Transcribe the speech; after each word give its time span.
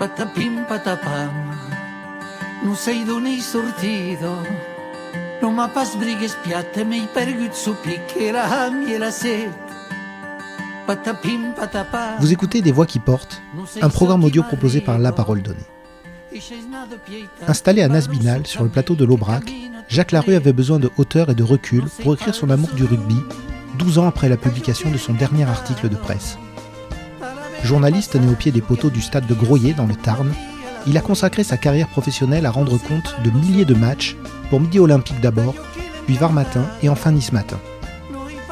Patapim 0.00 0.64
patapam, 0.66 1.30
m'ha 5.42 5.68
pas 5.68 5.84
brigues 5.98 6.30
pergut 7.12 7.50
set. 9.10 9.50
Vous 12.18 12.32
écoutez 12.32 12.62
Des 12.62 12.72
Voix 12.72 12.86
qui 12.86 12.98
portent, 12.98 13.42
un 13.82 13.90
programme 13.90 14.24
audio 14.24 14.42
proposé 14.42 14.80
par 14.80 14.98
La 14.98 15.12
Parole 15.12 15.42
Donnée. 15.42 15.58
Installé 17.46 17.82
à 17.82 17.88
Nasbinal, 17.88 18.46
sur 18.46 18.62
le 18.62 18.70
plateau 18.70 18.94
de 18.94 19.04
l'Aubrac, 19.04 19.52
Jacques 19.90 20.12
Larue 20.12 20.34
avait 20.34 20.54
besoin 20.54 20.78
de 20.78 20.90
hauteur 20.96 21.28
et 21.28 21.34
de 21.34 21.42
recul 21.42 21.84
pour 22.02 22.14
écrire 22.14 22.34
son 22.34 22.48
amour 22.48 22.70
du 22.70 22.84
rugby, 22.84 23.18
12 23.78 23.98
ans 23.98 24.06
après 24.06 24.30
la 24.30 24.38
publication 24.38 24.90
de 24.90 24.96
son 24.96 25.12
dernier 25.12 25.44
article 25.44 25.90
de 25.90 25.96
presse. 25.96 26.38
Journaliste 27.64 28.16
né 28.16 28.30
au 28.30 28.34
pied 28.34 28.52
des 28.52 28.62
poteaux 28.62 28.90
du 28.90 29.02
stade 29.02 29.26
de 29.26 29.34
Groyer 29.34 29.74
dans 29.74 29.86
le 29.86 29.94
Tarn, 29.94 30.32
il 30.86 30.96
a 30.96 31.02
consacré 31.02 31.44
sa 31.44 31.56
carrière 31.56 31.88
professionnelle 31.88 32.46
à 32.46 32.50
rendre 32.50 32.78
compte 32.78 33.14
de 33.22 33.30
milliers 33.30 33.66
de 33.66 33.74
matchs, 33.74 34.16
pour 34.48 34.60
Midi 34.60 34.78
Olympique 34.78 35.20
d'abord, 35.20 35.54
puis 36.06 36.16
Var 36.16 36.32
Matin 36.32 36.64
et 36.82 36.88
enfin 36.88 37.12
Nice 37.12 37.32
Matin. 37.32 37.58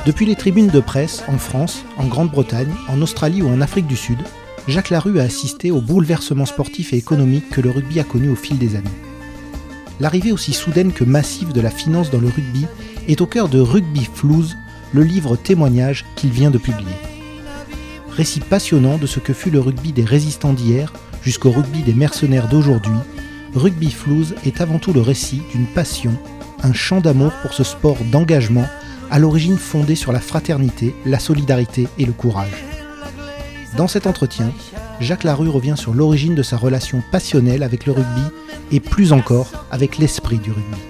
Depuis 0.06 0.26
les 0.26 0.36
tribunes 0.36 0.68
de 0.68 0.80
presse, 0.80 1.24
en 1.26 1.38
France, 1.38 1.84
en 1.96 2.06
Grande-Bretagne, 2.06 2.72
en 2.88 3.02
Australie 3.02 3.42
ou 3.42 3.48
en 3.48 3.60
Afrique 3.60 3.86
du 3.86 3.96
Sud, 3.96 4.18
Jacques 4.68 4.90
Larue 4.90 5.18
a 5.18 5.24
assisté 5.24 5.70
au 5.70 5.80
bouleversement 5.80 6.46
sportif 6.46 6.92
et 6.92 6.98
économique 6.98 7.48
que 7.50 7.62
le 7.62 7.70
rugby 7.70 8.00
a 8.00 8.04
connu 8.04 8.28
au 8.28 8.36
fil 8.36 8.58
des 8.58 8.76
années. 8.76 8.88
L'arrivée 9.98 10.32
aussi 10.32 10.52
soudaine 10.52 10.92
que 10.92 11.04
massive 11.04 11.52
de 11.52 11.60
la 11.60 11.70
finance 11.70 12.10
dans 12.10 12.20
le 12.20 12.28
rugby 12.28 12.66
est 13.08 13.20
au 13.20 13.26
cœur 13.26 13.48
de 13.48 13.58
Rugby 13.58 14.08
Flouze, 14.12 14.56
le 14.92 15.02
livre 15.02 15.36
témoignage 15.36 16.04
qu'il 16.14 16.30
vient 16.30 16.50
de 16.50 16.58
publier. 16.58 16.92
Récit 18.18 18.40
passionnant 18.40 18.98
de 18.98 19.06
ce 19.06 19.20
que 19.20 19.32
fut 19.32 19.48
le 19.48 19.60
rugby 19.60 19.92
des 19.92 20.04
résistants 20.04 20.52
d'hier 20.52 20.92
jusqu'au 21.22 21.52
rugby 21.52 21.82
des 21.82 21.94
mercenaires 21.94 22.48
d'aujourd'hui, 22.48 22.98
Rugby 23.54 23.92
Flouze 23.92 24.34
est 24.44 24.60
avant 24.60 24.80
tout 24.80 24.92
le 24.92 25.00
récit 25.00 25.40
d'une 25.52 25.66
passion, 25.66 26.10
un 26.64 26.72
chant 26.72 27.00
d'amour 27.00 27.30
pour 27.42 27.52
ce 27.52 27.62
sport 27.62 27.96
d'engagement 28.10 28.66
à 29.12 29.20
l'origine 29.20 29.56
fondé 29.56 29.94
sur 29.94 30.10
la 30.10 30.18
fraternité, 30.18 30.96
la 31.06 31.20
solidarité 31.20 31.86
et 31.96 32.06
le 32.06 32.12
courage. 32.12 32.64
Dans 33.76 33.86
cet 33.86 34.08
entretien, 34.08 34.50
Jacques 34.98 35.22
Larue 35.22 35.48
revient 35.48 35.76
sur 35.76 35.94
l'origine 35.94 36.34
de 36.34 36.42
sa 36.42 36.56
relation 36.56 37.04
passionnelle 37.12 37.62
avec 37.62 37.86
le 37.86 37.92
rugby 37.92 38.24
et 38.72 38.80
plus 38.80 39.12
encore 39.12 39.52
avec 39.70 39.96
l'esprit 39.96 40.38
du 40.38 40.50
rugby. 40.50 40.80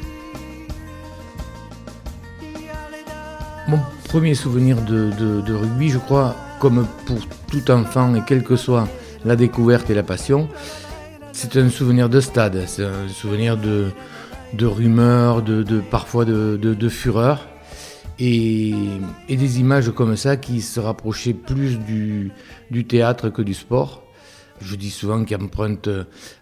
Mon 3.68 3.80
premier 4.04 4.34
souvenir 4.34 4.80
de, 4.80 5.52
rugby, 5.52 5.90
je 5.90 5.98
crois, 5.98 6.34
comme 6.58 6.86
pour 7.06 7.18
tout 7.50 7.70
enfant 7.70 8.14
et 8.14 8.22
quelle 8.26 8.42
que 8.42 8.56
soit 8.56 8.88
la 9.24 9.36
découverte 9.36 9.90
et 9.90 9.94
la 9.94 10.02
passion, 10.02 10.48
c'est 11.32 11.56
un 11.56 11.68
souvenir 11.68 12.08
de 12.08 12.20
stade, 12.20 12.64
c'est 12.66 12.84
un 12.84 13.08
souvenir 13.08 13.56
de, 13.56 13.88
de 14.54 14.66
rumeurs, 14.66 15.42
de, 15.42 15.80
parfois 15.80 16.24
de, 16.24 16.56
de- 16.56 16.88
fureur. 16.88 17.48
Et, 18.18 18.74
des 19.28 19.60
images 19.60 19.90
comme 19.90 20.16
ça 20.16 20.36
qui 20.36 20.60
se 20.60 20.80
rapprochaient 20.80 21.34
plus 21.34 21.78
du, 21.78 22.32
théâtre 22.84 23.28
que 23.30 23.42
du 23.42 23.54
sport. 23.54 24.04
Je 24.60 24.74
dis 24.74 24.90
souvent 24.90 25.24
qu'ils 25.24 25.36
empruntent 25.36 25.90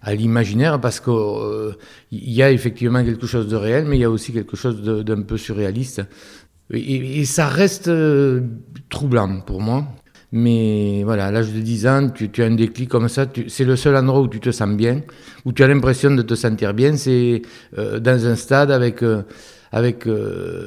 à 0.00 0.14
l'imaginaire 0.14 0.80
parce 0.80 1.00
qu'il 1.00 1.76
y 2.10 2.42
a 2.42 2.50
effectivement 2.50 3.04
quelque 3.04 3.26
chose 3.26 3.48
de 3.48 3.56
réel, 3.56 3.84
mais 3.84 3.98
il 3.98 4.00
y 4.00 4.04
a 4.04 4.10
aussi 4.10 4.32
quelque 4.32 4.56
chose 4.56 4.80
d'un 4.82 5.20
peu 5.20 5.36
surréaliste. 5.36 6.00
Et 6.72 7.24
ça 7.26 7.46
reste 7.46 7.88
euh, 7.88 8.40
troublant 8.88 9.40
pour 9.40 9.60
moi. 9.60 9.86
Mais 10.32 11.02
voilà, 11.04 11.26
à 11.26 11.30
l'âge 11.30 11.52
de 11.52 11.60
10 11.60 11.86
ans, 11.86 12.08
tu, 12.10 12.30
as 12.42 12.46
un 12.46 12.54
déclic 12.54 12.88
comme 12.88 13.08
ça. 13.08 13.26
C'est 13.48 13.64
le 13.64 13.76
seul 13.76 13.96
endroit 13.96 14.20
où 14.20 14.28
tu 14.28 14.40
te 14.40 14.50
sens 14.50 14.76
bien, 14.76 15.02
où 15.44 15.52
tu 15.52 15.62
as 15.62 15.68
l'impression 15.68 16.10
de 16.10 16.22
te 16.22 16.34
sentir 16.34 16.74
bien. 16.74 16.96
C'est 16.96 17.42
euh, 17.78 18.00
dans 18.00 18.26
un 18.26 18.34
stade 18.34 18.72
avec, 18.72 19.02
euh, 19.04 19.22
avec 19.70 20.06
euh, 20.06 20.66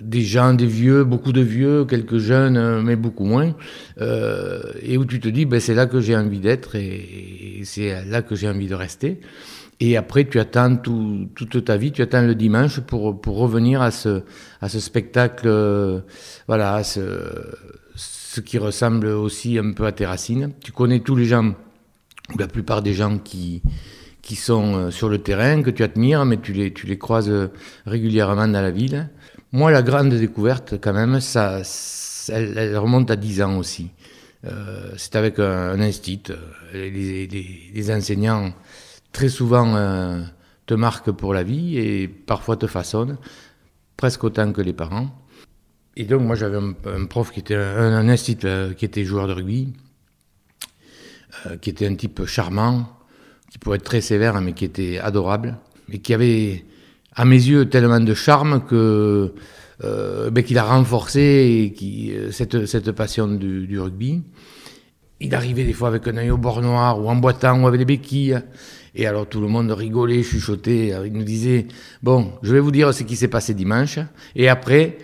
des 0.00 0.20
gens, 0.22 0.54
des 0.54 0.66
vieux, 0.66 1.02
beaucoup 1.02 1.32
de 1.32 1.40
vieux, 1.40 1.84
quelques 1.86 2.18
jeunes, 2.18 2.82
mais 2.82 2.94
beaucoup 2.94 3.24
moins. 3.24 3.54
Et 4.00 4.96
où 4.96 5.04
tu 5.04 5.18
te 5.18 5.28
dis, 5.28 5.44
ben, 5.44 5.58
c'est 5.60 5.74
là 5.74 5.86
que 5.86 6.00
j'ai 6.00 6.16
envie 6.16 6.40
d'être 6.40 6.76
et, 6.76 7.62
c'est 7.64 8.04
là 8.06 8.22
que 8.22 8.34
j'ai 8.36 8.48
envie 8.48 8.68
de 8.68 8.74
rester. 8.74 9.20
Et 9.80 9.96
après, 9.96 10.24
tu 10.28 10.38
attends 10.38 10.76
tout- 10.76 11.28
toute 11.34 11.64
ta 11.64 11.76
vie, 11.78 11.90
tu 11.90 12.02
attends 12.02 12.22
le 12.22 12.34
dimanche 12.34 12.80
pour, 12.80 13.20
pour 13.20 13.38
revenir 13.38 13.80
à 13.82 13.90
ce, 13.90 14.22
à 14.60 14.68
ce 14.68 14.78
spectacle, 14.78 15.48
voilà, 16.46 16.74
à 16.74 16.84
ce, 16.84 17.00
qui 18.40 18.58
ressemble 18.58 19.06
aussi 19.06 19.58
un 19.58 19.72
peu 19.72 19.86
à 19.86 19.92
tes 19.92 20.06
racines. 20.06 20.52
Tu 20.62 20.72
connais 20.72 21.00
tous 21.00 21.16
les 21.16 21.26
gens, 21.26 21.54
ou 22.34 22.38
la 22.38 22.48
plupart 22.48 22.82
des 22.82 22.94
gens 22.94 23.18
qui, 23.18 23.62
qui 24.22 24.36
sont 24.36 24.74
euh, 24.74 24.90
sur 24.90 25.08
le 25.08 25.18
terrain, 25.18 25.62
que 25.62 25.70
tu 25.70 25.82
admires, 25.82 26.24
mais 26.24 26.38
tu 26.38 26.52
les, 26.52 26.72
tu 26.72 26.86
les 26.86 26.98
croises 26.98 27.30
euh, 27.30 27.48
régulièrement 27.86 28.48
dans 28.48 28.62
la 28.62 28.70
ville. 28.70 29.08
Moi, 29.52 29.70
la 29.70 29.82
grande 29.82 30.10
découverte, 30.10 30.74
quand 30.80 30.92
même, 30.92 31.20
ça, 31.20 31.62
elle, 32.28 32.76
remonte 32.76 33.10
à 33.10 33.16
10 33.16 33.42
ans 33.42 33.56
aussi. 33.56 33.90
Euh, 34.46 34.92
c'est 34.96 35.16
avec 35.16 35.38
un, 35.38 35.70
un 35.70 35.80
instit. 35.80 36.22
Les, 36.72 37.90
enseignants, 37.90 38.52
très 39.12 39.28
souvent, 39.28 40.22
te 40.66 40.74
marquent 40.74 41.10
pour 41.10 41.34
la 41.34 41.42
vie 41.42 41.78
et 41.78 42.06
parfois 42.06 42.56
te 42.56 42.68
façonnent, 42.68 43.18
presque 43.96 44.22
autant 44.22 44.52
que 44.52 44.60
les 44.60 44.72
parents. 44.72 45.08
Et 45.96 46.04
donc, 46.04 46.22
moi, 46.22 46.36
j'avais 46.36 46.58
un, 46.58 47.04
prof 47.06 47.32
qui 47.32 47.40
était 47.40 47.54
un, 47.56 48.08
un 48.08 48.08
euh, 48.44 48.74
qui 48.74 48.84
était 48.84 49.04
joueur 49.04 49.26
de 49.26 49.32
rugby, 49.32 49.72
euh, 51.46 51.56
qui 51.56 51.70
était 51.70 51.86
un 51.86 51.94
type 51.94 52.24
charmant, 52.26 52.88
qui 53.50 53.58
pouvait 53.58 53.76
être 53.76 53.84
très 53.84 54.00
sévère, 54.00 54.40
mais 54.40 54.52
qui 54.52 54.64
était 54.64 54.98
adorable, 54.98 55.58
et 55.92 55.98
qui 55.98 56.14
avait, 56.14 56.64
à 57.14 57.24
mes 57.24 57.36
yeux, 57.36 57.68
tellement 57.68 58.00
de 58.00 58.14
charme 58.14 58.64
que 58.64 59.34
euh, 59.82 60.30
ben, 60.30 60.44
qu'il 60.44 60.58
a 60.58 60.64
renforcé 60.64 61.74
cette, 62.30 62.66
cette 62.66 62.92
passion 62.92 63.26
du, 63.26 63.66
du 63.66 63.80
rugby. 63.80 64.22
Il 65.20 65.34
arrivait 65.34 65.64
des 65.64 65.72
fois 65.72 65.88
avec 65.88 66.06
un 66.06 66.16
œil 66.18 66.30
au 66.30 66.36
bord 66.36 66.62
noir 66.62 67.00
ou 67.00 67.08
en 67.08 67.16
boitant 67.16 67.60
ou 67.62 67.66
avec 67.66 67.78
des 67.78 67.84
béquilles. 67.84 68.40
Et 68.94 69.06
alors 69.06 69.26
tout 69.26 69.40
le 69.40 69.48
monde 69.48 69.70
rigolait, 69.70 70.22
chuchotait. 70.22 70.94
Il 71.06 71.12
nous 71.12 71.24
disait 71.24 71.66
Bon, 72.02 72.32
je 72.42 72.52
vais 72.52 72.60
vous 72.60 72.70
dire 72.70 72.92
ce 72.92 73.04
qui 73.04 73.16
s'est 73.16 73.28
passé 73.28 73.54
dimanche. 73.54 73.98
Et 74.36 74.48
après, 74.48 74.98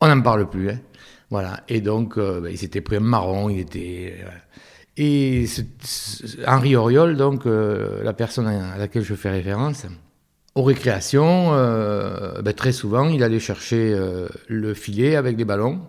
on 0.00 0.08
n'en 0.08 0.20
parle 0.20 0.48
plus. 0.48 0.70
hein. 0.70 0.78
Voilà. 1.30 1.60
Et 1.68 1.80
donc, 1.80 2.16
euh, 2.16 2.40
ben, 2.40 2.50
il 2.50 2.58
s'était 2.58 2.80
pris 2.80 2.96
un 2.96 3.00
marron. 3.00 3.48
Il 3.48 3.60
était. 3.60 4.16
euh, 4.24 4.30
et 5.00 5.44
Henri 6.46 6.74
Auriol, 6.74 7.16
donc, 7.16 7.46
euh, 7.46 8.02
la 8.02 8.12
personne 8.12 8.48
à 8.48 8.76
laquelle 8.76 9.04
je 9.04 9.14
fais 9.14 9.30
référence, 9.30 9.86
aux 10.56 10.64
récréations, 10.64 11.52
ben, 11.52 12.52
très 12.52 12.72
souvent, 12.72 13.08
il 13.08 13.22
allait 13.22 13.38
chercher 13.38 13.96
le 14.48 14.74
filet 14.74 15.14
avec 15.14 15.36
des 15.36 15.44
ballons 15.44 15.82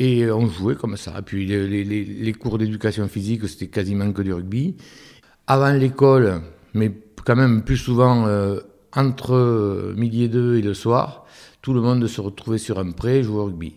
et 0.00 0.28
on 0.28 0.48
jouait 0.48 0.74
comme 0.74 0.96
ça. 0.96 1.14
Et 1.20 1.22
puis 1.22 1.46
les, 1.46 2.32
cours 2.32 2.58
d'éducation 2.58 3.06
physique, 3.06 3.48
c'était 3.48 3.68
quasiment 3.68 4.10
que 4.12 4.22
du 4.22 4.32
rugby. 4.32 4.74
Avant 5.46 5.70
l'école, 5.70 6.40
mais 6.74 6.90
quand 7.24 7.36
même 7.36 7.62
plus 7.62 7.76
souvent 7.76 8.26
entre 8.94 9.92
midi 9.96 10.24
et 10.24 10.28
deux 10.28 10.56
et 10.56 10.62
le 10.62 10.74
soir, 10.74 11.26
tout 11.62 11.72
le 11.72 11.80
monde 11.80 12.06
se 12.06 12.20
retrouvait 12.20 12.58
sur 12.58 12.78
un 12.78 12.90
pré 12.92 13.18
et 13.18 13.22
jouait 13.22 13.40
au 13.40 13.44
rugby. 13.46 13.74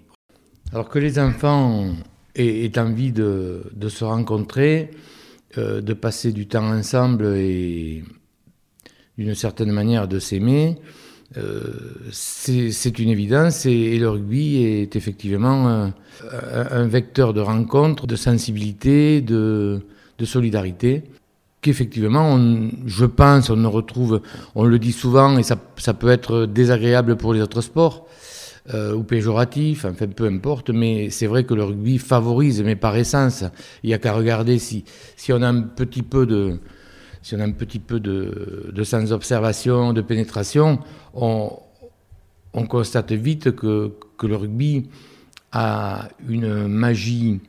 Alors 0.72 0.90
que 0.90 1.00
les 1.00 1.20
enfants 1.20 1.90
aient, 2.36 2.80
envie 2.80 3.12
de, 3.12 3.64
se 3.90 4.04
rencontrer, 4.06 4.92
euh, 5.58 5.82
de 5.82 5.94
passer 5.94 6.32
du 6.32 6.48
temps 6.48 6.72
ensemble 6.72 7.26
et 7.36 8.04
d'une 9.18 9.36
certaine 9.36 9.72
manière 9.72 10.08
de 10.08 10.20
s'aimer, 10.20 10.78
euh, 11.38 11.74
c'est 12.12 13.00
une 13.00 13.10
évidence 13.10 13.66
et, 13.66 13.98
le 13.98 14.10
rugby 14.10 14.64
est 14.64 14.96
effectivement 14.96 15.92
un, 16.32 16.88
vecteur 16.88 17.34
de 17.34 17.42
rencontre, 17.42 18.08
de 18.08 18.16
sensibilité, 18.16 19.22
de 19.22 19.82
solidarité 20.24 21.04
qu'effectivement, 21.62 22.40
je 22.86 23.06
pense, 23.06 23.50
on 23.50 23.70
retrouve, 23.70 24.22
on 24.56 24.66
le 24.66 24.80
dit 24.80 24.92
souvent, 24.92 25.38
et 25.38 25.44
ça, 25.44 25.56
peut 25.56 26.10
être 26.10 26.46
désagréable 26.46 27.16
pour 27.18 27.34
les 27.34 27.42
autres 27.42 27.62
sports, 27.62 28.08
euh, 28.74 28.94
ou 28.94 29.04
péjoratif, 29.04 29.86
enfin 29.86 30.08
peu 30.08 30.26
importe, 30.26 30.70
mais 30.72 31.10
c'est 31.10 31.28
vrai 31.28 31.44
que 31.44 31.54
le 31.54 31.64
rugby 31.64 31.98
favorise, 31.98 32.62
mais 32.64 32.76
par 32.76 32.96
essence, 32.96 33.44
il 33.84 33.88
n'y 33.88 33.94
a 33.94 33.98
qu'à 33.98 34.14
regarder 34.14 34.60
si, 34.60 34.84
on 35.30 35.42
a 35.42 35.48
un 35.48 35.62
petit 35.62 36.04
peu 36.04 36.26
de, 36.26 36.60
si 37.22 37.36
on 37.36 37.40
a 37.40 37.44
un 37.44 37.52
petit 37.52 37.80
peu 37.80 38.00
de, 38.00 38.84
sens 38.84 39.10
d'observation, 39.10 39.94
de 39.94 40.02
pénétration, 40.02 40.80
on, 41.14 41.52
on 42.54 42.66
constate 42.66 43.12
vite 43.12 43.56
que 43.56 43.94
le 44.24 44.36
rugby 44.36 44.90
a 45.52 46.10
une 46.28 46.68
magie 46.68 47.42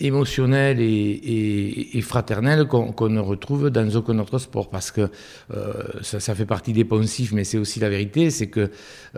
émotionnel 0.00 0.78
et, 0.80 2.00
fraternel 2.02 2.66
qu'on 2.66 3.08
ne 3.08 3.20
retrouve 3.20 3.70
dans 3.70 3.88
aucun 3.94 4.18
autre 4.18 4.38
sport. 4.38 4.70
Parce 4.70 4.90
que 4.90 5.08
euh, 5.54 5.72
ça, 6.02 6.34
fait 6.34 6.46
partie 6.46 6.72
des 6.72 6.84
poncifs 6.84 7.32
mais 7.32 7.44
c'est 7.44 7.58
aussi 7.58 7.80
la 7.80 7.88
vérité 7.88 8.30
c'est 8.30 8.46
que 8.46 8.70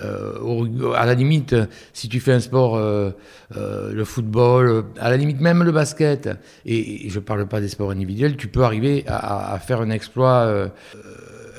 euh, 0.03 0.93
à 0.95 1.07
la 1.07 1.15
limite 1.15 1.55
si 1.93 2.09
tu 2.09 2.21
fais 2.21 2.33
un 2.33 2.41
sport 2.41 2.77
euh, 2.77 3.13
le 3.51 4.05
football 4.05 4.85
à 4.99 5.11
la 5.11 5.17
limite 5.17 5.41
même 5.41 5.63
le 5.63 5.73
basket 5.73 6.31
et, 6.67 7.09
je 7.09 7.21
parle 7.21 7.47
pas 7.47 7.61
des 7.61 7.69
sports 7.69 7.91
individuels 7.91 8.37
tu 8.37 8.49
peux 8.49 8.65
arriver 8.65 9.05
à 9.07 9.59
faire 9.59 9.81
un 9.81 9.91
exploit 9.91 10.71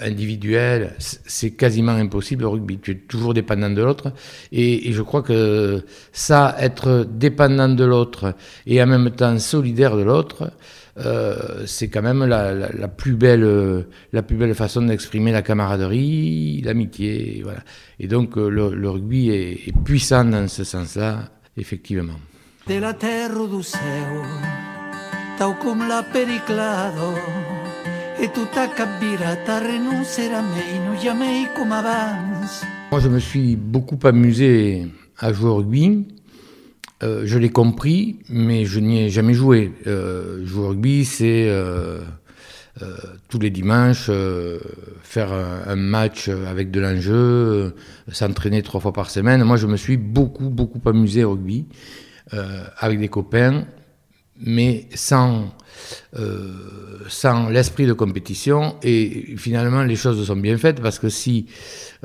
individuel, 0.03 0.95
c'est 0.99 1.51
quasiment 1.51 1.93
impossible 1.93 2.45
au 2.45 2.51
rugby. 2.51 2.79
Tu 2.79 2.91
es 2.91 2.95
toujours 2.95 3.33
dépendant 3.33 3.69
de 3.69 3.81
l'autre. 3.81 4.13
Et, 4.51 4.91
je 4.91 5.01
crois 5.01 5.21
que 5.21 5.83
ça, 6.11 6.55
être 6.59 7.07
dépendant 7.09 7.69
de 7.69 7.83
l'autre 7.83 8.35
et 8.65 8.81
en 8.81 8.87
même 8.87 9.11
temps 9.11 9.37
solidaire 9.39 9.95
de 9.97 10.03
l'autre, 10.03 10.51
euh, 10.99 11.63
c'est 11.65 11.89
quand 11.89 12.01
même 12.01 12.23
la, 12.25 12.87
plus 12.87 13.15
belle, 13.15 13.85
la 14.11 14.21
plus 14.21 14.35
belle 14.35 14.53
façon 14.53 14.83
d'exprimer 14.83 15.31
la 15.31 15.41
camaraderie, 15.41 16.61
l'amitié. 16.63 17.41
Voilà. 17.43 17.61
Et 17.99 18.07
donc 18.07 18.37
euh, 18.37 18.49
le, 18.49 18.89
rugby 18.89 19.29
est, 19.29 19.73
puissant 19.83 20.25
dans 20.25 20.47
ce 20.47 20.63
sens-là, 20.63 21.29
effectivement. 21.57 22.19
De 22.67 22.75
la 22.75 22.93
terre 22.93 23.31
la 25.89 26.03
periclado 26.03 27.15
moi, 32.91 32.99
je 32.99 33.09
me 33.09 33.17
suis 33.17 33.55
beaucoup 33.55 33.97
amusé 34.03 34.87
à 35.17 35.33
jouer 35.33 35.49
au 35.49 35.55
rugby. 35.55 36.05
Euh, 37.01 37.23
je 37.25 37.39
l'ai 37.39 37.49
compris, 37.49 38.19
mais 38.29 38.65
je 38.65 38.79
n'y 38.79 39.01
ai 39.01 39.09
jamais 39.09 39.33
joué. 39.33 39.73
Euh, 39.87 40.45
jouer 40.45 40.65
au 40.65 40.67
rugby, 40.69 41.03
c'est 41.03 41.47
euh, 41.47 42.01
tous 43.29 43.39
les 43.39 43.49
dimanches 43.49 44.11
faire 45.01 45.33
un, 45.33 45.75
match 45.75 46.29
avec 46.29 46.69
de 46.69 46.79
l'enjeu, 46.79 47.75
s'entraîner 48.11 48.61
trois 48.61 48.79
fois 48.79 48.93
par 48.93 49.09
semaine. 49.09 49.43
Moi, 49.43 49.57
je 49.57 49.65
me 49.65 49.75
suis 49.75 49.97
beaucoup, 49.97 50.49
beaucoup 50.49 50.87
amusé 50.87 51.23
au 51.23 51.31
rugby 51.31 51.65
avec 52.77 52.99
des 52.99 53.09
copains 53.09 53.65
mais 54.39 54.87
sans, 54.93 55.53
euh, 56.15 56.51
sans 57.07 57.49
l'esprit 57.49 57.85
de 57.85 57.93
compétition. 57.93 58.75
Et 58.83 59.35
finalement, 59.37 59.83
les 59.83 59.95
choses 59.95 60.25
sont 60.25 60.35
bien 60.35 60.57
faites 60.57 60.81
parce 60.81 60.99
que 60.99 61.09
si 61.09 61.47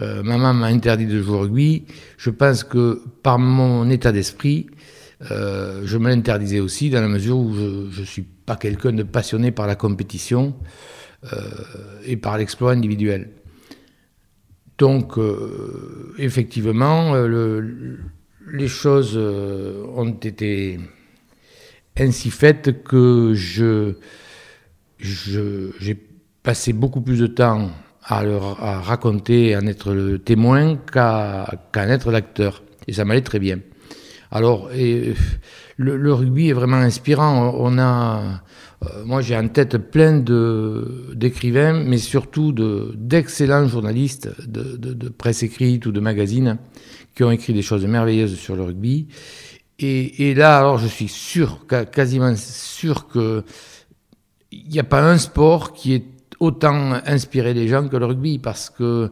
euh, 0.00 0.22
maman 0.22 0.54
m'a 0.54 0.66
interdit 0.66 1.06
de 1.06 1.22
jouer 1.22 1.36
au 1.36 1.40
rugby, 1.40 1.84
je 2.16 2.30
pense 2.30 2.64
que 2.64 3.02
par 3.22 3.38
mon 3.38 3.88
état 3.90 4.12
d'esprit, 4.12 4.66
euh, 5.30 5.82
je 5.84 5.98
me 5.98 6.08
l'interdisais 6.08 6.60
aussi 6.60 6.90
dans 6.90 7.00
la 7.00 7.08
mesure 7.08 7.38
où 7.38 7.54
je 7.54 8.00
ne 8.00 8.06
suis 8.06 8.22
pas 8.22 8.56
quelqu'un 8.56 8.92
de 8.92 9.02
passionné 9.02 9.50
par 9.50 9.66
la 9.66 9.74
compétition 9.74 10.54
et 12.06 12.16
par 12.16 12.38
l'exploit 12.38 12.70
individuel. 12.70 13.30
Donc, 14.78 15.18
effectivement, 16.16 17.12
le, 17.14 17.98
les 18.52 18.68
choses 18.68 19.16
ont 19.18 20.16
été 20.22 20.78
ainsi 22.00 22.30
fait 22.30 22.82
que 22.82 23.32
je, 23.34 23.94
j'ai 25.00 25.94
passé 26.42 26.72
beaucoup 26.72 27.00
plus 27.00 27.18
de 27.18 27.26
temps 27.26 27.70
à, 28.02 28.24
leur, 28.24 28.56
raconter, 28.56 29.54
à 29.54 29.58
en 29.58 29.66
être 29.66 29.92
le 29.92 30.18
témoin 30.18 30.76
qu'à 30.76 31.50
en 31.76 31.88
être 31.88 32.10
l'acteur. 32.10 32.62
Et 32.86 32.92
ça 32.92 33.04
m'allait 33.04 33.20
très 33.20 33.38
bien. 33.38 33.58
Alors, 34.30 34.70
le, 35.76 36.12
rugby 36.12 36.48
est 36.48 36.54
vraiment 36.54 36.76
inspirant. 36.76 37.54
On 37.56 37.78
a, 37.78 38.42
euh, 38.84 39.04
moi, 39.04 39.20
j'ai 39.20 39.36
en 39.36 39.48
tête 39.48 39.76
plein 39.78 40.18
de 40.18 41.12
d'écrivains, 41.14 41.84
mais 41.84 41.98
surtout 41.98 42.52
de 42.52 42.92
d'excellents 42.96 43.66
journalistes 43.66 44.30
de, 44.46 44.76
de, 44.76 44.92
de, 44.92 45.08
presse 45.08 45.42
écrite 45.42 45.86
ou 45.86 45.92
de 45.92 46.00
magazines 46.00 46.58
qui 47.14 47.24
ont 47.24 47.30
écrit 47.30 47.54
des 47.54 47.62
choses 47.62 47.86
merveilleuses 47.86 48.36
sur 48.36 48.54
le 48.54 48.62
rugby 48.62 49.08
et, 49.80 50.34
là, 50.34 50.58
alors, 50.58 50.78
je 50.78 50.88
suis 50.88 51.08
sûr, 51.08 51.66
quasiment 51.92 52.34
sûr 52.36 53.06
que 53.06 53.44
il 54.50 54.68
n'y 54.68 54.78
a 54.80 54.84
pas 54.84 55.02
un 55.02 55.18
sport 55.18 55.72
qui 55.72 55.94
est 55.94 56.04
autant 56.40 56.94
inspiré 57.06 57.54
les 57.54 57.68
gens 57.68 57.86
que 57.88 57.96
le 57.96 58.06
rugby, 58.06 58.38
parce 58.38 58.70
que, 58.70 59.10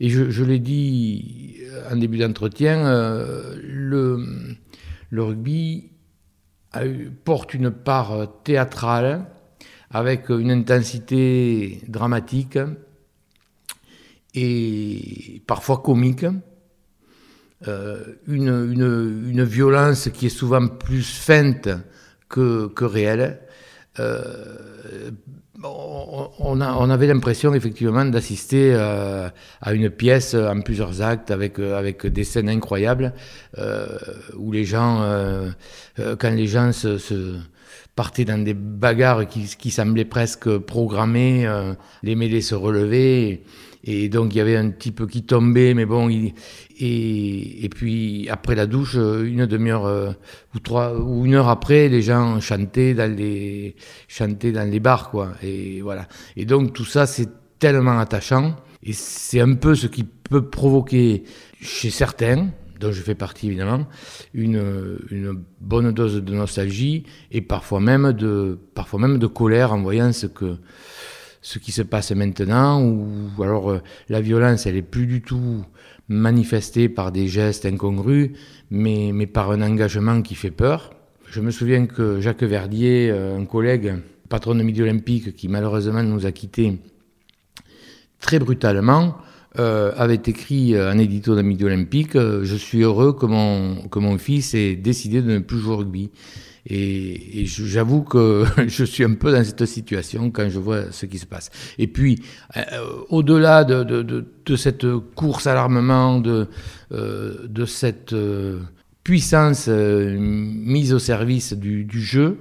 et 0.00 0.08
je, 0.08 0.44
l'ai 0.44 0.58
dit 0.58 1.58
en 1.92 1.96
début 1.96 2.18
d'entretien, 2.18 2.86
euh, 2.86 3.56
le 3.62 5.22
rugby 5.22 5.90
porte 7.24 7.54
une 7.54 7.70
part 7.70 8.42
théâtrale 8.42 9.26
avec 9.90 10.28
une 10.28 10.50
intensité 10.50 11.82
dramatique 11.88 12.58
et 14.34 15.42
parfois 15.46 15.78
comique. 15.78 16.26
Euh, 17.68 17.98
une, 18.26 18.72
une, 19.28 19.44
violence 19.44 20.08
qui 20.14 20.26
est 20.26 20.30
souvent 20.30 20.66
plus 20.66 21.02
feinte 21.02 21.68
que, 22.30 22.68
que 22.68 22.86
réelle. 22.86 23.40
Euh, 23.98 25.10
on, 25.62 26.30
on, 26.38 26.90
avait 26.90 27.06
l'impression 27.06 27.52
effectivement 27.52 28.06
d'assister 28.06 28.72
euh, 28.72 29.28
à 29.60 29.74
une 29.74 29.90
pièce 29.90 30.32
en 30.32 30.62
plusieurs 30.62 31.02
actes 31.02 31.30
avec, 31.30 31.58
avec 31.58 32.06
des 32.06 32.24
scènes 32.24 32.48
incroyables 32.48 33.12
où 34.38 34.52
les 34.52 34.64
gens, 34.64 35.04
quand 36.18 36.30
les 36.30 36.46
gens 36.46 36.72
se, 36.72 37.36
partaient 37.94 38.24
dans 38.24 38.42
des 38.42 38.54
bagarres 38.54 39.28
qui, 39.28 39.54
qui 39.58 39.70
semblaient 39.70 40.06
presque 40.06 40.56
programmées, 40.56 41.46
les 42.02 42.14
mêlées 42.14 42.40
se 42.40 42.54
relevaient. 42.54 43.42
Donc 43.84 44.34
il 44.34 44.38
y 44.38 44.40
avait 44.40 44.56
un 44.56 44.70
type 44.70 45.06
qui 45.06 45.22
tombait, 45.22 45.74
mais 45.74 45.86
bon, 45.86 46.10
et, 46.10 46.34
et 46.78 47.68
puis 47.68 48.28
après 48.28 48.54
la 48.54 48.66
douche, 48.66 48.94
une 48.94 49.46
demi-heure 49.46 49.86
euh, 49.86 50.12
ou 50.54 50.58
trois 50.58 50.98
ou 50.98 51.24
une 51.24 51.34
heure 51.34 51.48
après, 51.48 51.88
les 51.88 52.02
gens 52.02 52.40
chantaient 52.40 52.94
dans 52.94 53.10
les 53.10 53.76
chantaient 54.08 54.52
dans 54.52 54.68
les 54.70 54.80
bars, 54.80 55.10
quoi. 55.10 55.32
Et 55.42 55.80
voilà. 55.80 56.08
Et 56.36 56.44
donc 56.44 56.72
tout 56.72 56.84
ça, 56.84 57.06
c'est 57.06 57.28
tellement 57.58 57.98
attachant, 57.98 58.56
et 58.82 58.92
c'est 58.92 59.40
un 59.40 59.54
peu 59.54 59.74
ce 59.74 59.86
qui 59.86 60.04
peut 60.04 60.48
provoquer 60.48 61.24
chez 61.60 61.90
certains, 61.90 62.50
dont 62.80 62.92
je 62.92 63.02
fais 63.02 63.14
partie 63.14 63.48
évidemment, 63.48 63.86
une, 64.32 64.98
une 65.10 65.42
bonne 65.60 65.92
dose 65.92 66.22
de 66.22 66.34
nostalgie 66.34 67.04
et 67.30 67.42
parfois 67.42 67.80
même 67.80 68.12
de 68.12 68.58
parfois 68.74 69.00
même 69.00 69.18
de 69.18 69.26
colère 69.26 69.72
en 69.72 69.82
voyant 69.82 70.12
ce 70.12 70.26
que 70.26 70.56
ce 71.42 71.58
qui 71.58 71.72
se 71.72 71.82
passe 71.82 72.12
maintenant, 72.12 72.82
ou 72.82 73.42
alors 73.42 73.70
euh, 73.70 73.82
la 74.08 74.20
violence, 74.20 74.66
elle 74.66 74.76
est 74.76 74.82
plus 74.82 75.06
du 75.06 75.22
tout 75.22 75.64
manifestée 76.08 76.88
par 76.88 77.12
des 77.12 77.28
gestes 77.28 77.64
incongrus, 77.66 78.30
mais, 78.70 79.10
mais 79.14 79.26
par 79.26 79.50
un 79.50 79.62
engagement 79.62 80.22
qui 80.22 80.34
fait 80.34 80.50
peur. 80.50 80.90
Je 81.30 81.40
me 81.40 81.50
souviens 81.50 81.86
que 81.86 82.20
Jacques 82.20 82.42
Verdier, 82.42 83.10
euh, 83.10 83.38
un 83.38 83.44
collègue, 83.46 83.94
patron 84.28 84.54
de 84.54 84.62
Midi 84.62 84.82
Olympique, 84.82 85.34
qui 85.34 85.48
malheureusement 85.48 86.02
nous 86.02 86.26
a 86.26 86.32
quittés 86.32 86.78
très 88.20 88.38
brutalement, 88.38 89.16
euh, 89.58 89.92
avait 89.96 90.14
écrit 90.14 90.76
un 90.76 90.98
édito 90.98 91.34
de 91.34 91.42
Midi 91.42 91.64
Olympique 91.64 92.12
Je 92.14 92.54
suis 92.54 92.82
heureux 92.82 93.14
que 93.14 93.26
mon, 93.26 93.88
que 93.88 93.98
mon 93.98 94.16
fils 94.18 94.54
ait 94.54 94.76
décidé 94.76 95.22
de 95.22 95.32
ne 95.32 95.38
plus 95.38 95.58
jouer 95.58 95.72
au 95.72 95.76
rugby. 95.78 96.10
Et, 96.66 97.44
j'avoue 97.46 98.02
que 98.02 98.44
je 98.66 98.84
suis 98.84 99.04
un 99.04 99.14
peu 99.14 99.32
dans 99.32 99.44
cette 99.44 99.64
situation 99.66 100.30
quand 100.30 100.48
je 100.48 100.58
vois 100.58 100.92
ce 100.92 101.06
qui 101.06 101.18
se 101.18 101.26
passe. 101.26 101.50
Et 101.78 101.86
puis, 101.86 102.22
euh, 102.56 102.62
au-delà 103.08 103.64
de, 103.64 104.56
cette 104.56 104.86
course 105.14 105.46
à 105.46 105.54
l'armement, 105.54 106.20
de, 106.20 106.48
euh, 106.92 107.66
cette 107.66 108.12
euh, 108.12 108.60
puissance 109.04 109.68
mise 109.68 110.92
au 110.92 110.98
service 110.98 111.52
du, 111.54 111.86
jeu, 112.00 112.38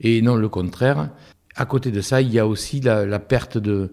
et 0.00 0.22
non 0.22 0.36
le 0.36 0.48
contraire, 0.48 1.10
à 1.54 1.66
côté 1.66 1.90
de 1.90 2.00
ça, 2.00 2.20
il 2.20 2.32
y 2.32 2.38
a 2.38 2.46
aussi 2.46 2.80
la, 2.80 3.18
perte 3.18 3.58
de, 3.58 3.90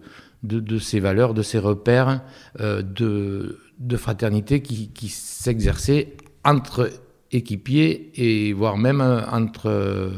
ces 0.79 0.99
valeurs, 0.99 1.33
de 1.33 1.43
ces 1.43 1.59
repères 1.59 2.21
de, 2.57 3.59
fraternité 3.97 4.61
qui, 4.61 4.89
qui 4.89 5.09
s'exerçaient 5.09 6.15
entre 6.43 6.89
équipiers 7.31 8.11
et 8.15 8.53
voire 8.53 8.77
même 8.77 9.01
euh, 9.01 9.21
entre, 9.31 9.69
euh, 9.69 10.11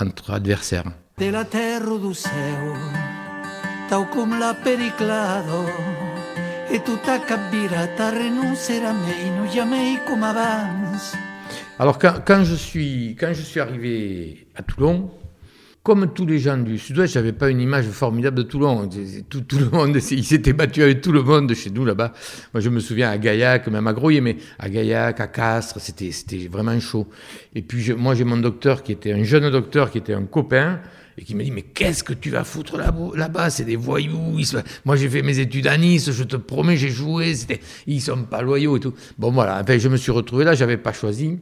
entre 0.00 0.32
adversaires. 0.32 0.84
De 1.18 1.26
la 1.26 1.44
terre 1.44 1.82
tau 3.88 4.04
com 4.12 4.34
periclado, 4.64 5.64
renoncerà 8.10 8.92
mei, 8.92 9.30
no. 9.36 9.46
Alors 11.78 11.98
quand, 11.98 12.14
quand, 12.26 12.44
je 12.44 12.54
suis, 12.54 13.16
quand 13.18 13.32
je 13.34 13.42
suis 13.42 13.60
arrivé 13.60 14.48
à 14.54 14.62
Toulon, 14.62 15.10
comme 15.86 16.12
tous 16.12 16.26
les 16.26 16.40
gens 16.40 16.58
du 16.58 16.78
Sud-Ouest, 16.78 17.14
j'avais 17.14 17.32
pas 17.32 17.48
une 17.48 17.60
image 17.60 17.84
formidable 17.84 18.38
de 18.38 18.42
Toulon. 18.42 18.90
Tout, 19.28 19.42
tout 19.42 19.56
le 19.56 19.70
monde, 19.70 19.96
il 20.10 20.24
s'était 20.24 20.52
battu 20.52 20.82
avec 20.82 21.00
tout 21.00 21.12
le 21.12 21.22
monde 21.22 21.54
chez 21.54 21.70
nous 21.70 21.84
là-bas. 21.84 22.12
Moi, 22.52 22.60
je 22.60 22.68
me 22.70 22.80
souviens 22.80 23.08
à 23.08 23.18
Gaillac, 23.18 23.68
même 23.68 23.86
à 23.86 23.92
Grouillet, 23.92 24.20
mais 24.20 24.36
à 24.58 24.68
Gaillac, 24.68 25.20
à 25.20 25.28
Castres, 25.28 25.78
c'était, 25.78 26.10
c'était 26.10 26.48
vraiment 26.48 26.80
chaud. 26.80 27.06
Et 27.54 27.62
puis, 27.62 27.92
moi, 27.92 28.16
j'ai 28.16 28.24
mon 28.24 28.38
docteur 28.38 28.82
qui 28.82 28.90
était 28.90 29.12
un 29.12 29.22
jeune 29.22 29.48
docteur, 29.48 29.92
qui 29.92 29.98
était 29.98 30.12
un 30.12 30.24
copain, 30.24 30.80
et 31.16 31.22
qui 31.22 31.36
m'a 31.36 31.44
dit, 31.44 31.52
mais 31.52 31.62
qu'est-ce 31.62 32.02
que 32.02 32.14
tu 32.14 32.30
vas 32.30 32.42
foutre 32.42 32.76
là-bas 32.76 33.50
C'est 33.50 33.64
des 33.64 33.76
voyous. 33.76 34.40
Moi, 34.84 34.96
j'ai 34.96 35.08
fait 35.08 35.22
mes 35.22 35.38
études 35.38 35.68
à 35.68 35.78
Nice, 35.78 36.10
je 36.10 36.24
te 36.24 36.34
promets, 36.34 36.76
j'ai 36.76 36.88
joué. 36.88 37.32
C'était... 37.32 37.60
Ils 37.86 38.00
sont 38.00 38.24
pas 38.24 38.42
loyaux 38.42 38.76
et 38.76 38.80
tout. 38.80 38.94
Bon, 39.18 39.30
voilà. 39.30 39.60
Enfin, 39.62 39.78
je 39.78 39.88
me 39.88 39.96
suis 39.96 40.10
retrouvé 40.10 40.44
là, 40.44 40.54
j'avais 40.54 40.78
pas 40.78 40.92
choisi. 40.92 41.38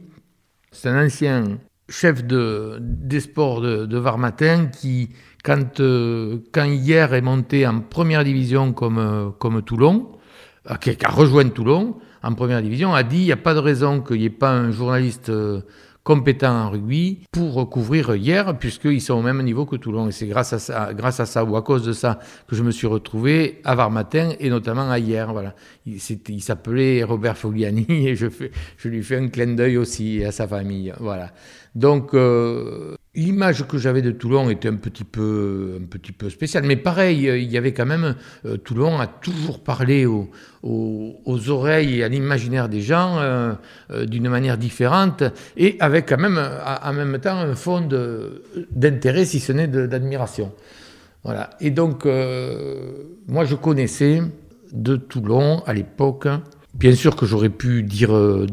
C'est 0.71 0.89
un 0.89 1.03
ancien 1.03 1.57
chef 1.89 2.25
de, 2.25 2.77
des 2.81 3.19
sports 3.19 3.61
de, 3.61 3.85
de 3.85 3.97
Varmatin 3.97 4.67
qui, 4.67 5.09
quand, 5.43 5.79
euh, 5.79 6.39
quand 6.51 6.65
hier 6.65 7.13
est 7.13 7.21
monté 7.21 7.67
en 7.67 7.81
première 7.81 8.23
division 8.23 8.73
comme, 8.73 8.97
euh, 8.97 9.29
comme 9.37 9.61
Toulon, 9.61 10.11
euh, 10.71 10.75
qui 10.75 10.89
a 10.89 11.09
rejoint 11.09 11.47
Toulon 11.49 11.97
en 12.23 12.33
première 12.33 12.61
division, 12.61 12.93
a 12.93 13.03
dit 13.03 13.19
il 13.19 13.25
n'y 13.25 13.31
a 13.31 13.37
pas 13.37 13.53
de 13.53 13.59
raison 13.59 14.01
qu'il 14.01 14.17
n'y 14.17 14.25
ait 14.25 14.29
pas 14.31 14.51
un 14.51 14.71
journaliste 14.71 15.31
compétents 16.05 16.55
en 16.55 16.69
rugby 16.69 17.19
pour 17.31 17.67
couvrir 17.67 18.15
hier, 18.15 18.57
puisqu'ils 18.59 19.01
sont 19.01 19.15
au 19.15 19.23
même 19.23 19.41
niveau 19.41 19.65
que 19.65 19.75
Toulon. 19.75 20.07
Et 20.07 20.11
c'est 20.11 20.27
grâce 20.27 20.53
à 20.53 20.59
ça, 20.59 20.93
grâce 20.93 21.19
à 21.19 21.25
ça 21.25 21.43
ou 21.43 21.57
à 21.57 21.63
cause 21.63 21.83
de 21.83 21.93
ça 21.93 22.19
que 22.47 22.55
je 22.55 22.61
me 22.61 22.69
suis 22.69 22.85
retrouvé 22.85 23.59
à 23.65 23.73
Varmatin 23.73 24.33
et 24.39 24.51
notamment 24.51 24.89
à 24.89 24.99
hier. 24.99 25.33
Voilà. 25.33 25.55
Il, 25.87 25.97
il 26.29 26.41
s'appelait 26.41 27.03
Robert 27.03 27.37
Fogliani 27.37 27.87
et 27.89 28.15
je, 28.15 28.29
fais, 28.29 28.51
je 28.77 28.87
lui 28.87 29.03
fais 29.03 29.17
un 29.17 29.29
clin 29.29 29.55
d'œil 29.55 29.77
aussi 29.77 30.23
à 30.23 30.31
sa 30.31 30.47
famille. 30.47 30.93
Voilà. 30.99 31.31
Donc, 31.73 32.13
euh, 32.13 32.95
l'image 33.15 33.67
que 33.67 33.77
j'avais 33.77 34.01
de 34.01 34.11
Toulon 34.11 34.49
était 34.49 34.67
un 34.67 34.75
petit 34.75 35.03
peu, 35.03 35.79
un 35.81 35.85
petit 35.85 36.11
peu 36.11 36.29
spéciale. 36.29 36.63
Mais 36.63 36.75
pareil, 36.75 37.25
il 37.25 37.51
y 37.51 37.57
avait 37.57 37.73
quand 37.73 37.85
même, 37.85 38.15
euh, 38.45 38.57
Toulon 38.57 38.99
a 38.99 39.07
toujours 39.07 39.63
parlé 39.63 40.05
aux, 40.05 40.29
aux, 40.63 41.49
oreilles 41.49 41.99
et 41.99 42.03
à 42.03 42.07
l'imaginaire 42.07 42.69
des 42.69 42.81
gens 42.81 43.17
euh, 43.19 43.53
d'une 44.05 44.29
manière 44.29 44.57
différente 44.57 45.23
et 45.57 45.77
avec 45.79 46.09
quand 46.09 46.17
même, 46.17 46.39
en 46.39 46.93
même 46.93 47.19
temps, 47.19 47.37
un 47.37 47.55
fond 47.55 47.87
d'intérêt, 48.71 49.25
si 49.25 49.39
ce 49.39 49.51
n'est 49.51 49.67
d'admiration. 49.67 50.51
Voilà. 51.23 51.51
Et 51.59 51.71
donc, 51.71 52.05
moi, 52.05 53.45
je 53.45 53.55
connaissais 53.55 54.21
de 54.71 54.95
Toulon 54.95 55.63
à 55.65 55.73
l'époque 55.73 56.27
Bien 56.75 56.93
sûr 56.93 57.15
que 57.15 57.25
j'aurais 57.25 57.49
pu 57.49 57.87
euh, 58.01 58.47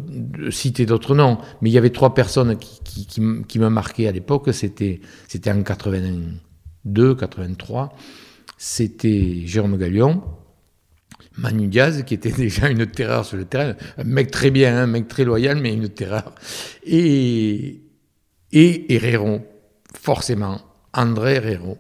citer 0.51 0.87
d'autres 0.87 1.17
noms, 1.17 1.39
mais 1.61 1.71
il 1.71 1.73
y 1.73 1.79
avait 1.79 1.91
trois 1.91 2.15
personnes 2.15 2.57
qui, 2.57 3.05
qui, 3.05 3.21
qui, 3.49 3.59
m'ont 3.59 3.71
marqué 3.71 4.07
à 4.07 4.13
l'époque. 4.13 4.49
C'était, 4.53 5.01
en 5.49 5.63
82, 5.63 7.17
83. 7.17 7.93
C'était 8.57 9.43
Jérôme 9.45 9.77
Gallion, 9.77 10.23
Manu 11.37 11.67
Diaz, 11.67 12.05
qui 12.05 12.15
était 12.15 12.31
déjà 12.37 12.69
une 12.69 12.87
terreur 12.87 13.25
sur 13.25 13.39
le 13.39 13.45
terrain, 13.45 13.75
un 13.99 14.05
mec 14.05 14.31
très 14.31 14.53
bien, 14.53 14.79
un 14.79 14.87
mec 14.87 15.09
très 15.09 15.25
loyal, 15.25 15.59
mais 15.59 15.75
une 15.75 15.89
terreur. 15.89 16.33
Et, 16.85 17.83
et 18.53 18.95
Herrero, 18.95 19.41
forcément, 20.01 20.61
André 20.95 21.35
Herrero. 21.35 21.77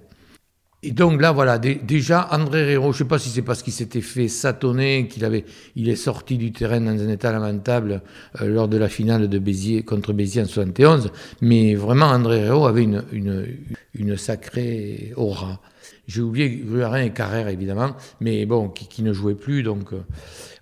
Et 0.85 0.91
donc 0.91 1.21
là, 1.21 1.31
voilà, 1.31 1.59
déjà, 1.59 2.29
André 2.33 2.62
Herrero, 2.62 2.93
je 2.93 2.97
ne 2.97 2.99
sais 2.99 3.09
pas 3.09 3.21
si 3.21 3.29
c'est 3.29 3.43
parce 3.43 3.62
qu'il 3.62 3.73
s'était 3.73 4.01
fait 4.01 4.27
satonner, 4.27 5.07
qu'il 5.07 5.25
avait, 5.25 5.45
il 5.77 5.89
est 5.89 5.97
sorti 5.97 6.37
du 6.39 6.51
terrain 6.51 6.81
dans 6.81 6.91
un 6.91 7.09
état 7.09 7.31
lamentable 7.31 8.03
euh, 8.41 8.49
lors 8.49 8.67
de 8.67 8.77
la 8.79 8.89
finale 8.89 9.29
de 9.29 9.39
Béziers 9.39 9.85
contre 9.85 10.12
Béziers 10.12 10.43
en 10.43 10.47
71, 10.47 11.12
mais 11.41 11.77
vraiment, 11.77 12.07
André 12.07 12.39
Herrero 12.39 12.67
avait 12.67 12.83
une, 12.83 13.05
une, 13.12 13.47
une 13.95 14.17
sacrée 14.17 15.12
aura. 15.15 15.61
J'ai 16.09 16.21
oublié 16.21 16.51
Gruarin 16.51 17.03
et 17.03 17.12
Carrère, 17.12 17.47
évidemment, 17.47 17.95
mais 18.21 18.45
bon, 18.45 18.69
qui, 18.69 18.89
qui 18.89 19.05
ne 19.05 19.12
jouait 19.12 19.37
plus, 19.37 19.62
donc 19.62 19.93
euh, 19.93 20.03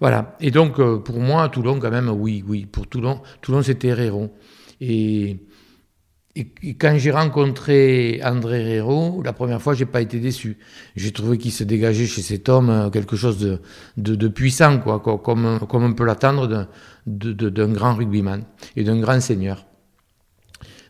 voilà. 0.00 0.36
Et 0.40 0.50
donc, 0.50 0.80
euh, 0.80 0.98
pour 0.98 1.18
moi, 1.18 1.48
Toulon, 1.48 1.78
quand 1.80 1.90
même, 1.90 2.10
oui, 2.10 2.44
oui, 2.46 2.66
pour 2.66 2.86
Toulon, 2.86 3.22
Toulon, 3.40 3.62
c'était 3.62 3.88
Herrero. 3.88 4.30
Et 4.82 5.38
et, 6.36 6.74
quand 6.74 6.96
j'ai 6.96 7.10
rencontré 7.10 8.20
André 8.24 8.76
Herrero, 8.76 9.20
la 9.22 9.32
première 9.32 9.60
fois, 9.60 9.74
j'ai 9.74 9.86
pas 9.86 10.00
été 10.00 10.20
déçu. 10.20 10.58
J'ai 10.94 11.10
trouvé 11.10 11.38
qu'il 11.38 11.50
se 11.52 11.64
dégageait 11.64 12.06
chez 12.06 12.22
cet 12.22 12.48
homme 12.48 12.70
euh, 12.70 12.90
quelque 12.90 13.16
chose 13.16 13.58
de, 13.96 14.28
puissant, 14.28 14.78
quoi, 14.78 15.00
comme, 15.00 15.58
comme 15.68 15.84
on 15.84 15.92
peut 15.92 16.04
l'attendre 16.04 16.68
d'un 17.06 17.68
grand 17.72 17.94
rugbyman 17.94 18.44
et 18.76 18.84
d'un 18.84 19.00
grand 19.00 19.20
seigneur. 19.20 19.66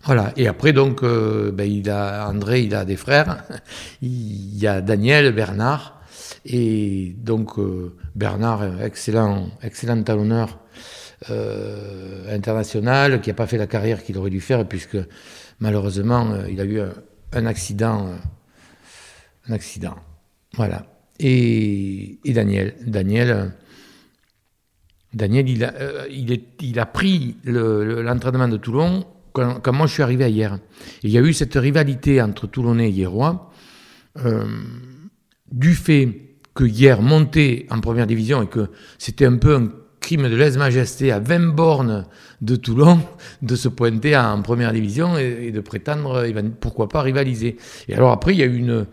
Voilà. 0.04 0.32
Et 0.36 0.46
après, 0.46 0.72
donc, 0.72 1.02
euh, 1.02 1.52
ben, 1.52 1.70
il 1.70 1.88
a, 1.88 2.28
André, 2.28 2.62
il 2.62 2.74
a 2.74 2.84
des 2.84 2.96
frères. 2.96 3.44
Il 4.02 4.58
y 4.58 4.66
a 4.66 4.80
Daniel, 4.80 5.32
Bernard. 5.34 6.00
Et 6.44 7.14
donc, 7.18 7.58
euh, 7.58 7.96
Bernard, 8.14 8.82
excellent, 8.82 9.48
excellent 9.62 10.02
talonneur 10.02 10.58
euh, 11.28 12.34
international, 12.34 13.20
qui 13.20 13.28
n'a 13.28 13.34
pas 13.34 13.46
fait 13.46 13.58
la 13.58 13.66
carrière 13.66 14.02
qu'il 14.02 14.16
aurait 14.16 14.30
dû 14.30 14.40
faire, 14.40 14.66
puisque 14.66 14.96
malheureusement, 15.58 16.30
euh, 16.30 16.48
il 16.50 16.58
a 16.62 16.64
eu 16.64 16.80
un, 16.80 17.44
accident. 17.44 18.06
Euh, 18.06 18.16
un 19.46 19.52
accident. 19.52 19.96
Voilà. 20.54 20.86
Et, 21.18 22.18
Daniel. 22.24 22.74
Daniel. 22.86 23.52
Daniel, 25.12 25.48
il 25.50 25.62
a, 25.62 25.74
il, 26.08 26.78
a 26.78 26.86
pris 26.86 27.36
l'entraînement 27.44 28.48
de 28.48 28.56
Toulon 28.56 29.04
quand, 29.32 29.72
moi 29.72 29.86
je 29.88 29.92
suis 29.92 30.02
arrivé 30.02 30.30
hier. 30.30 30.58
il 31.02 31.10
y 31.10 31.18
a 31.18 31.20
eu 31.20 31.34
cette 31.34 31.54
rivalité 31.54 32.22
entre 32.22 32.46
Toulonnais 32.46 32.88
et 32.88 32.92
Hierrois, 32.92 33.52
du 35.50 35.74
fait 35.74 36.36
que 36.54 36.64
hier 36.64 37.02
montait 37.02 37.66
en 37.70 37.80
première 37.80 38.06
division 38.06 38.42
et 38.42 38.46
que 38.46 38.70
c'était 38.98 39.26
un 39.26 39.36
peu 39.36 39.56
un 39.56 39.79
crime 40.00 40.28
de 40.28 40.36
lèse-majesté 40.36 41.12
à 41.12 41.18
20 41.18 41.54
bornes 41.54 42.06
de 42.40 42.56
Toulon 42.56 43.00
de 43.42 43.54
se 43.54 43.68
pointer 43.68 44.16
en 44.16 44.42
première 44.42 44.72
division 44.72 45.16
et, 45.18 45.52
de 45.52 45.60
prétendre, 45.60 46.26
pourquoi 46.60 46.88
pas, 46.88 47.02
rivaliser. 47.02 47.56
Et 47.88 47.94
alors 47.94 48.10
après, 48.10 48.34
il 48.34 48.38
y 48.38 48.42
a 48.42 48.46
eu 48.46 48.56
une... 48.56 48.86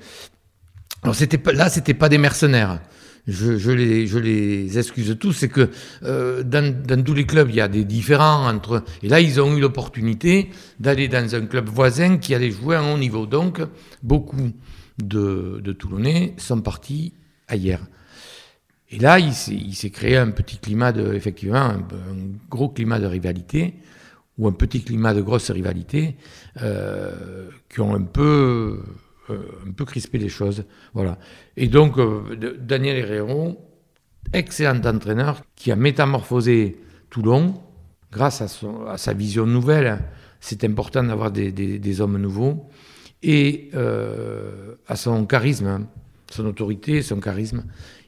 Alors 1.04 1.16
c'était 1.16 1.38
pas, 1.38 1.54
là, 1.54 1.70
c'était 1.70 1.94
pas 1.94 2.10
des 2.10 2.18
mercenaires. 2.18 2.82
Je, 3.28 3.72
les, 3.72 4.78
excuse 4.78 5.18
tous, 5.20 5.34
c'est 5.34 5.50
que 5.50 5.70
euh, 6.04 6.44
dans, 6.44 6.74
dans, 6.86 7.04
tous 7.04 7.14
les 7.14 7.26
clubs, 7.26 7.50
il 7.50 7.56
y 7.56 7.62
a 7.62 7.68
des 7.68 7.84
différents 7.84 8.48
entre... 8.48 8.84
Et 9.04 9.10
là, 9.10 9.20
ils 9.20 9.42
ont 9.42 9.56
eu 9.56 9.60
l'opportunité 9.60 10.50
d'aller 10.80 11.10
dans 11.10 11.36
un 11.36 11.46
club 11.46 11.68
voisin 11.68 12.18
qui 12.18 12.34
allait 12.34 12.52
jouer 12.52 12.78
à 12.78 12.82
un 12.82 12.94
haut 12.94 12.98
niveau. 12.98 13.26
Donc, 13.26 13.62
beaucoup 14.02 14.52
de, 15.04 15.60
de 15.62 15.72
Toulonnais 15.74 16.36
sont 16.38 16.62
partis 16.62 17.14
ailleurs. 17.50 17.82
Et 18.90 19.00
là, 19.00 19.20
il 19.20 19.34
s'est 19.34 19.90
créé 19.90 20.16
un 20.16 20.32
petit 20.32 20.58
climat 20.58 20.94
de, 20.94 21.14
effectivement, 21.14 21.58
un, 21.58 21.82
gros 22.50 22.70
climat 22.70 23.00
de 23.00 23.06
rivalité, 23.06 23.74
ou 24.38 24.48
un 24.48 24.54
petit 24.54 24.82
climat 24.84 25.14
de 25.14 25.22
grosse 25.22 25.52
rivalité, 25.52 26.16
euh, 26.62 27.50
qui 27.70 27.82
ont 27.82 27.94
un 27.94 28.04
peu, 28.04 28.82
euh, 29.30 29.40
un 29.68 29.72
peu 29.72 29.84
crispé 29.84 30.20
les 30.20 30.30
choses. 30.30 30.64
Voilà. 30.94 31.18
Et 31.58 31.68
donc, 31.68 31.98
euh, 31.98 32.56
Daniel 32.60 32.98
Herrero, 32.98 33.60
excellent 34.32 34.82
entraîneur, 34.86 35.42
qui 35.56 35.72
a 35.72 35.76
métamorphosé 35.76 36.78
Toulon 37.10 37.56
grâce 38.12 38.42
à, 38.42 38.98
sa 38.98 39.14
vision 39.14 39.46
nouvelle. 39.46 40.00
C'est 40.40 40.64
important 40.64 41.04
d'avoir 41.04 41.32
des, 41.32 42.02
hommes 42.02 42.18
nouveaux. 42.18 42.70
Et 43.24 43.72
à 43.74 44.96
son 44.96 45.26
charisme, 45.26 45.88
son 46.32 46.46
autorité, 46.46 47.02
son 47.02 47.20
charisme 47.20 47.64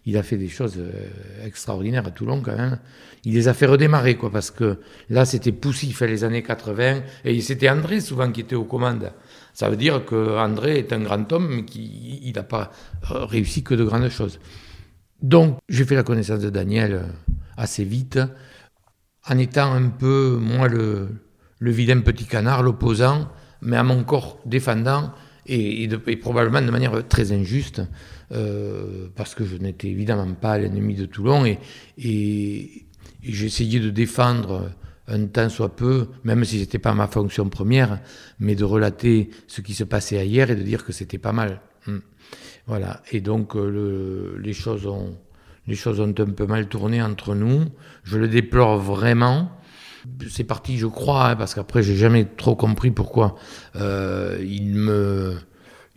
il 0.10 0.18
a 0.18 0.24
fait 0.24 0.38
des 0.38 0.50
choses 0.50 0.78
euh, 0.80 1.46
extraordinaires 1.46 2.08
à 2.08 2.12
Toulon 2.12 2.42
quand 2.42 2.56
même. 2.56 2.80
Il 3.26 3.36
les 3.36 3.48
a 3.48 3.54
fait 3.54 3.68
redémarrer, 3.68 4.16
quoi, 4.16 4.32
parce 4.32 4.50
que 4.50 4.80
là, 5.10 5.24
c'était 5.24 5.52
poussif, 5.52 6.02
les 6.02 6.24
années 6.24 6.42
80, 6.42 7.02
et 7.26 7.40
c'était 7.42 7.70
André 7.70 8.02
souvent 8.02 8.32
qui 8.32 8.42
était 8.42 8.56
aux 8.56 8.64
commandes. 8.64 9.12
Ça 9.54 9.70
veut 9.70 9.78
dire 9.78 10.06
que 10.06 10.38
André 10.38 10.80
est 10.80 10.94
un 10.94 11.02
grand 11.02 11.32
homme, 11.32 11.48
mais 11.58 11.66
qui 11.66 12.32
n'a 12.36 12.44
pas 12.44 12.72
euh, 13.12 13.26
réussi 13.26 13.62
que 13.62 13.76
de 13.76 13.84
grandes 13.84 14.10
choses. 14.10 14.40
Donc, 15.22 15.60
j'ai 15.70 15.86
fait 15.86 15.96
la 15.96 16.04
connaissance 16.04 16.40
de 16.40 16.50
Daniel 16.50 16.94
euh, 16.94 17.04
assez 17.56 17.84
vite, 17.84 18.20
en 19.28 19.38
étant 19.38 19.74
un 19.74 19.90
peu, 19.90 20.40
moi, 20.42 20.68
le, 20.68 21.10
le 21.60 21.72
vilain 21.72 22.00
petit 22.00 22.26
canard, 22.26 22.64
l'opposant, 22.64 23.30
mais 23.62 23.78
à 23.78 23.84
mon 23.84 24.04
corps 24.04 24.40
défendant, 24.46 25.12
et 25.46 25.88
probablement 26.22 26.62
de 26.62 26.72
manière 26.72 27.08
très 27.08 27.32
injuste. 27.32 27.82
Euh, 28.32 29.08
parce 29.16 29.34
que 29.34 29.44
je 29.44 29.58
n'étais 29.58 29.88
évidemment 29.88 30.32
pas 30.34 30.60
l'ennemi 30.60 30.94
de 30.94 31.06
Toulon 31.06 31.46
et, 31.46 31.58
et, 31.98 32.86
j'essayais 33.24 33.80
de 33.80 33.90
défendre 33.90 34.72
un 35.08 35.26
temps 35.26 35.50
soit 35.50 35.76
peu, 35.76 36.10
même 36.24 36.46
si 36.46 36.58
ce 36.58 36.62
n'était 36.62 36.78
pas 36.78 36.94
ma 36.94 37.08
fonction 37.08 37.50
première, 37.50 38.00
mais 38.40 38.56
de 38.56 38.64
relater 38.64 39.32
ce 39.48 39.62
qui 39.62 39.74
se 39.74 39.84
passait 39.84 40.20
ailleurs 40.20 40.52
et 40.52 40.56
de 40.56 40.62
dire 40.62 40.86
que 40.86 40.94
c'était 40.94 41.18
pas 41.18 41.32
mal. 41.32 41.62
Hmm. 41.88 42.00
Voilà. 42.68 43.02
Et 43.12 43.20
donc 43.20 43.56
euh, 43.56 43.68
le, 43.68 44.38
les 44.38 44.54
choses 44.54 44.86
ont 44.86 45.18
les 45.66 45.76
choses 45.76 46.00
ont 46.00 46.10
un 46.10 46.32
peu 46.32 46.46
mal 46.46 46.68
tourné 46.68 47.02
entre 47.02 47.36
nous. 47.36 47.66
Je 48.04 48.18
le 48.18 48.28
déplore 48.28 48.78
vraiment. 48.78 49.52
C'est 50.30 50.44
parti, 50.44 50.78
je 50.78 50.88
crois, 50.88 51.30
hein, 51.30 51.36
parce 51.36 51.54
qu'après 51.54 51.84
j'ai 51.84 51.96
jamais 51.96 52.26
trop 52.26 52.56
compris 52.56 52.90
pourquoi 52.90 53.36
euh, 53.76 54.40
il 54.42 54.74
me 54.76 55.38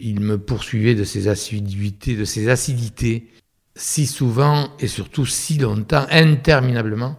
il 0.03 0.21
me 0.21 0.37
poursuivait 0.37 0.97
de 0.97 1.05
ses 1.05 1.29
assiduités, 1.29 2.17
de 2.17 2.25
ses 2.25 2.49
acidités, 2.49 3.29
si 3.77 4.07
souvent 4.07 4.71
et 4.81 4.89
surtout 4.89 5.25
si 5.27 5.59
longtemps, 5.59 6.07
interminablement. 6.11 7.19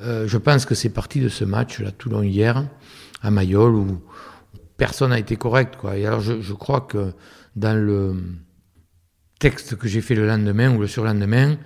Euh, 0.00 0.26
je 0.26 0.36
pense 0.36 0.66
que 0.66 0.74
c'est 0.74 0.90
parti 0.90 1.20
de 1.20 1.28
ce 1.28 1.44
match, 1.44 1.78
là, 1.78 1.92
Toulon 1.92 2.22
hier, 2.22 2.68
à 3.22 3.30
Mayol, 3.30 3.74
où 3.76 4.02
personne 4.76 5.10
n'a 5.10 5.18
été 5.20 5.36
correct. 5.36 5.76
Et 5.96 6.06
alors 6.06 6.20
je, 6.20 6.40
je, 6.40 6.52
crois 6.52 6.80
que 6.80 7.12
dans 7.54 7.78
le 7.80 8.16
texte 9.38 9.76
que 9.76 9.86
j'ai 9.86 10.00
fait 10.00 10.16
le 10.16 10.26
lendemain 10.26 10.74
ou 10.74 10.80
le 10.80 10.88
surlendemain, 10.88 11.56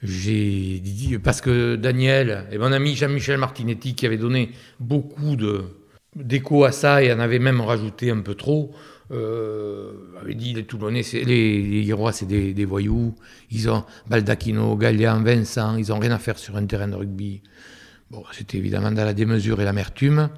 j'ai 0.00 0.78
dit, 0.78 1.18
parce 1.18 1.40
que 1.40 1.74
Daniel 1.74 2.46
et 2.52 2.58
mon 2.58 2.70
ami 2.70 2.94
Jean-Michel 2.94 3.38
Martinetti, 3.38 3.96
qui 3.96 4.06
avait 4.06 4.18
donné 4.18 4.52
beaucoup 4.78 5.36
d'écho 6.14 6.64
à 6.64 6.70
ça 6.70 7.02
et 7.02 7.12
en 7.12 7.18
avait 7.18 7.40
même 7.40 7.60
rajouté 7.60 8.12
un 8.12 8.20
peu 8.20 8.36
trop, 8.36 8.72
euh, 9.10 9.92
avait 10.20 10.34
dit 10.34 10.54
les 10.54 10.64
Toulonnais, 10.64 11.02
les, 11.12 11.82
les 11.82 11.96
c'est 12.12 12.26
des, 12.26 12.54
des, 12.54 12.64
voyous. 12.64 13.14
Ils 13.50 13.68
ont 13.68 13.84
Baldacchino, 14.08 14.76
Gallian, 14.76 15.22
Vincent, 15.22 15.76
ils 15.76 15.88
n'ont 15.88 15.98
rien 15.98 16.12
à 16.12 16.18
faire 16.18 16.38
sur 16.38 16.56
un 16.56 16.64
terrain 16.64 16.88
de 16.88 16.94
rugby. 16.94 17.42
Bon, 18.10 18.22
c'était 18.32 18.58
évidemment 18.58 18.90
dans 18.90 19.04
la 19.04 19.12
démesure 19.12 19.60
et 19.60 19.64
l'amertume. 19.64 20.30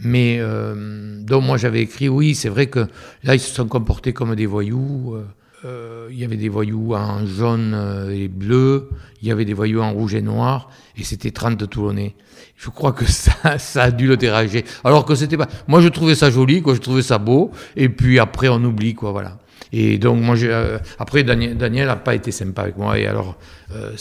Mais 0.00 0.36
euh, 0.40 1.20
donc 1.22 1.44
moi 1.44 1.56
j'avais 1.56 1.80
écrit, 1.80 2.08
oui, 2.08 2.34
c'est 2.34 2.48
vrai 2.48 2.66
que 2.68 2.86
là 3.22 3.34
ils 3.34 3.40
se 3.40 3.52
sont 3.52 3.66
comportés 3.66 4.12
comme 4.12 4.34
des 4.34 4.46
voyous. 4.46 5.14
Euh, 5.14 5.24
euh 5.64 6.08
il 6.10 6.18
y 6.18 6.24
avait 6.24 6.36
des 6.36 6.48
voyous 6.48 6.94
en 6.94 7.26
jaune 7.26 8.08
et 8.12 8.28
bleu, 8.28 8.90
il 9.22 9.28
y 9.28 9.32
avait 9.32 9.44
des 9.44 9.54
voyous 9.54 9.80
en 9.80 9.92
rouge 9.92 10.14
et 10.14 10.22
noir, 10.22 10.70
et 10.96 11.02
c'était 11.02 11.30
30 11.30 11.68
Toulonnais. 11.68 12.14
Je 12.56 12.70
crois 12.70 12.92
que 12.92 13.04
ça, 13.04 13.58
ça 13.58 13.84
a 13.84 13.90
dû 13.90 14.06
le 14.06 14.16
déranger. 14.16 14.64
Alors 14.84 15.04
que 15.04 15.14
c'était 15.14 15.36
pas. 15.36 15.48
Moi, 15.68 15.80
je 15.80 15.88
trouvais 15.88 16.14
ça 16.14 16.30
joli, 16.30 16.62
quoi. 16.62 16.74
Je 16.74 16.80
trouvais 16.80 17.02
ça 17.02 17.18
beau. 17.18 17.50
Et 17.76 17.88
puis 17.88 18.18
après, 18.18 18.48
on 18.48 18.62
oublie, 18.64 18.94
quoi. 18.94 19.12
Voilà. 19.12 19.38
Et 19.72 19.98
donc, 19.98 20.20
moi, 20.20 20.36
euh, 20.42 20.78
après, 20.98 21.22
Daniel, 21.22 21.56
Daniel 21.56 21.90
a 21.90 21.96
pas 21.96 22.14
été 22.14 22.30
sympa 22.32 22.62
avec 22.62 22.76
moi. 22.76 22.98
Et 22.98 23.06
alors, 23.06 23.36
euh, 23.72 23.92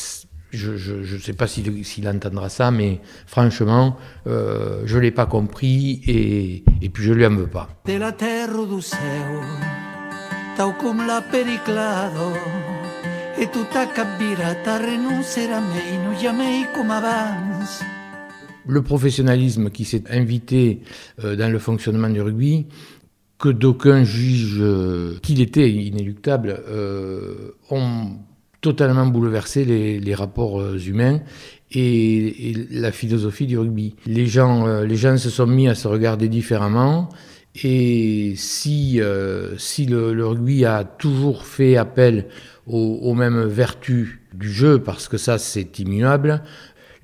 je 0.51 0.71
ne 0.71 1.19
sais 1.19 1.33
pas 1.33 1.47
s'il 1.47 2.07
entendra 2.07 2.49
ça, 2.49 2.71
mais 2.71 3.01
franchement, 3.25 3.97
euh, 4.27 4.83
je 4.85 4.97
l'ai 4.97 5.11
pas 5.11 5.25
compris 5.25 6.01
et, 6.07 6.63
et 6.81 6.89
puis 6.89 7.03
je 7.03 7.13
lui 7.13 7.25
en 7.25 7.35
veux 7.35 7.47
pas. 7.47 7.67
De 7.85 7.97
la 7.97 8.11
terre 8.13 8.49
et 13.37 13.47
tout 13.47 13.67
a 13.75 13.85
capira, 13.87 14.55
ta 14.63 14.77
renuncerà 14.77 15.59
mei, 15.59 15.97
no 16.05 16.17
jamais 16.17 16.67
comme 16.73 16.91
avance. 16.91 17.83
Le 18.67 18.81
professionnalisme 18.81 19.69
qui 19.69 19.85
s'est 19.85 20.03
invité 20.09 20.81
euh, 21.23 21.35
dans 21.35 21.51
le 21.51 21.59
fonctionnement 21.59 22.09
du 22.09 22.21
rugby, 22.21 22.65
que 23.37 23.49
d'aucuns 23.49 24.03
jugent 24.03 24.59
euh, 24.61 25.17
qu'il 25.21 25.41
était 25.41 25.69
inéluctable, 25.69 26.61
euh, 26.67 27.51
ont 27.69 28.11
totalement 28.61 29.05
bouleversé 29.05 29.63
les, 29.65 30.15
rapports 30.15 30.75
humains 30.75 31.21
et, 31.71 32.67
la 32.71 32.91
philosophie 32.91 33.45
du 33.45 33.59
rugby. 33.59 33.95
Les 34.07 34.25
gens, 34.25 34.81
les 34.81 34.95
gens 34.95 35.17
se 35.17 35.29
sont 35.29 35.45
mis 35.45 35.67
à 35.67 35.75
se 35.75 35.87
regarder 35.87 36.29
différemment. 36.29 37.09
Et 37.63 38.33
si, 38.35 38.97
le, 38.97 40.25
rugby 40.25 40.65
a 40.65 40.83
toujours 40.83 41.45
fait 41.45 41.77
appel 41.77 42.25
aux, 42.65 43.13
mêmes 43.13 43.43
vertus 43.43 44.17
du 44.33 44.51
jeu, 44.51 44.79
parce 44.79 45.07
que 45.07 45.17
ça 45.17 45.37
c'est 45.37 45.77
immuable, 45.77 46.41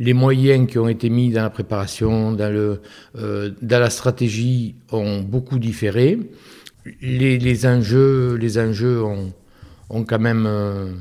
les 0.02 0.14
moyens 0.16 0.68
qui 0.68 0.80
ont 0.80 0.88
été 0.88 1.12
mis 1.12 1.30
dans 1.30 1.44
la 1.44 1.52
préparation, 1.52 2.32
dans, 2.32 2.52
le, 2.52 2.82
euh, 3.18 3.52
dans 3.62 3.80
la 3.80 3.92
stratégie 3.92 4.74
ont 4.92 5.22
beaucoup 5.22 5.60
différé. 5.60 6.18
Les, 7.02 7.66
enjeux, 7.68 8.34
les 8.34 8.58
enjeux 8.58 9.04
ont, 9.04 9.32
ont 9.92 10.04
quand 10.04 10.18
même 10.18 10.46
euh, 10.48 10.92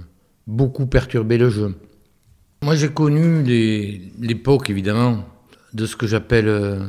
beaucoup 0.47 0.85
perturbé 0.85 1.39
le 1.39 1.49
jeu. 1.49 1.75
Moi, 2.63 2.75
j'ai 2.75 2.91
connu 2.91 3.43
l'époque, 4.21 4.69
évidemment, 4.69 5.25
de 5.73 5.87
ce 5.87 5.97
que 5.97 6.07
j'appelle 6.07 6.49
euh, 6.49 6.81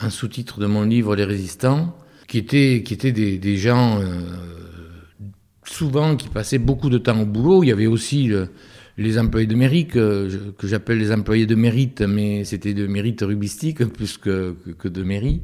un 0.00 0.08
sous-titre 0.08 0.58
de 0.58 0.64
mon 0.64 0.84
livre, 0.84 1.14
Les 1.14 1.24
Résistants, 1.24 1.94
qui 2.28 2.38
étaient, 2.38 2.82
qui 2.82 2.96
des, 2.96 3.56
gens 3.58 4.00
souvent 5.64 6.16
qui 6.16 6.28
passaient 6.28 6.56
beaucoup 6.56 6.88
de 6.88 6.96
temps 6.96 7.20
au 7.20 7.26
boulot. 7.26 7.62
Il 7.62 7.66
y 7.66 7.72
avait 7.72 7.86
aussi 7.86 8.30
les 8.98 9.18
employés 9.18 9.46
de 9.46 9.54
mérite, 9.54 9.92
que, 9.92 10.28
j'appelle 10.64 10.98
les 10.98 11.12
employés 11.12 11.46
de 11.46 11.54
mérite, 11.54 12.02
mais 12.02 12.44
c'était 12.44 12.74
de 12.74 12.86
mérite 12.86 13.22
rubistique 13.22 13.84
plus 13.84 14.18
que, 14.18 14.54
que, 14.78 14.88
de 14.88 15.02
mérite. 15.02 15.42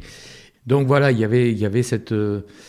Donc 0.67 0.87
voilà, 0.87 1.12
il 1.12 1.19
y 1.19 1.25
avait, 1.25 1.50
il 1.50 1.59
y 1.59 1.64
avait 1.64 1.83
cette, 1.83 2.14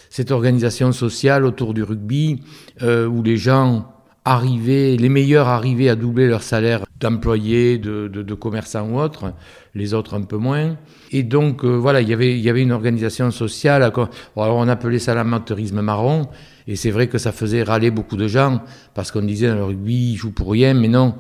cette 0.10 0.32
organisation 0.32 0.92
sociale 0.94 1.44
autour 1.44 1.74
du 1.74 1.84
rugby 1.84 2.42
euh, 2.82 3.08
où 3.08 3.22
les 3.24 3.36
gens 3.36 3.99
arrivaient, 4.26 4.96
les 4.98 5.10
meilleurs 5.10 5.48
arrivaient 5.48 5.90
à 5.90 5.96
doubler 5.96 6.28
leur 6.28 6.44
salaire 6.44 6.86
d'employés, 7.00 7.78
de, 7.78 8.08
de, 8.08 8.34
commerçants 8.34 8.88
ou 8.90 9.00
autres, 9.00 9.34
les 9.74 9.94
autres 9.94 10.16
un 10.16 10.24
peu 10.24 10.38
moins. 10.38 10.76
Et 11.12 11.24
donc 11.24 11.64
euh, 11.64 11.70
voilà, 11.70 12.02
il 12.02 12.10
y 12.10 12.14
avait, 12.14 12.38
il 12.38 12.42
y 12.42 12.50
avait 12.50 12.62
une 12.62 12.72
organisation 12.72 13.32
sociale, 13.32 13.84
alors 13.84 14.10
on 14.36 14.68
appelait 14.68 15.00
ça 15.00 15.14
l'amateurisme 15.14 15.82
marron, 15.82 16.28
et 16.68 16.76
c'est 16.76 16.92
vrai 16.92 17.08
que 17.08 17.18
ça 17.18 17.32
faisait 17.32 17.64
râler 17.64 17.92
beaucoup 17.92 18.18
de 18.18 18.28
gens, 18.28 18.62
parce 18.94 19.12
qu'on 19.12 19.22
disait 19.22 19.52
rugby, 19.52 20.12
ils 20.12 20.18
jouent 20.18 20.34
pour 20.34 20.52
rien, 20.52 20.74
mais 20.74 20.90
non, 20.90 21.16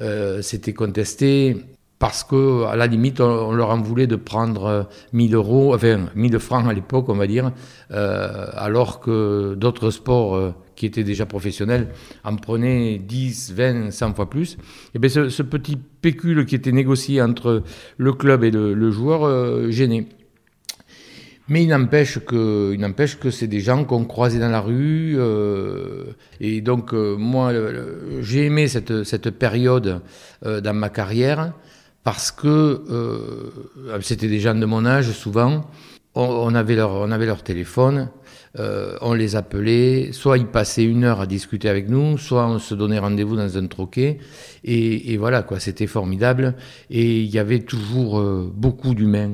euh, 0.00 0.40
c'était 0.40 0.72
contesté, 0.72 1.56
parce 1.98 2.24
que 2.24 2.64
à 2.64 2.76
la 2.76 2.86
limite, 2.86 3.20
on, 3.20 3.52
leur 3.52 3.70
en 3.70 3.80
voulait 3.80 4.06
de 4.06 4.16
prendre 4.16 4.88
1000 5.12 5.34
euros, 5.34 5.74
enfin 5.74 6.06
1000 6.14 6.38
francs 6.38 6.68
à 6.68 6.72
l'époque, 6.72 7.08
on 7.08 7.14
va 7.14 7.26
dire, 7.26 7.52
euh, 7.92 8.46
alors 8.54 9.00
que 9.00 9.54
d'autres 9.54 9.90
sports 9.90 10.36
euh, 10.36 10.54
qui 10.76 10.86
étaient 10.86 11.04
déjà 11.04 11.26
professionnels 11.26 11.88
en 12.24 12.36
prenaient 12.36 12.98
10, 12.98 13.52
20, 13.54 13.90
100 13.90 14.14
fois 14.14 14.30
plus. 14.30 14.56
Et 14.94 14.98
bien 14.98 15.08
ce, 15.08 15.42
petit 15.42 15.76
pécule 15.76 16.46
qui 16.46 16.54
était 16.54 16.72
négocié 16.72 17.20
entre 17.22 17.62
le 17.96 18.12
club 18.12 18.44
et 18.44 18.50
le, 18.50 18.90
joueur 18.90 19.24
euh, 19.24 19.70
gênait. 19.70 20.06
Mais 21.48 21.62
il 21.62 21.68
n'empêche 21.68 22.20
que, 22.20 22.74
que 23.20 23.30
c'est 23.30 23.46
des 23.46 23.60
gens 23.60 23.84
qu'on 23.84 24.04
croisait 24.04 24.38
dans 24.38 24.48
la 24.48 24.60
rue. 24.60 25.14
Euh, 25.18 26.04
et 26.40 26.62
donc, 26.62 26.94
euh, 26.94 27.16
moi, 27.16 27.52
j'ai 28.20 28.46
aimé 28.46 28.66
cette, 28.66 29.04
cette 29.04 29.30
période 29.30 30.00
dans 30.42 30.74
ma 30.74 30.88
carrière 30.88 31.52
parce 32.02 32.30
que 32.30 32.82
c'était 34.00 34.28
des 34.28 34.40
gens 34.40 34.54
de 34.54 34.66
mon 34.66 34.86
âge 34.86 35.10
souvent. 35.12 35.64
On 36.14 36.54
avait, 36.54 36.76
leur, 36.76 36.92
on 36.92 37.10
avait 37.10 37.26
leur 37.26 37.42
téléphone, 37.42 38.08
euh, 38.58 38.96
on 39.00 39.14
les 39.14 39.36
appelait, 39.36 40.10
soit 40.12 40.38
ils 40.38 40.46
passaient 40.46 40.84
une 40.84 41.04
heure 41.04 41.20
à 41.20 41.26
discuter 41.26 41.68
avec 41.68 41.88
nous, 41.88 42.18
soit 42.18 42.46
on 42.46 42.58
se 42.58 42.74
donnait 42.74 42.98
rendez-vous 42.98 43.36
dans 43.36 43.58
un 43.58 43.66
troquet. 43.66 44.18
Et, 44.64 45.16
voilà, 45.16 45.42
quoi, 45.42 45.60
c'était 45.60 45.86
formidable. 45.86 46.54
Et 46.90 47.20
il 47.20 47.30
y 47.30 47.38
avait 47.38 47.60
toujours 47.60 48.18
euh, 48.18 48.50
beaucoup 48.54 48.94
d'humains. 48.94 49.32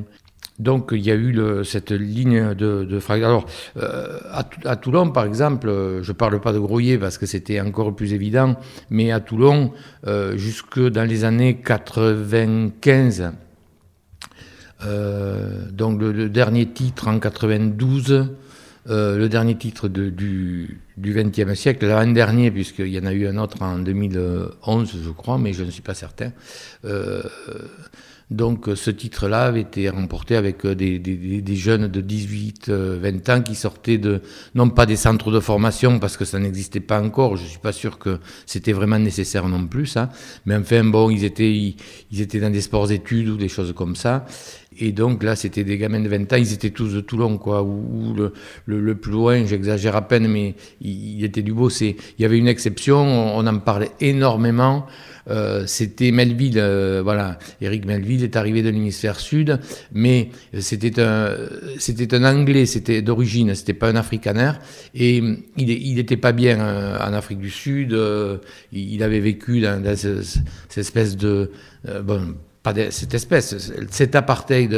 Donc 0.59 0.91
il 0.93 1.01
y 1.01 1.11
a 1.11 1.15
eu 1.15 1.35
cette 1.65 1.91
ligne 1.91 2.53
de, 2.55 2.85
de 2.85 3.13
Alors 3.13 3.47
euh, 3.79 4.19
à, 4.31 4.77
Toulon, 4.77 5.11
par 5.11 5.25
exemple, 5.25 5.71
je 6.03 6.13
ne 6.13 6.15
parle 6.15 6.39
pas 6.39 6.53
de 6.53 6.59
Groyer 6.59 6.99
parce 6.99 7.17
que 7.17 7.25
c'était 7.25 7.63
encore 7.63 7.97
plus 7.97 8.13
évident, 8.13 8.57
mais 8.91 9.11
à 9.11 9.21
Toulon, 9.21 9.73
jusque 10.37 10.79
dans 10.79 11.09
les 11.09 11.25
années 11.25 11.63
95, 11.65 13.33
euh, 14.85 15.71
donc 15.71 16.01
le, 16.01 16.13
le, 16.13 16.29
dernier 16.29 16.67
titre 16.67 17.09
en 17.09 17.19
92, 17.19 18.31
euh, 18.89 19.19
le 19.19 19.29
dernier 19.29 19.57
titre 19.57 19.89
du, 19.89 20.81
20e 20.99 21.55
siècle, 21.55 21.87
l'an 21.87 22.07
dernier, 22.09 22.51
puisqu'il 22.51 22.89
y 22.89 22.99
en 22.99 23.07
a 23.07 23.13
eu 23.13 23.27
un 23.27 23.37
autre 23.37 23.61
en 23.63 23.79
2011, 23.79 24.97
je 25.05 25.11
crois, 25.11 25.39
mais 25.39 25.53
je 25.53 25.65
ne 25.65 25.71
suis 25.71 25.83
pas 25.83 25.95
certain. 25.95 26.33
Euh, 26.85 27.23
donc 28.31 28.69
ce 28.77 28.93
titre-là 28.93 29.47
avait 29.47 29.63
été 29.63 29.89
remporté 29.89 30.37
avec 30.37 30.65
des, 30.65 31.57
jeunes 31.57 31.89
de 31.89 32.01
18-20 32.01 32.53
euh, 32.69 33.19
ans 33.29 33.43
qui 33.43 33.57
sortaient 33.57 33.99
de, 33.99 34.23
non 34.55 34.71
pas 34.71 34.87
des 34.87 34.95
centres 34.95 35.33
de 35.33 35.41
formation, 35.41 35.99
parce 35.99 36.17
que 36.17 36.25
ça 36.25 36.39
n'existait 36.39 36.81
pas 36.81 37.03
encore, 37.03 37.37
je 37.37 37.43
ne 37.43 37.49
suis 37.49 37.59
pas 37.59 37.73
sûr 37.73 37.99
que 37.99 38.21
c'était 38.47 38.73
vraiment 38.73 39.01
nécessaire 39.01 39.49
non 39.49 39.67
plus, 39.67 39.87
ça, 39.87 40.11
mais 40.47 40.55
enfin 40.55 40.85
bon, 40.85 41.11
ils 41.11 41.25
étaient, 41.25 41.53
ils, 41.53 42.21
étaient 42.21 42.39
dans 42.39 42.51
des 42.51 42.61
sports-études 42.61 43.29
ou 43.29 43.37
des 43.37 43.49
choses 43.49 43.73
comme 43.75 43.97
ça, 43.97 44.25
et 44.81 44.93
donc 44.93 45.23
là, 45.23 45.37
c'était 45.37 45.63
des 45.63 45.77
gamins 45.77 46.01
de 46.01 46.09
20 46.09 46.33
ans, 46.33 46.37
ils 46.37 46.55
étaient 46.55 46.71
tous 46.71 46.95
de 46.95 47.01
Toulon, 47.01 47.37
quoi, 47.37 47.63
ou, 47.63 48.15
le, 48.67 48.95
plus 48.95 49.13
loin, 49.13 49.45
j'exagère 49.45 49.95
à 49.95 50.09
peine, 50.09 50.27
mais 50.27 50.55
il, 50.81 51.23
était 51.23 51.43
du 51.43 51.53
beau. 51.53 51.69
Il 51.69 51.95
y 52.19 52.25
avait 52.25 52.39
une 52.39 52.49
exception, 52.49 52.97
on, 52.97 53.47
en 53.47 53.59
parlait 53.59 53.91
énormément. 54.01 54.87
Euh, 55.29 55.65
c'était 55.67 56.13
Melville, 56.13 56.59
euh, 56.59 57.03
voilà, 57.05 57.39
Eric 57.61 57.85
Melville 57.85 58.25
est 58.25 58.37
arrivé 58.37 58.63
de 58.63 58.71
l'hémisphère 58.71 59.21
sud, 59.21 59.61
mais 59.93 60.31
c'était 60.59 60.99
un, 61.01 61.37
c'était 61.79 62.15
un 62.15 62.25
Anglais, 62.25 62.65
c'était 62.65 63.03
d'origine, 63.03 63.55
c'était 63.55 63.75
pas 63.75 63.91
un 63.91 63.97
Afrikaner, 63.97 64.53
et 64.95 65.19
il, 65.19 65.71
il 65.71 65.99
était 65.99 66.17
pas 66.17 66.33
bien 66.33 66.59
euh, 66.59 66.99
en 66.99 67.13
Afrique 67.13 67.39
du 67.39 67.51
Sud, 67.51 67.97
il 68.73 69.03
avait 69.03 69.21
vécu 69.21 69.61
dans, 69.61 69.83
dans 69.83 69.97
ce, 69.97 70.23
cette 70.23 70.79
espèce 70.79 71.17
de, 71.19 71.51
bon, 72.03 72.35
pas 72.63 72.75
cette 72.91 73.15
espèce, 73.15 73.73
cet 73.91 74.15
apartheid 74.15 74.77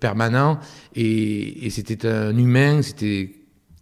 permanent, 0.00 0.58
et, 0.96 1.70
c'était 1.70 2.06
un 2.08 2.36
humain, 2.36 2.82
c'était 2.82 3.30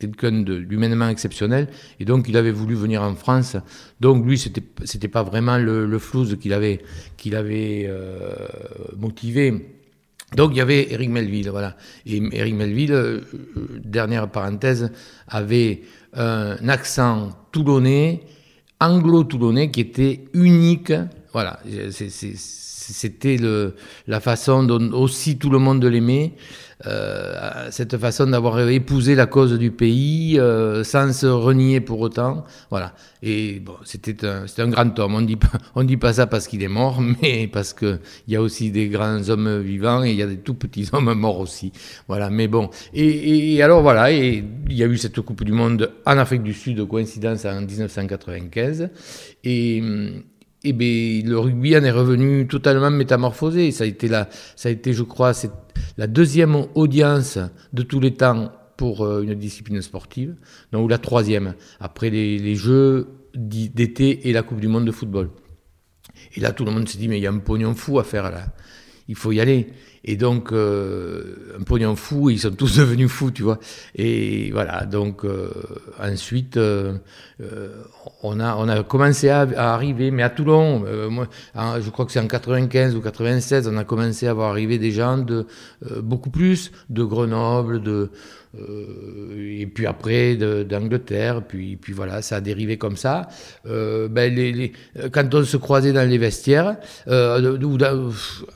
quelqu'un 0.03 0.43
d'humainement 0.43 1.09
exceptionnel, 1.09 1.69
et 2.01 2.05
donc 2.05 2.29
il 2.29 2.37
avait 2.37 2.51
voulu 2.51 2.75
venir 2.75 3.03
en 3.03 3.15
France. 3.15 3.57
Donc 4.01 4.27
lui, 4.27 4.39
c'était 4.39 4.63
c'était 4.85 5.09
pas 5.09 5.23
vraiment 5.23 5.59
le, 5.59 5.99
flouze 5.99 6.37
qu'il 6.39 6.53
avait 6.53 6.81
avait 7.33 7.87
euh, 7.87 8.35
motivé. 8.97 9.69
Donc 10.37 10.53
il 10.53 10.59
y 10.59 10.61
avait 10.61 10.93
Eric 10.93 11.11
Melville, 11.11 11.51
voilà. 11.51 11.77
Et 12.07 12.21
Eric 12.33 12.55
Melville, 12.55 12.93
euh, 12.93 13.21
dernière 13.85 14.29
parenthèse, 14.31 14.91
avait 15.29 15.83
un 16.15 16.69
accent 16.69 17.31
toulonnais, 17.53 18.23
anglo-toulonnais, 18.81 19.71
qui 19.71 19.81
était 19.81 20.25
unique. 20.33 20.93
Voilà, 21.33 21.61
c'était 22.83 23.37
la 24.07 24.21
façon 24.21 24.65
dont 24.65 24.93
aussi 24.93 25.39
tout 25.39 25.51
le 25.51 25.59
monde 25.59 25.85
l'aimait. 25.85 26.35
Euh, 26.87 27.69
cette 27.71 27.97
façon 27.97 28.27
d'avoir 28.27 28.59
épousé 28.69 29.15
la 29.15 29.27
cause 29.27 29.57
du 29.57 29.71
pays 29.71 30.39
euh, 30.41 30.83
sans 30.83 31.13
se 31.13 31.27
renier 31.27 31.81
pour 31.81 32.01
autant. 32.01 32.45
Voilà. 32.71 32.95
Et 33.23 33.61
bon, 33.61 33.75
c'était 33.85 34.27
un, 34.27 34.47
un, 34.59 34.69
grand 34.69 34.99
homme. 34.99 35.15
On 35.15 35.21
dit 35.21 35.39
on 35.77 35.85
dit 35.85 35.97
pas 35.97 36.15
ça 36.15 36.27
parce 36.27 36.49
qu'il 36.49 36.63
est 36.63 36.69
mort, 36.69 37.01
mais 37.23 37.47
parce 37.47 37.73
que 37.73 38.01
il 38.27 38.35
y 38.35 38.37
a 38.37 38.43
aussi 38.43 38.73
des 38.73 38.89
grands 38.89 39.29
hommes 39.29 39.61
vivants 39.61 40.03
et 40.03 40.11
il 40.11 40.17
y 40.17 40.23
a 40.23 40.27
des 40.27 40.39
tout 40.39 40.55
petits 40.55 40.89
hommes 40.93 41.15
morts 41.15 41.39
aussi. 41.39 41.73
Voilà. 42.09 42.31
Mais 42.31 42.49
bon. 42.49 42.69
Et, 42.95 43.55
et 43.55 43.63
alors 43.63 43.83
voilà. 43.83 44.11
Et 44.11 44.45
il 44.69 44.77
y 44.77 44.83
a 44.83 44.87
eu 44.87 44.99
cette 44.99 45.21
Coupe 45.21 45.45
du 45.45 45.53
Monde 45.53 45.93
en 46.05 46.19
Afrique 46.19 46.43
du 46.43 46.55
Sud, 46.55 46.85
coïncidence 46.89 47.45
en 47.45 47.61
1995. 47.61 48.91
Et, 49.45 49.83
et 50.65 50.73
bien, 50.73 51.23
le 51.25 51.39
rugby 51.39 51.77
en 51.77 51.83
est 51.83 51.91
revenu 51.91 52.47
totalement 52.47 52.91
métamorphosé. 52.91 53.71
Ça 53.73 53.85
a 53.85 53.87
été, 53.87 54.09
la, 54.09 54.29
ça 54.57 54.69
a 54.69 54.73
été 54.73 54.93
je 54.93 55.03
crois, 55.03 55.33
la 55.97 56.07
deuxième 56.07 56.67
audience 56.75 57.39
de 57.73 57.83
tous 57.83 58.01
les 58.01 58.15
temps 58.15 58.53
pour 58.77 59.05
euh, 59.05 59.23
une 59.23 59.35
discipline 59.35 59.83
sportive, 59.83 60.35
donc, 60.73 60.85
ou 60.85 60.89
la 60.89 60.99
troisième, 60.99 61.55
après 61.81 62.11
les, 62.11 62.39
les 62.39 62.55
Jeux 62.55 63.09
d'été 63.35 64.29
et 64.29 64.33
la 64.33 64.43
Coupe 64.43 64.61
du 64.61 64.69
Monde 64.69 64.87
de 64.87 64.93
football. 64.93 65.31
Et 66.35 66.41
là, 66.41 66.53
tout 66.53 66.65
le 66.65 66.71
monde 66.71 66.89
s'est 66.89 66.99
dit, 66.99 67.09
mais 67.09 67.19
il 67.19 67.23
y 67.23 67.27
a 67.27 67.31
un 67.31 67.39
pognon 67.39 67.75
fou 67.75 67.99
à 67.99 68.05
faire 68.05 68.31
là. 68.31 68.47
Il 69.09 69.15
faut 69.15 69.33
y 69.33 69.41
aller. 69.41 69.69
Et 70.05 70.17
donc, 70.17 70.53
euh, 70.53 71.57
un 71.59 71.63
pognon 71.63 71.95
fou, 71.95 72.31
ils 72.31 72.41
sont 72.41 72.51
tous 72.51 72.77
devenus 72.79 73.11
fous, 73.11 73.31
tu 73.31 73.43
vois. 73.43 73.59
Et 73.95 74.51
voilà, 74.51 74.85
donc 74.85 75.25
euh, 75.25 75.51
ensuite, 76.01 76.57
euh, 76.57 76.99
on, 78.23 78.41
a, 78.41 78.57
on 78.57 78.69
a 78.69 78.83
commencé 78.83 79.29
à, 79.29 79.43
arriver, 79.73 80.11
mais 80.11 80.23
à 80.23 80.31
Toulon, 80.31 80.85
moi, 81.11 81.29
je 81.55 81.91
crois 81.91 82.05
que 82.05 82.13
c'est 82.13 82.21
en 82.21 82.27
95 82.27 82.97
ou 82.97 83.01
96, 83.01 83.69
on 83.69 83.77
a 83.77 83.85
commencé 83.85 84.27
à 84.27 84.35
voir 84.35 84.51
arriver 84.51 84.79
des 84.79 84.91
gens 84.91 85.19
de 85.19 85.47
beaucoup 86.01 86.31
plus, 86.31 86.73
de 86.91 87.05
Grenoble, 87.05 87.83
de 87.83 87.93
euh, 87.93 88.11
et 88.55 89.67
puis 89.67 89.87
après 89.87 90.37
d'Angleterre, 90.37 91.43
puis, 91.43 91.77
puis 91.77 91.93
voilà, 91.93 92.21
ça 92.21 92.37
a 92.37 92.41
dérivé 92.41 92.77
comme 92.77 92.97
ça. 92.97 93.29
Euh, 93.67 94.09
ben 94.09 94.71
quand 95.13 95.35
on 95.35 95.45
se 95.45 95.57
croisait 95.57 95.93
dans 95.93 96.09
les 96.09 96.19
vestiaires, 96.19 96.77
euh, 97.09 97.57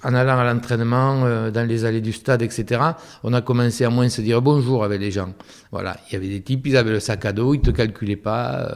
en 0.04 0.14
allant 0.14 0.38
à 0.38 0.52
l'entraînement, 0.52 1.50
dans 1.50 1.66
les 1.66 1.84
allées 1.84 2.02
du 2.02 2.12
stade, 2.12 2.42
etc., 2.42 2.80
on 3.22 3.32
a 3.32 3.40
commencé 3.40 3.84
à 3.84 3.90
moins 3.90 4.08
se 4.08 4.20
dire 4.20 4.42
bonjour 4.42 4.84
avec 4.84 5.00
les 5.00 5.10
gens. 5.10 5.32
Voilà, 5.72 5.96
il 6.08 6.12
y 6.12 6.16
avait 6.16 6.28
des 6.28 6.42
types, 6.42 6.66
ils 6.66 6.76
avaient 6.76 6.90
le 6.90 7.00
sac 7.00 7.24
à 7.24 7.32
dos, 7.32 7.54
ils 7.54 7.60
te 7.60 7.70
calculaient 7.70 8.16
pas, 8.16 8.68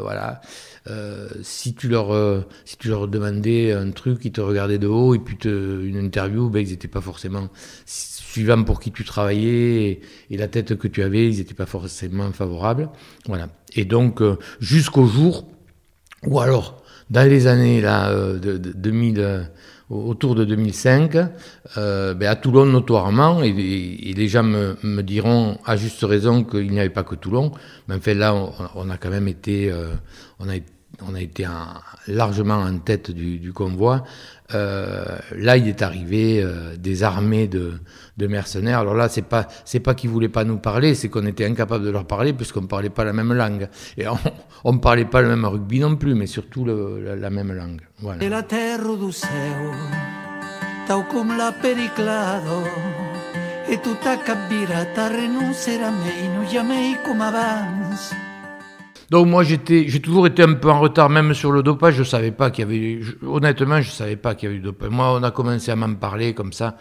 voilà. 0.00 0.40
Euh, 0.86 1.28
si 1.42 1.74
tu 1.74 1.88
leur 1.88 2.44
si 2.64 2.76
tu 2.76 2.88
leur 2.88 3.08
demandais 3.08 3.72
un 3.72 3.90
truc, 3.90 4.24
ils 4.24 4.32
te 4.32 4.40
regardaient 4.40 4.78
de 4.78 4.86
haut 4.86 5.14
et 5.14 5.18
puis 5.18 5.36
une 5.44 5.96
interview, 5.96 6.50
ben 6.50 6.60
ils 6.60 6.70
n'étaient 6.70 6.88
pas 6.88 7.00
forcément 7.00 7.48
suivant 8.34 8.64
pour 8.64 8.80
qui 8.80 8.90
tu 8.90 9.04
travaillais 9.04 10.00
et, 10.30 10.36
la 10.36 10.48
tête 10.48 10.76
que 10.76 10.88
tu 10.88 11.02
avais, 11.04 11.28
ils 11.30 11.38
n'étaient 11.38 11.54
pas 11.54 11.66
forcément 11.66 12.32
favorables. 12.32 12.88
Voilà. 13.26 13.48
Et 13.76 13.84
donc, 13.84 14.20
euh, 14.20 14.36
jusqu'au 14.60 15.06
jour 15.06 15.46
où, 16.26 16.40
alors, 16.40 16.82
dans 17.10 17.28
les 17.28 17.46
années 17.46 17.80
là, 17.80 18.10
euh, 18.10 18.40
de, 18.40 18.56
2000, 18.56 19.20
euh, 19.20 19.42
autour 19.88 20.34
de 20.34 20.44
2005, 20.44 21.12
ben 21.76 22.26
à 22.26 22.34
Toulon 22.34 22.66
notoirement, 22.66 23.40
et, 23.42 23.52
les 23.52 24.28
gens 24.28 24.42
me, 24.42 25.02
diront 25.02 25.58
à 25.64 25.76
juste 25.76 26.02
raison 26.02 26.42
qu'il 26.42 26.72
n'y 26.72 26.80
avait 26.80 26.88
pas 26.88 27.04
que 27.04 27.14
Toulon, 27.14 27.52
mais 27.86 27.94
en 27.94 28.00
fait 28.00 28.14
là, 28.14 28.34
on, 28.74 28.90
a 28.90 28.96
quand 28.96 29.10
même 29.10 29.28
été, 29.28 29.72
on 30.40 30.48
a, 30.48 30.54
on 31.06 31.14
a 31.14 31.20
été 31.20 31.46
largement 32.08 32.60
en 32.62 32.78
tête 32.78 33.10
du 33.12 33.52
convoi. 33.52 34.04
Là, 34.52 35.56
il 35.56 35.68
est 35.68 35.82
arrivé 35.82 36.46
des 36.78 37.02
armées 37.02 37.48
de, 37.48 37.72
de 38.16 38.26
mercenaires. 38.26 38.80
Alors 38.80 38.94
là, 38.94 39.08
c'est 39.08 39.22
pas 39.22 39.46
c'est 39.64 39.80
pas 39.80 39.94
qu'ils 39.94 40.10
voulaient 40.10 40.28
pas 40.28 40.44
nous 40.44 40.58
parler, 40.58 40.94
c'est 40.94 41.08
qu'on 41.08 41.26
était 41.26 41.44
incapable 41.44 41.84
de 41.84 41.90
leur 41.90 42.06
parler 42.06 42.32
puisqu'on 42.32 42.66
parlait 42.66 42.90
pas 42.90 43.04
la 43.04 43.12
même 43.12 43.32
langue 43.32 43.68
et 43.96 44.06
on 44.64 44.72
ne 44.72 44.78
parlait 44.78 45.04
pas 45.04 45.22
le 45.22 45.28
même 45.28 45.44
rugby 45.44 45.80
non 45.80 45.96
plus, 45.96 46.14
mais 46.14 46.26
surtout 46.26 46.64
la, 46.64 47.30
même 47.30 47.52
langue. 47.52 47.80
La 48.20 48.42
terre 48.42 48.80
periclado, 51.60 52.64
mei. 56.62 58.23
Donc 59.10 59.26
moi 59.26 59.44
j'ai 59.44 59.58
toujours 59.58 60.26
été 60.26 60.42
un 60.42 60.54
peu 60.54 60.70
en 60.70 60.80
retard 60.80 61.10
même 61.10 61.34
sur 61.34 61.52
le 61.52 61.62
dopage. 61.62 61.94
Je 61.94 62.04
savais 62.04 62.30
pas 62.30 62.50
qu'il 62.50 62.64
y 62.64 62.66
avait, 62.66 63.00
honnêtement, 63.26 63.80
je 63.80 63.90
savais 63.90 64.16
pas 64.16 64.34
qu'il 64.34 64.48
y 64.48 64.50
avait 64.50 64.58
du 64.58 64.64
dopage. 64.64 64.90
Moi, 64.90 65.12
on 65.12 65.22
a 65.22 65.30
commencé 65.30 65.70
à 65.70 65.76
m'en 65.76 65.94
parler 65.94 66.34
comme 66.34 66.52
ça. 66.52 66.76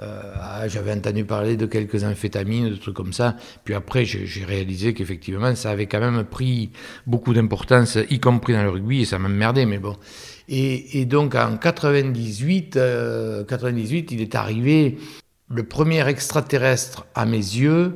Euh, 0.00 0.34
ah, 0.40 0.66
j'avais 0.66 0.92
entendu 0.92 1.24
parler 1.24 1.56
de 1.56 1.66
quelques 1.66 2.02
amphétamines, 2.02 2.70
de 2.70 2.76
trucs 2.76 2.96
comme 2.96 3.12
ça. 3.12 3.36
Puis 3.64 3.74
après, 3.74 4.04
j'ai 4.04 4.44
réalisé 4.44 4.92
qu'effectivement, 4.92 5.54
ça 5.54 5.70
avait 5.70 5.86
quand 5.86 6.00
même 6.00 6.24
pris 6.24 6.70
beaucoup 7.06 7.32
d'importance, 7.32 7.98
y 8.10 8.18
compris 8.18 8.54
dans 8.54 8.64
le 8.64 8.70
rugby, 8.70 9.02
et 9.02 9.04
ça 9.04 9.18
m'emmerdait, 9.18 9.66
mais 9.66 9.78
bon. 9.78 9.96
Et, 10.48 11.04
donc 11.06 11.34
en 11.36 11.56
98, 11.56 12.78
98, 13.48 14.12
euh, 14.12 14.14
il 14.14 14.20
est 14.20 14.34
arrivé 14.34 14.98
le 15.48 15.62
premier 15.62 16.06
extraterrestre 16.08 17.06
à 17.14 17.24
mes 17.24 17.36
yeux, 17.36 17.94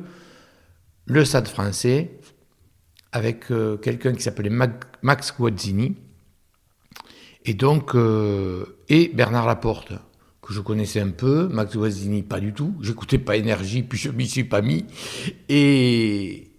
le 1.05 1.25
Stade 1.25 1.47
français, 1.47 2.11
avec 3.11 3.51
euh, 3.51 3.77
quelqu'un 3.77 4.13
qui 4.13 4.21
s'appelait 4.21 4.51
Max 5.01 5.33
Guazzini, 5.37 5.95
et 7.45 7.53
donc, 7.53 7.95
et 8.89 9.11
Bernard 9.13 9.47
Laporte 9.47 9.93
que 10.41 10.53
je 10.53 10.61
connaissais 10.61 10.99
un 10.99 11.09
peu, 11.09 11.47
Max 11.47 11.75
Guazzini 11.75 12.23
pas 12.23 12.39
du 12.39 12.53
tout, 12.53 12.75
j'écoutais 12.81 13.17
pas 13.17 13.37
Énergie, 13.37 13.83
puis 13.83 13.97
je 13.97 14.09
m'y 14.09 14.27
suis 14.27 14.43
pas 14.43 14.61
mis, 14.61 14.85
et, 15.47 16.51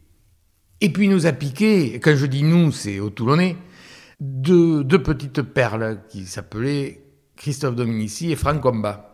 et 0.80 0.88
puis 0.90 1.06
il 1.06 1.10
nous 1.10 1.26
a 1.26 1.32
piqué, 1.32 2.00
quand 2.00 2.14
je 2.14 2.26
dis 2.26 2.42
nous, 2.42 2.72
c'est 2.72 3.00
au 3.00 3.10
Toulonnais, 3.10 3.56
deux, 4.20 4.84
deux 4.84 5.02
petites 5.02 5.42
perles 5.42 6.02
qui 6.08 6.24
s'appelaient 6.26 7.02
Christophe 7.36 7.74
Dominici 7.74 8.30
et 8.30 8.36
Franck 8.36 8.60
Combat. 8.60 9.09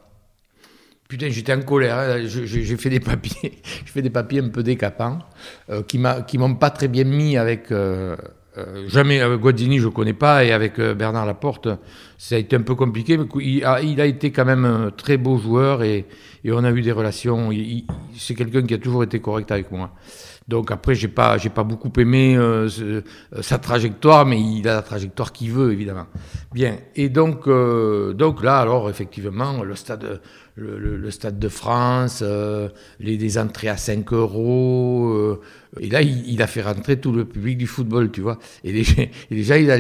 Putain, 1.09 1.29
j'étais 1.31 1.53
en 1.53 1.63
colère. 1.63 1.99
Hein. 1.99 2.27
J'ai 2.27 2.77
fait 2.77 2.91
des 2.91 3.01
papiers, 3.01 3.61
je 3.85 3.93
fais 3.93 4.03
des 4.03 4.11
papiers 4.11 4.41
un 4.41 4.49
peu 4.49 4.63
décapants, 4.63 5.19
euh, 5.71 5.83
qui 5.83 5.99
m'ont 5.99 6.55
pas 6.55 6.71
très 6.71 6.89
bien 6.89 7.05
mis 7.05 7.37
avec 7.37 7.71
euh, 7.71 8.17
euh, 8.59 8.89
jamais 8.89 9.21
avec 9.21 9.41
Guazzini, 9.41 9.79
je 9.79 9.89
connais 9.89 10.15
pas, 10.15 10.45
et 10.45 10.53
avec 10.53 10.79
euh, 10.79 10.95
Bernard 10.95 11.27
Laporte, 11.27 11.69
ça 12.19 12.37
a 12.37 12.39
été 12.39 12.57
un 12.57 12.63
peu 12.63 12.75
compliqué, 12.75 13.19
mais 13.19 13.27
il 13.43 13.65
a, 14.01 14.07
été 14.07 14.31
quand 14.31 14.45
même 14.45 14.65
un 14.65 14.91
très 14.91 15.17
beau 15.17 15.37
joueur 15.39 15.83
et, 15.83 16.07
on 16.49 16.63
a 16.65 16.71
eu 16.71 16.81
des 16.81 16.93
relations. 16.93 17.51
C'est 18.17 18.35
quelqu'un 18.35 18.63
qui 18.63 18.75
a 18.75 18.79
toujours 18.79 19.03
été 19.03 19.21
correct 19.21 19.51
avec 19.51 19.71
moi. 19.73 19.91
Donc 20.47 20.71
après, 20.71 20.95
j'ai 20.95 21.09
pas, 21.09 21.39
pas 21.39 21.65
beaucoup 21.65 21.91
aimé 21.99 22.37
euh, 22.37 22.69
sa 23.41 23.59
trajectoire, 23.59 24.25
mais 24.25 24.41
il 24.41 24.69
a 24.69 24.77
la 24.77 24.83
trajectoire 24.83 25.33
qu'il 25.33 25.51
veut, 25.51 25.73
évidemment. 25.73 26.07
Bien. 26.55 26.77
Et 26.95 27.09
donc, 27.09 27.49
donc 27.49 28.45
là, 28.45 28.59
alors 28.61 28.89
effectivement, 28.89 29.65
le 29.65 29.75
stade, 29.75 30.21
le, 30.57 31.11
Stade 31.11 31.39
de 31.39 31.49
France, 31.49 32.21
euh, 32.23 32.69
les, 32.99 33.39
entrées 33.39 33.69
à 33.69 33.77
5 33.77 34.13
euros. 34.13 35.11
Euh, 35.11 35.41
et 35.81 35.89
là, 35.91 36.03
il, 36.03 36.41
a 36.43 36.47
fait 36.47 36.63
rentrer 36.63 36.99
tout 36.99 37.13
le 37.13 37.25
public 37.25 37.59
du 37.59 37.67
football, 37.67 38.11
tu 38.11 38.23
vois. 38.23 38.39
Et 38.65 38.73
déjà, 39.31 39.59
ils, 39.59 39.71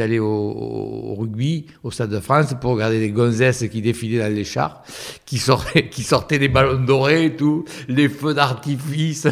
allaient 0.00 0.18
au, 0.18 1.14
rugby, 1.14 1.51
au 1.82 1.90
Stade 1.90 2.10
de 2.10 2.20
France, 2.20 2.54
pour 2.60 2.72
regarder 2.72 2.98
les 3.00 3.10
gonzesses 3.10 3.64
qui 3.70 3.82
défilaient 3.82 4.20
dans 4.20 4.34
les 4.34 4.44
chars, 4.44 4.82
qui 5.26 5.38
sortaient, 5.38 5.88
qui 5.88 6.02
sortaient 6.02 6.38
des 6.38 6.48
ballons 6.48 6.82
dorés 6.82 7.34
tout, 7.36 7.64
les 7.88 8.08
feux 8.08 8.34
d'artifice. 8.34 9.28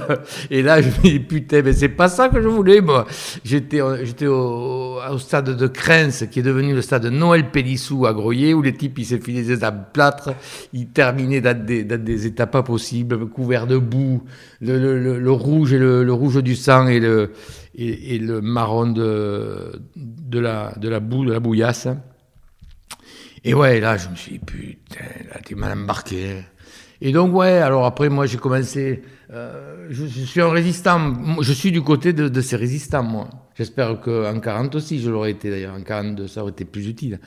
Et 0.50 0.62
là, 0.62 0.80
je 0.82 0.88
me 0.88 1.02
dis, 1.02 1.20
putain, 1.20 1.62
mais 1.62 1.72
c'est 1.72 1.88
pas 1.88 2.08
ça 2.08 2.28
que 2.28 2.40
je 2.40 2.48
voulais, 2.48 2.80
moi. 2.80 3.06
J'étais, 3.44 3.80
j'étais 4.04 4.26
au, 4.26 4.98
stade 5.18 5.56
de 5.56 5.66
Crens, 5.66 6.24
qui 6.30 6.40
est 6.40 6.42
devenu 6.42 6.74
le 6.74 6.82
stade 6.82 7.06
Noël 7.06 7.50
Pélissou 7.50 8.06
à 8.06 8.12
Groyer, 8.12 8.54
où 8.54 8.62
les 8.62 8.74
types, 8.74 8.98
ils 8.98 9.06
s'effilaient 9.06 9.42
des 9.42 9.56
plâtre 9.92 10.30
il 10.72 10.88
terminait 10.88 11.40
dans 11.40 11.58
des, 11.64 11.84
dans 11.84 12.02
des 12.02 12.26
états 12.26 12.46
pas 12.46 12.62
possibles, 12.62 13.26
couvert 13.28 13.66
de 13.66 13.76
boue, 13.78 14.22
le, 14.60 15.18
le, 15.18 15.32
rouge 15.32 15.72
et 15.72 15.78
le, 15.78 16.12
rouge 16.12 16.42
du 16.42 16.56
sang 16.56 16.86
et 16.86 17.00
le, 17.00 17.32
et, 17.74 18.18
le 18.18 18.40
marron 18.40 18.90
de, 18.90 19.72
de, 19.96 20.38
la, 20.38 20.72
de 20.76 20.88
la 20.88 21.00
boue, 21.00 21.24
de 21.24 21.32
la 21.32 21.40
bouillasse. 21.40 21.88
Et 23.44 23.54
ouais, 23.54 23.80
là, 23.80 23.96
je 23.96 24.08
me 24.08 24.16
suis 24.16 24.32
dit, 24.32 24.38
putain, 24.38 25.04
là, 25.32 25.40
t'es 25.44 25.54
mal 25.54 25.72
embarqué. 25.72 26.42
Et 27.00 27.12
donc, 27.12 27.34
ouais, 27.34 27.58
alors 27.58 27.86
après, 27.86 28.10
moi, 28.10 28.26
j'ai 28.26 28.36
commencé. 28.36 29.02
Euh, 29.32 29.86
je, 29.88 30.04
suis 30.04 30.40
un 30.40 30.50
résistant. 30.50 31.14
Je 31.40 31.52
suis 31.52 31.72
du 31.72 31.80
côté 31.80 32.12
de, 32.12 32.40
ces 32.40 32.56
résistants, 32.56 33.02
moi. 33.02 33.28
J'espère 33.56 34.00
qu'en 34.00 34.38
40 34.38 34.74
aussi, 34.74 35.00
je 35.00 35.10
l'aurais 35.10 35.30
été 35.30 35.50
d'ailleurs. 35.50 35.74
En 35.74 35.82
42, 35.82 36.28
ça 36.28 36.42
aurait 36.42 36.52
été 36.52 36.66
plus 36.66 36.86
utile. 36.88 37.18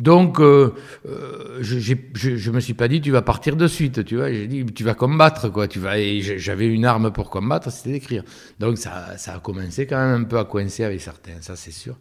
Donc, 0.00 0.40
euh, 0.40 0.72
euh, 1.06 1.58
je, 1.60 1.78
je, 1.78 2.50
me 2.50 2.60
suis 2.60 2.72
pas 2.72 2.88
dit, 2.88 3.02
tu 3.02 3.10
vas 3.10 3.20
partir 3.20 3.56
de 3.56 3.66
suite, 3.66 4.04
tu 4.06 4.16
vois. 4.16 4.32
J'ai 4.32 4.46
dit, 4.46 4.64
tu 4.64 4.84
vas 4.84 4.94
combattre, 4.94 5.50
quoi. 5.50 5.68
Tu 5.68 5.78
vas. 5.78 5.96
J'avais 6.20 6.66
une 6.66 6.86
arme 6.86 7.12
pour 7.12 7.28
combattre, 7.28 7.70
c'était 7.70 7.92
d'écrire. 7.92 8.24
Donc, 8.58 8.78
ça, 8.78 9.18
ça 9.18 9.34
a 9.34 9.38
commencé 9.40 9.86
quand 9.86 9.98
même 9.98 10.22
un 10.22 10.24
peu 10.24 10.38
à 10.38 10.44
coincer 10.46 10.84
avec 10.84 11.02
certains, 11.02 11.42
ça 11.42 11.56
c'est 11.56 11.70
sûr. 11.70 11.96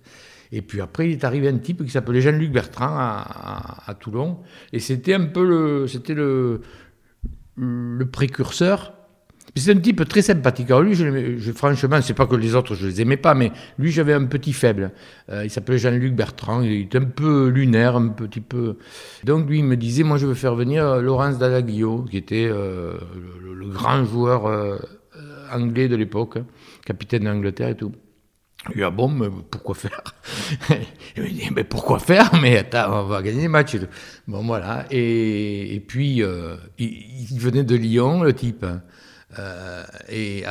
Et 0.52 0.62
puis 0.62 0.82
après, 0.82 1.10
il 1.10 1.12
est 1.14 1.24
arrivé 1.24 1.48
un 1.48 1.58
type 1.58 1.84
qui 1.84 1.90
s'appelait 1.90 2.22
Jean-Luc 2.22 2.52
Bertrand 2.52 2.98
à, 2.98 3.96
Toulon. 4.00 4.40
Et 4.74 4.80
c'était 4.80 5.14
un 5.14 5.26
peu 5.26 5.46
le, 5.46 5.86
le, 6.10 6.62
le 7.56 8.06
précurseur. 8.06 8.94
C'est 9.56 9.72
un 9.72 9.80
type 9.80 10.08
très 10.08 10.22
sympathique. 10.22 10.72
Alors 10.72 10.82
lui, 10.82 10.94
je, 10.94 11.38
je, 11.38 11.52
franchement, 11.52 12.02
c'est 12.02 12.14
pas 12.14 12.26
que 12.26 12.36
les 12.36 12.56
autres, 12.56 12.76
je 12.76 12.88
les 12.88 13.02
aimais 13.02 13.18
pas, 13.18 13.34
mais 13.34 13.52
lui, 13.78 13.92
j'avais 13.92 14.14
un 14.14 14.26
petit 14.26 14.54
faible. 14.54 14.92
Euh, 15.30 15.44
il 15.44 15.50
s'appelait 15.50 15.78
Jean-Luc 15.78 16.16
Bertrand. 16.16 16.62
Il 16.62 16.84
était 16.84 17.00
un 17.00 17.06
peu 17.06 17.48
lunaire, 17.48 17.96
un 17.98 18.10
petit 18.10 18.40
peu. 18.40 18.78
Donc 19.26 19.50
lui, 19.50 19.60
il 19.60 19.66
me 19.66 19.76
disait, 19.76 20.04
moi, 20.04 20.18
je 20.18 20.26
veux 20.26 20.36
faire 20.36 20.56
venir 20.56 21.02
Laurence 21.02 21.38
Dallaglio, 21.38 22.04
qui 22.04 22.18
était 22.18 22.48
euh, 22.50 22.94
le, 23.42 23.68
grand 23.68 24.06
joueur 24.06 24.46
euh, 24.46 24.78
anglais 25.52 25.90
de 25.90 25.96
l'époque, 25.96 26.38
hein, 26.38 26.46
capitaine 26.86 27.24
d'Angleterre 27.26 27.70
et 27.70 27.76
tout. 27.76 27.92
Il 28.70 28.76
dit, 28.76 28.84
ah 28.84 28.92
bon, 28.92 29.10
mais 29.10 29.28
pourquoi 29.50 29.74
faire? 29.74 30.04
Il 31.18 31.24
me 31.24 31.30
dit, 31.30 31.50
mais 31.56 31.64
pourquoi 31.64 31.98
faire? 32.00 32.32
Mais 32.42 32.60
attends, 32.60 33.04
on 33.04 33.08
va 33.08 33.22
gagner 33.24 33.42
les 33.42 33.48
matchs. 33.48 33.78
Bon, 34.28 34.44
voilà. 34.44 34.86
Et, 34.92 35.76
et 35.76 35.80
puis, 35.80 36.22
euh, 36.22 36.56
il, 36.78 37.40
venait 37.40 37.64
de 37.64 37.76
Lyon, 37.76 38.22
le 38.22 38.34
type. 38.34 38.64
Hein. 38.64 38.82
Euh, 39.40 39.84
et 40.10 40.44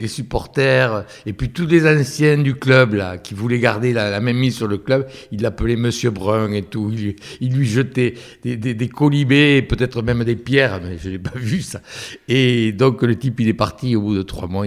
les 0.00 0.08
supporters, 0.08 1.04
et 1.24 1.32
puis 1.32 1.50
tous 1.50 1.66
les 1.66 1.86
anciens 1.86 2.36
du 2.36 2.56
club, 2.56 2.94
là, 2.94 3.16
qui 3.16 3.32
voulaient 3.32 3.60
garder 3.60 3.92
la, 3.92 4.18
même 4.18 4.38
mise 4.38 4.56
sur 4.56 4.66
le 4.66 4.78
club, 4.78 5.06
il 5.30 5.42
l'appelait 5.42 5.76
Monsieur 5.76 6.10
Brun 6.10 6.50
et 6.52 6.62
tout. 6.62 6.92
Il, 7.40 7.54
lui 7.54 7.66
jetait 7.66 8.14
des, 8.42 8.88
colibés, 8.88 9.62
peut-être 9.62 10.02
même 10.02 10.24
des 10.24 10.34
pierres, 10.34 10.80
mais 10.82 10.98
je 10.98 11.10
n'ai 11.10 11.18
pas 11.18 11.36
vu 11.36 11.62
ça. 11.62 11.80
Et 12.26 12.72
donc, 12.72 13.02
le 13.02 13.16
type, 13.16 13.38
il 13.38 13.48
est 13.48 13.54
parti 13.54 13.94
au 13.94 14.00
bout 14.00 14.16
de 14.16 14.22
trois 14.22 14.48
mois. 14.48 14.66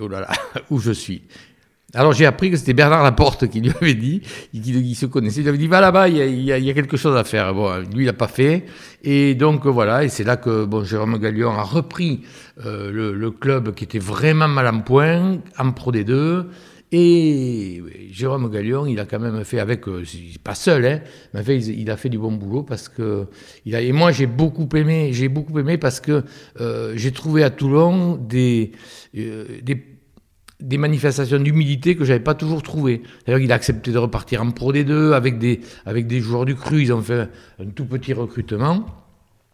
Oh 0.00 0.08
là 0.08 0.20
là, 0.20 0.30
où 0.70 0.80
je 0.80 0.92
suis? 0.92 1.22
Alors 1.94 2.12
j'ai 2.12 2.26
appris 2.26 2.50
que 2.50 2.56
c'était 2.56 2.72
Bernard 2.72 3.02
Laporte 3.02 3.48
qui 3.48 3.60
lui 3.60 3.70
avait 3.80 3.94
dit, 3.94 4.22
qu'il 4.52 4.96
se 4.96 5.06
connaissait, 5.06 5.40
il 5.40 5.42
lui 5.42 5.48
avait 5.48 5.58
dit 5.58 5.66
va 5.66 5.80
là-bas, 5.80 6.08
il, 6.08 6.42
y 6.42 6.52
a, 6.52 6.74
quelque 6.74 6.96
chose 6.96 7.16
à 7.16 7.24
faire. 7.24 7.54
Bon, 7.54 7.78
lui 7.94 8.04
il 8.04 8.06
n'a 8.06 8.12
pas 8.12 8.28
fait, 8.28 8.64
et 9.02 9.34
donc 9.34 9.66
voilà, 9.66 10.04
et 10.04 10.08
c'est 10.08 10.24
là 10.24 10.36
que 10.36 10.64
bon 10.64 10.84
Jérôme 10.84 11.18
Gallion 11.18 11.52
a 11.52 11.62
repris 11.62 12.22
euh, 12.64 12.90
le, 13.12 13.30
club 13.30 13.74
qui 13.74 13.84
était 13.84 13.98
vraiment 13.98 14.48
mal 14.48 14.66
en 14.68 14.80
point, 14.80 15.38
en 15.58 15.72
Pro 15.72 15.92
D2, 15.92 16.46
et 16.92 17.82
Jérôme 18.12 18.48
Gallion, 18.50 18.86
il 18.86 19.00
a 19.00 19.04
quand 19.04 19.18
même 19.18 19.44
fait 19.44 19.58
avec, 19.58 19.88
euh, 19.88 20.04
pas 20.44 20.54
seul, 20.54 20.86
hein, 20.86 21.00
mais 21.32 21.42
il 21.64 21.90
a 21.90 21.96
fait 21.96 22.08
du 22.08 22.18
bon 22.18 22.32
boulot 22.32 22.62
parce 22.62 22.88
que 22.88 23.26
il 23.64 23.74
et 23.74 23.92
moi 23.92 24.12
j'ai 24.12 24.26
beaucoup 24.26 24.68
aimé, 24.76 25.10
j'ai 25.12 25.28
beaucoup 25.28 25.58
aimé 25.58 25.76
parce 25.76 25.98
que 25.98 26.22
euh, 26.60 26.92
j'ai 26.94 27.10
trouvé 27.10 27.42
à 27.42 27.50
Toulon 27.50 28.16
des 28.16 28.70
des 30.60 30.78
manifestations 30.78 31.38
d'humilité 31.38 31.96
que 31.96 32.04
j'avais 32.04 32.20
pas 32.20 32.34
toujours 32.34 32.62
trouvées. 32.62 33.02
D'ailleurs, 33.26 33.40
il 33.40 33.52
a 33.52 33.54
accepté 33.54 33.92
de 33.92 33.98
repartir 33.98 34.42
en 34.42 34.50
Pro 34.50 34.72
D2 34.72 35.12
avec 35.12 35.38
des, 35.38 35.60
avec 35.84 36.06
des 36.06 36.20
joueurs 36.20 36.44
du 36.44 36.54
cru. 36.54 36.82
Ils 36.82 36.92
ont 36.92 37.02
fait 37.02 37.28
un 37.60 37.66
tout 37.74 37.86
petit 37.86 38.12
recrutement. 38.12 38.86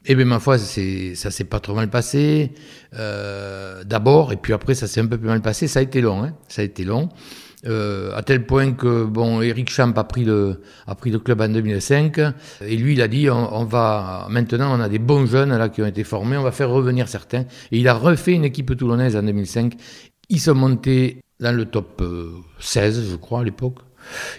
Eh 0.06 0.14
bien, 0.14 0.24
ma 0.24 0.40
foi, 0.40 0.56
ça 0.58 1.30
s'est 1.30 1.44
pas 1.44 1.60
trop 1.60 1.74
mal 1.74 1.90
passé. 1.90 2.52
Euh, 2.94 3.84
D'abord, 3.84 4.32
et 4.32 4.36
puis 4.36 4.52
après, 4.52 4.74
ça 4.74 4.86
s'est 4.86 5.00
un 5.00 5.06
peu 5.06 5.18
plus 5.18 5.28
mal 5.28 5.42
passé. 5.42 5.68
Ça 5.68 5.80
a 5.80 5.82
été 5.82 6.00
long, 6.00 6.22
hein. 6.22 6.34
Ça 6.48 6.62
a 6.62 6.64
été 6.64 6.84
long. 6.84 7.10
Euh, 7.66 8.16
à 8.16 8.22
tel 8.22 8.46
point 8.46 8.72
que 8.72 9.04
bon, 9.04 9.42
Eric 9.42 9.68
Champ 9.68 9.92
a 9.94 10.04
pris 10.04 10.24
le 10.24 10.62
a 10.86 10.94
pris 10.94 11.10
le 11.10 11.18
club 11.18 11.42
en 11.42 11.48
2005 11.50 12.18
et 12.62 12.76
lui 12.78 12.94
il 12.94 13.02
a 13.02 13.08
dit 13.08 13.28
on, 13.28 13.54
on, 13.54 13.64
va 13.64 14.26
maintenant 14.30 14.74
on 14.74 14.80
a 14.80 14.88
des 14.88 14.98
bons 14.98 15.26
jeunes 15.26 15.54
là 15.54 15.68
qui 15.68 15.82
ont 15.82 15.86
été 15.86 16.02
formés 16.02 16.38
on 16.38 16.42
va 16.42 16.52
faire 16.52 16.70
revenir 16.70 17.06
certains 17.06 17.40
et 17.70 17.78
il 17.78 17.86
a 17.86 17.92
refait 17.92 18.32
une 18.32 18.46
équipe 18.46 18.74
toulonnaise 18.74 19.14
en 19.14 19.22
2005 19.22 19.74
ils 20.30 20.40
sont 20.40 20.54
montés 20.54 21.20
dans 21.40 21.54
le 21.54 21.66
top 21.66 22.02
16, 22.60 22.98
euh, 22.98 23.10
je 23.10 23.16
crois, 23.16 23.40
à 23.40 23.44
l'époque. 23.44 23.78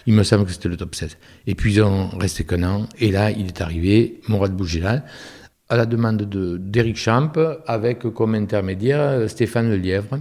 Il 0.07 0.13
me 0.13 0.23
semble 0.23 0.45
que 0.45 0.51
c'était 0.51 0.69
le 0.69 0.77
top 0.77 0.95
16. 0.95 1.17
Et 1.45 1.53
puis 1.53 1.73
ils 1.73 1.81
ont 1.81 2.09
resté 2.17 2.43
qu'un 2.45 2.63
an. 2.63 2.87
Et 2.99 3.11
là, 3.11 3.29
il 3.29 3.47
est 3.47 3.61
arrivé, 3.61 4.21
Mourad 4.27 4.55
Bougilal, 4.55 5.03
à 5.69 5.77
la 5.77 5.85
demande 5.85 6.23
d'Éric 6.23 6.97
Champ, 6.97 7.31
avec 7.67 7.99
comme 8.13 8.35
intermédiaire 8.35 9.01
euh, 9.01 9.27
Stéphane 9.27 9.69
Lelièvre. 9.69 10.19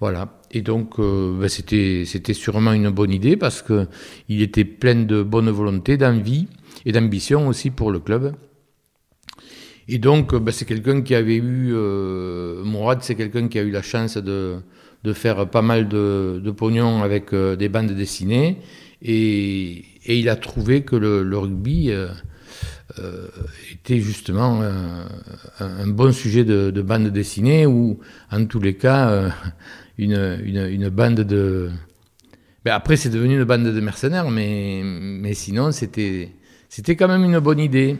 Voilà. 0.00 0.40
Et 0.50 0.62
donc, 0.62 0.98
euh, 0.98 1.38
ben, 1.38 1.48
c'était, 1.48 2.04
c'était 2.06 2.34
sûrement 2.34 2.72
une 2.72 2.90
bonne 2.90 3.12
idée 3.12 3.36
parce 3.36 3.62
qu'il 3.62 4.42
était 4.42 4.64
plein 4.64 4.96
de 4.96 5.22
bonne 5.22 5.50
volonté, 5.50 5.96
d'envie 5.96 6.48
et 6.84 6.92
d'ambition 6.92 7.46
aussi 7.46 7.70
pour 7.70 7.90
le 7.90 8.00
club. 8.00 8.34
Et 9.88 9.98
donc, 9.98 10.34
ben, 10.34 10.52
c'est 10.52 10.64
quelqu'un 10.64 11.02
qui 11.02 11.14
avait 11.14 11.36
eu. 11.36 11.72
Mourad, 12.64 13.02
c'est 13.02 13.14
quelqu'un 13.14 13.48
qui 13.48 13.58
a 13.58 13.62
eu 13.62 13.70
la 13.70 13.82
chance 13.82 14.16
de 14.16 14.60
de 15.04 15.12
faire 15.12 15.48
pas 15.48 15.62
mal 15.62 15.88
de, 15.88 16.50
pognon 16.56 17.02
avec 17.02 17.32
euh, 17.32 17.56
des 17.56 17.68
bandes 17.68 17.92
dessinées. 17.92 18.58
Et, 19.02 19.84
il 20.06 20.28
a 20.28 20.36
trouvé 20.36 20.82
que 20.82 20.96
le, 20.96 21.38
rugby 21.38 21.90
euh, 21.90 22.08
euh 22.98 23.28
était 23.72 24.00
justement 24.00 24.62
un, 25.60 25.86
bon 25.86 26.12
sujet 26.12 26.44
de, 26.44 26.70
de, 26.70 26.82
bande 26.82 27.08
dessinée, 27.08 27.66
ou 27.66 28.00
en 28.30 28.44
tous 28.46 28.60
les 28.60 28.74
cas, 28.74 29.30
une, 29.98 30.88
bande 30.88 31.20
de... 31.20 31.70
Ben 32.64 32.72
après, 32.74 32.96
c'est 32.96 33.10
devenu 33.10 33.36
une 33.36 33.44
bande 33.44 33.64
de 33.64 33.80
mercenaires, 33.80 34.30
mais, 34.30 34.82
mais 34.84 35.34
sinon, 35.34 35.70
c'était 35.70 36.32
quand 36.96 37.08
même 37.08 37.24
une 37.24 37.38
bonne 37.38 37.60
idée. 37.60 37.96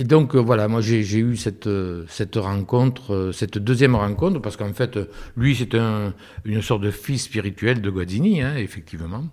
Et 0.00 0.04
donc 0.04 0.34
euh, 0.34 0.38
voilà, 0.38 0.66
moi 0.66 0.80
j'ai 0.80 1.18
eu 1.18 1.36
cette, 1.36 1.66
euh, 1.66 2.06
rencontre, 2.36 3.12
euh, 3.12 3.32
cette 3.32 3.58
deuxième 3.58 3.94
rencontre, 3.94 4.40
parce 4.40 4.56
qu'en 4.56 4.72
fait, 4.72 4.98
lui 5.36 5.54
c'est 5.54 5.74
un, 5.74 6.14
une 6.46 6.62
sorte 6.62 6.80
de 6.80 6.90
fils 6.90 7.24
spirituel 7.24 7.82
de 7.82 7.90
Guazzini, 7.90 8.40
hein, 8.40 8.56
effectivement. 8.56 9.24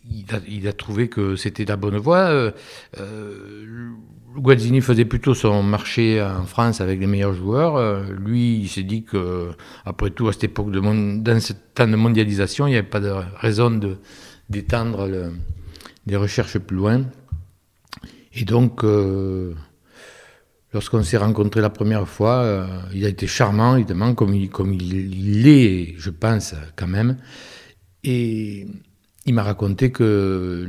il, 0.09 0.67
a, 0.67 0.73
trouvé 0.73 1.07
que 1.09 1.37
c'était 1.37 1.65
la 1.65 1.77
bonne 1.77 1.99
voie. 1.99 2.53
Euh, 2.99 3.91
Guazzini 4.37 4.81
faisait 4.81 5.05
plutôt 5.05 5.35
son 5.35 5.63
marché 5.63 6.21
en 6.21 6.43
France 6.43 6.81
avec 6.81 6.99
les 6.99 7.07
meilleurs 7.07 7.35
joueurs. 7.35 8.03
lui, 8.11 8.57
il 8.57 8.69
s'est 8.69 8.83
dit 8.83 9.05
que, 9.05 9.51
après 9.85 10.11
tout, 10.11 10.27
à 10.27 10.33
cette 10.33 10.43
époque, 10.43 10.73
de 10.73 10.81
dans 10.81 11.41
ce 11.41 11.53
temps 11.75 11.87
de 11.87 11.95
mondialisation, 11.95 12.67
il 12.67 12.71
n'y 12.71 12.77
avait 12.77 12.89
pas 12.89 12.99
de 12.99 13.13
raison 13.37 13.81
d'étendre 14.51 15.09
les 16.07 16.17
recherches 16.17 16.59
plus 16.59 16.77
loin. 16.77 17.05
Et 18.39 18.45
donc, 18.45 18.85
euh, 18.85 19.55
lorsqu'on 20.75 21.03
s'est 21.03 21.17
rencontrés 21.17 21.63
la 21.63 21.71
première 21.71 22.07
fois, 22.07 22.43
euh, 22.43 22.67
il 22.95 23.07
a 23.07 23.09
été 23.09 23.27
charmant, 23.27 23.77
évidemment, 23.77 24.15
comme 24.15 24.35
il, 24.35 24.51
comme 24.51 24.75
il 24.75 25.43
l'est, 25.43 25.95
je 25.97 26.11
pense, 26.11 26.55
quand 26.77 26.87
même. 26.87 27.17
Et 28.05 28.67
il 29.25 29.35
m'a 29.35 29.43
raconté 29.43 29.91
que 29.91 30.67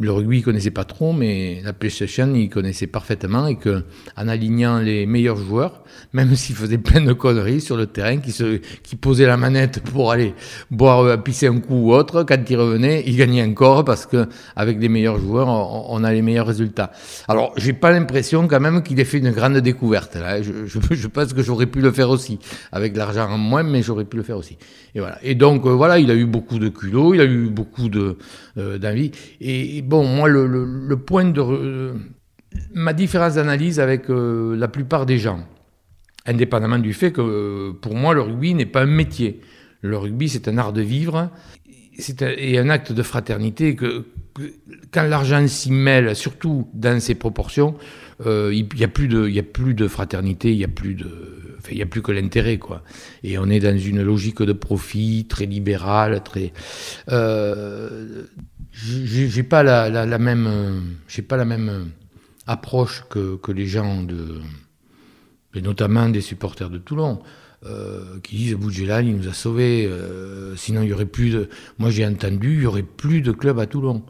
le 0.00 0.12
rugby, 0.12 0.38
il 0.38 0.42
connaissait 0.42 0.70
pas 0.70 0.84
trop, 0.84 1.12
mais 1.12 1.60
la 1.62 1.72
PlayStation, 1.72 2.32
il 2.34 2.48
connaissait 2.48 2.86
parfaitement 2.86 3.46
et 3.46 3.56
que, 3.56 3.84
en 4.16 4.28
alignant 4.28 4.78
les 4.78 5.04
meilleurs 5.06 5.36
joueurs, 5.36 5.84
même 6.12 6.34
s'il 6.34 6.56
faisait 6.56 6.78
plein 6.78 7.02
de 7.02 7.12
conneries 7.12 7.60
sur 7.60 7.76
le 7.76 7.86
terrain, 7.86 8.16
qui 8.16 8.32
se, 8.32 8.56
qui 8.82 8.96
posait 8.96 9.26
la 9.26 9.36
manette 9.36 9.80
pour 9.80 10.10
aller 10.10 10.34
boire, 10.70 11.00
euh, 11.00 11.16
pisser 11.18 11.48
un 11.48 11.60
coup 11.60 11.74
ou 11.74 11.92
autre, 11.92 12.24
quand 12.24 12.38
il 12.48 12.56
revenait, 12.56 13.04
il 13.06 13.16
gagnait 13.16 13.42
encore 13.42 13.84
parce 13.84 14.06
que, 14.06 14.26
avec 14.56 14.80
les 14.80 14.88
meilleurs 14.88 15.18
joueurs, 15.18 15.48
on, 15.48 16.02
a 16.02 16.12
les 16.12 16.22
meilleurs 16.22 16.46
résultats. 16.46 16.92
Alors, 17.28 17.52
j'ai 17.56 17.74
pas 17.74 17.90
l'impression 17.90 18.48
quand 18.48 18.60
même 18.60 18.82
qu'il 18.82 18.98
ait 19.00 19.04
fait 19.04 19.18
une 19.18 19.32
grande 19.32 19.58
découverte, 19.58 20.16
je, 20.42 20.80
je 20.94 21.06
pense 21.08 21.32
que 21.34 21.42
j'aurais 21.42 21.66
pu 21.66 21.80
le 21.80 21.92
faire 21.92 22.08
aussi. 22.08 22.38
Avec 22.72 22.96
l'argent 22.96 23.28
en 23.30 23.38
moins, 23.38 23.62
mais 23.62 23.82
j'aurais 23.82 24.06
pu 24.06 24.16
le 24.16 24.22
faire 24.22 24.38
aussi. 24.38 24.56
Et 24.94 25.00
voilà. 25.00 25.18
Et 25.22 25.34
donc, 25.34 25.66
euh, 25.66 25.70
voilà, 25.70 25.98
il 25.98 26.10
a 26.10 26.14
eu 26.14 26.24
beaucoup 26.24 26.58
de 26.58 26.68
culot, 26.68 27.14
il 27.14 27.20
a 27.20 27.24
eu 27.24 27.48
beaucoup 27.48 27.88
de, 27.88 28.16
euh, 28.58 28.78
d'envie. 28.78 29.12
Et, 29.40 29.82
bon, 29.90 30.04
moi, 30.04 30.28
le, 30.28 30.96
point 30.96 31.24
de. 31.24 31.40
Euh, 31.40 31.94
ma 32.72 32.92
différence 32.92 33.34
d'analyse 33.34 33.78
avec 33.80 34.04
la 34.08 34.68
plupart 34.68 35.04
des 35.04 35.18
gens, 35.18 35.40
indépendamment 36.26 36.78
du 36.78 36.94
fait 36.94 37.12
que 37.12 37.72
pour 37.72 37.94
moi, 37.94 38.14
le 38.14 38.22
rugby 38.22 38.54
n'est 38.54 38.66
pas 38.66 38.82
un 38.82 38.86
métier. 38.86 39.40
Le 39.82 39.96
rugby, 39.96 40.28
c'est 40.28 40.48
un 40.48 40.58
art 40.58 40.72
de 40.72 40.82
vivre 40.82 41.30
c'est 41.98 42.22
et 42.22 42.58
un 42.58 42.70
acte 42.70 42.92
de 42.92 43.02
fraternité 43.02 43.76
que, 43.76 44.06
quand 44.90 45.02
l'argent 45.02 45.46
s'y 45.46 45.70
mêle, 45.70 46.16
surtout 46.16 46.70
dans 46.72 46.98
ses 46.98 47.14
proportions, 47.14 47.74
il 48.24 48.68
n'y 48.74 48.84
a, 48.84 48.88
plus 48.88 49.06
de, 49.06 49.38
a 49.38 49.42
plus 49.42 49.74
de 49.74 49.86
fraternité, 49.86 50.50
il 50.50 50.56
n'y 50.56 50.64
a 50.64 50.68
plus 50.68 50.94
de 50.94 51.40
il 51.70 51.82
a 51.82 51.86
plus 51.86 52.02
que 52.02 52.12
l'intérêt, 52.12 52.58
quoi. 52.58 52.82
Et 53.22 53.38
on 53.38 53.48
est 53.48 53.60
dans 53.60 53.76
une 53.76 54.02
logique 54.02 54.42
de 54.42 54.52
profit 54.52 55.26
très 55.28 55.46
libérale, 55.46 56.22
très. 56.24 56.52
Euh, 57.10 58.24
j'ai 58.72 59.42
pas 59.42 59.62
la, 59.62 60.18
même, 60.18 60.96
j'ai 61.08 61.22
pas 61.22 61.36
la 61.36 61.44
même 61.44 61.90
approche 62.46 63.04
que, 63.10 63.36
que 63.36 63.52
les 63.52 63.66
gens 63.66 64.02
de, 64.02 64.40
et 65.54 65.62
notamment 65.62 66.08
des 66.08 66.20
supporters 66.20 66.70
de 66.70 66.78
Toulon, 66.78 67.22
euh, 67.66 68.18
qui 68.22 68.36
disent 68.36 68.54
Boudjelal, 68.54 69.06
il 69.06 69.16
nous 69.16 69.28
a 69.28 69.34
sauvés, 69.34 69.86
euh, 69.86 70.56
sinon 70.56 70.82
il 70.82 70.88
y 70.88 70.92
aurait 70.92 71.04
plus 71.04 71.30
de. 71.30 71.48
Moi 71.78 71.90
j'ai 71.90 72.06
entendu, 72.06 72.54
il 72.54 72.62
y 72.62 72.66
aurait 72.66 72.82
plus 72.82 73.20
de 73.20 73.32
clubs 73.32 73.58
à 73.58 73.66
Toulon. 73.66 74.02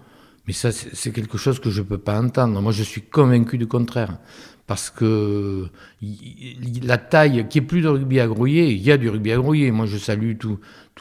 Mais 0.46 0.53
ça, 0.53 0.73
c'est 0.73 1.12
quelque 1.12 1.38
chose 1.38 1.61
que 1.61 1.70
je 1.70 1.81
ne 1.81 1.87
peux 1.87 1.99
pas 1.99 2.20
entendre. 2.20 2.61
Moi 2.61 2.73
je 2.73 2.83
suis 2.83 3.03
convaincu 3.03 3.59
du 3.59 3.66
contraire. 3.66 4.18
Parce 4.66 4.88
que 4.88 5.66
la 6.85 6.96
taille, 6.96 7.49
qui 7.49 7.59
est 7.59 7.62
plus 7.62 7.81
de 7.81 7.88
rugby 7.88 8.20
à 8.20 8.29
grouiller, 8.29 8.70
il 8.70 8.81
y 8.81 8.92
a 8.92 8.96
du 8.96 9.09
rugby 9.09 9.33
à 9.33 9.37
grouiller. 9.37 9.73
Moi 9.73 9.87
je 9.87 9.99
salue 9.99 10.35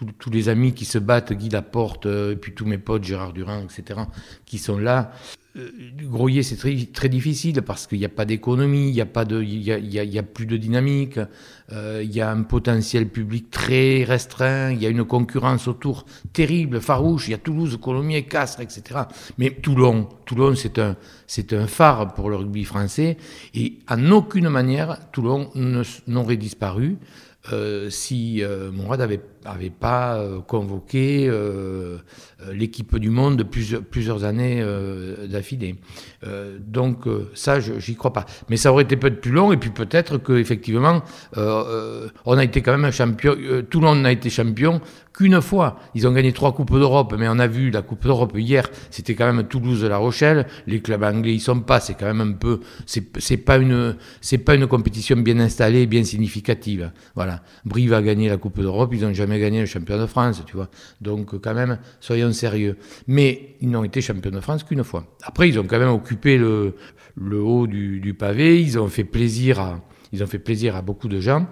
tous 0.05 0.29
les 0.29 0.49
amis 0.49 0.73
qui 0.73 0.85
se 0.85 0.97
battent, 0.97 1.33
Guy 1.33 1.49
Laporte, 1.49 2.05
euh, 2.05 2.33
et 2.33 2.35
puis 2.35 2.53
tous 2.53 2.65
mes 2.65 2.77
potes, 2.77 3.03
Gérard 3.03 3.33
Durand, 3.33 3.63
etc., 3.63 4.01
qui 4.45 4.57
sont 4.57 4.77
là. 4.77 5.11
Euh, 5.55 5.69
Groyer, 6.03 6.43
c'est 6.43 6.57
très, 6.93 7.09
difficile 7.09 7.61
parce 7.63 7.87
qu'il 7.87 7.97
n'y 7.97 8.05
a 8.05 8.09
pas 8.09 8.25
d'économie, 8.25 8.89
il 8.89 8.93
n'y 8.93 9.01
a, 9.01 10.03
y 10.03 10.19
a, 10.19 10.23
plus 10.23 10.45
de 10.45 10.57
dynamique, 10.57 11.19
euh, 11.71 12.01
il 12.03 12.15
y 12.15 12.21
a 12.21 12.29
un 12.29 12.43
potentiel 12.43 13.09
public 13.09 13.49
très 13.49 14.03
restreint, 14.03 14.71
il 14.71 14.81
y 14.81 14.85
a 14.85 14.89
une 14.89 15.03
concurrence 15.05 15.67
autour 15.67 16.05
terrible, 16.33 16.79
farouche, 16.81 17.27
il 17.27 17.31
y 17.31 17.33
a 17.33 17.39
Toulouse, 17.39 17.79
Colomiers, 17.81 18.23
Castres, 18.23 18.61
etc. 18.61 19.01
Mais 19.39 19.49
Toulon, 19.49 20.07
Toulon 20.25 20.53
c'est 20.55 20.77
un, 20.77 20.95
c'est 21.25 21.51
un 21.53 21.65
phare 21.65 22.13
pour 22.13 22.29
le 22.29 22.35
rugby 22.35 22.63
français 22.63 23.17
et 23.55 23.79
en 23.89 24.11
aucune 24.11 24.49
manière 24.49 24.99
Toulon 25.11 25.49
n'aurait 26.07 26.37
disparu. 26.37 26.97
Euh, 27.51 27.89
si 27.89 28.43
euh, 28.43 28.71
Mourad 28.71 29.01
avait 29.01 29.69
pas 29.69 30.17
euh, 30.17 30.39
convoqué 30.41 31.27
euh, 31.27 31.97
l'équipe 32.51 32.97
du 32.97 33.09
monde 33.09 33.43
plusieurs, 33.43 33.81
plusieurs 33.81 34.23
années 34.23 34.63
d'affilée. 35.27 35.75
donc 36.59 37.05
ça, 37.33 37.59
j'y 37.59 37.95
crois 37.95 38.13
pas. 38.13 38.25
Mais 38.49 38.57
ça 38.57 38.71
aurait 38.71 38.83
été 38.83 38.95
peut-être 38.95 39.21
plus 39.21 39.31
long 39.31 39.51
et 39.51 39.57
puis 39.57 39.69
peut-être 39.69 40.17
qu'effectivement, 40.17 41.01
on 41.35 42.37
a 42.37 42.43
été 42.43 42.61
quand 42.61 42.71
même 42.71 42.85
un 42.85 42.91
champion. 42.91 43.35
tout 43.69 43.79
le 43.79 43.85
monde 43.85 44.01
n'a 44.01 44.11
été 44.11 44.29
champion 44.29 44.81
qu'une 45.19 45.41
fois. 45.41 45.77
Ils 45.95 46.07
ont 46.07 46.13
gagné 46.13 46.31
trois 46.31 46.53
Coupes 46.53 46.71
d'Europe, 46.71 47.13
mais 47.19 47.27
on 47.27 47.39
a 47.39 47.47
vu 47.47 47.71
la 47.71 47.81
Coupe 47.81 48.03
d'Europe 48.03 48.31
hier, 48.37 48.69
c'était 48.89 49.15
quand 49.15 49.31
même 49.31 49.45
Toulouse-La 49.45 49.97
Rochelle. 49.97 50.47
Les 50.65 50.79
clubs 50.79 51.03
anglais, 51.03 51.33
ils 51.33 51.41
sont 51.41 51.59
pas. 51.59 51.81
C'est 51.81 51.95
quand 51.95 52.05
même 52.05 52.21
un 52.21 52.31
peu. 52.31 52.61
C'est 52.85 53.37
pas 53.37 53.57
une, 53.57 53.97
c'est 54.21 54.37
pas 54.37 54.55
une 54.55 54.65
compétition 54.65 55.17
bien 55.17 55.37
installée, 55.41 55.87
bien 55.87 56.05
significative. 56.05 56.93
Voilà. 57.15 57.43
Brive 57.65 57.93
a 57.93 58.01
gagné 58.01 58.29
la 58.29 58.37
Coupe 58.37 58.61
d'Europe, 58.61 58.91
ils 58.93 59.01
n'ont 59.01 59.13
jamais 59.13 59.41
gagné 59.41 59.59
le 59.59 59.65
champion 59.65 59.99
de 59.99 60.05
France, 60.05 60.41
tu 60.45 60.55
vois. 60.55 60.69
Donc 61.01 61.37
quand 61.41 61.53
même, 61.53 61.79
soyons 61.99 62.31
sérieux. 62.31 62.77
Mais 63.07 63.57
ils 63.59 63.69
n'ont 63.69 63.83
été 63.83 63.99
champions 63.99 64.31
de 64.31 64.39
France 64.39 64.63
qu'une 64.63 64.85
fois. 64.85 65.03
Après, 65.23 65.49
ils 65.49 65.59
ont 65.59 65.65
quand 65.65 65.79
même 65.79 65.89
occupé 65.89 66.37
le, 66.37 66.75
le 67.17 67.41
haut 67.41 67.67
du, 67.67 67.99
du 67.99 68.13
pavé. 68.13 68.61
Ils 68.61 68.79
ont 68.79 68.87
fait 68.87 69.03
plaisir 69.03 69.59
à, 69.59 69.81
ils 70.13 70.23
ont 70.23 70.27
fait 70.27 70.39
plaisir 70.39 70.77
à 70.77 70.81
beaucoup 70.81 71.09
de 71.09 71.19
gens. 71.19 71.45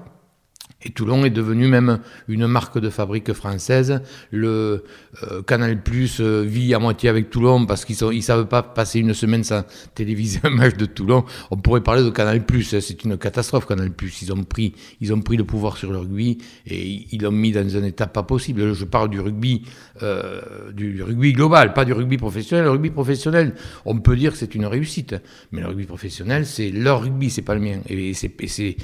Et 0.83 0.91
Toulon 0.91 1.25
est 1.25 1.31
devenu 1.31 1.67
même 1.67 1.99
une 2.27 2.45
marque 2.45 2.77
de 2.77 2.91
fabrique 2.91 3.33
française. 3.33 3.99
Le 4.29 4.83
euh, 5.23 5.41
Canal 5.41 5.81
Plus 5.81 6.19
euh, 6.19 6.43
vit 6.43 6.75
à 6.75 6.79
moitié 6.79 7.09
avec 7.09 7.31
Toulon 7.31 7.65
parce 7.65 7.83
qu'ils 7.83 7.97
ne 8.07 8.21
savent 8.21 8.47
pas 8.47 8.61
passer 8.61 8.99
une 8.99 9.15
semaine 9.15 9.43
sans 9.43 9.65
téléviser 9.95 10.39
un 10.43 10.51
match 10.51 10.77
de 10.77 10.85
Toulon. 10.85 11.25
On 11.49 11.57
pourrait 11.57 11.81
parler 11.81 12.03
de 12.03 12.11
Canal 12.11 12.45
Plus. 12.45 12.75
Hein, 12.75 12.79
c'est 12.79 13.03
une 13.03 13.17
catastrophe, 13.17 13.65
Canal 13.65 13.89
Plus. 13.89 14.21
Ils 14.21 14.31
ont 14.31 14.43
pris, 14.43 14.75
ils 15.01 15.11
ont 15.13 15.19
pris 15.19 15.35
le 15.35 15.45
pouvoir 15.45 15.77
sur 15.77 15.91
le 15.91 15.97
rugby 15.97 16.37
et 16.67 17.07
ils 17.11 17.23
l'ont 17.23 17.31
mis 17.31 17.51
dans 17.51 17.75
un 17.75 17.83
état 17.83 18.05
pas 18.05 18.21
possible. 18.21 18.73
Je 18.73 18.85
parle 18.85 19.09
du 19.09 19.19
rugby, 19.19 19.63
euh, 20.03 20.71
du 20.73 21.01
rugby 21.01 21.33
global, 21.33 21.73
pas 21.73 21.85
du 21.85 21.93
rugby 21.93 22.17
professionnel. 22.17 22.65
Le 22.65 22.71
rugby 22.71 22.91
professionnel, 22.91 23.55
on 23.85 23.97
peut 23.97 24.15
dire 24.15 24.31
que 24.31 24.37
c'est 24.37 24.53
une 24.53 24.67
réussite. 24.67 25.15
Mais 25.51 25.61
le 25.61 25.69
rugby 25.69 25.85
professionnel, 25.85 26.45
c'est 26.45 26.69
leur 26.69 27.01
rugby, 27.01 27.31
c'est 27.31 27.41
pas 27.41 27.55
le 27.55 27.61
mien. 27.61 27.79
Et 27.89 28.13
c'est, 28.13 28.75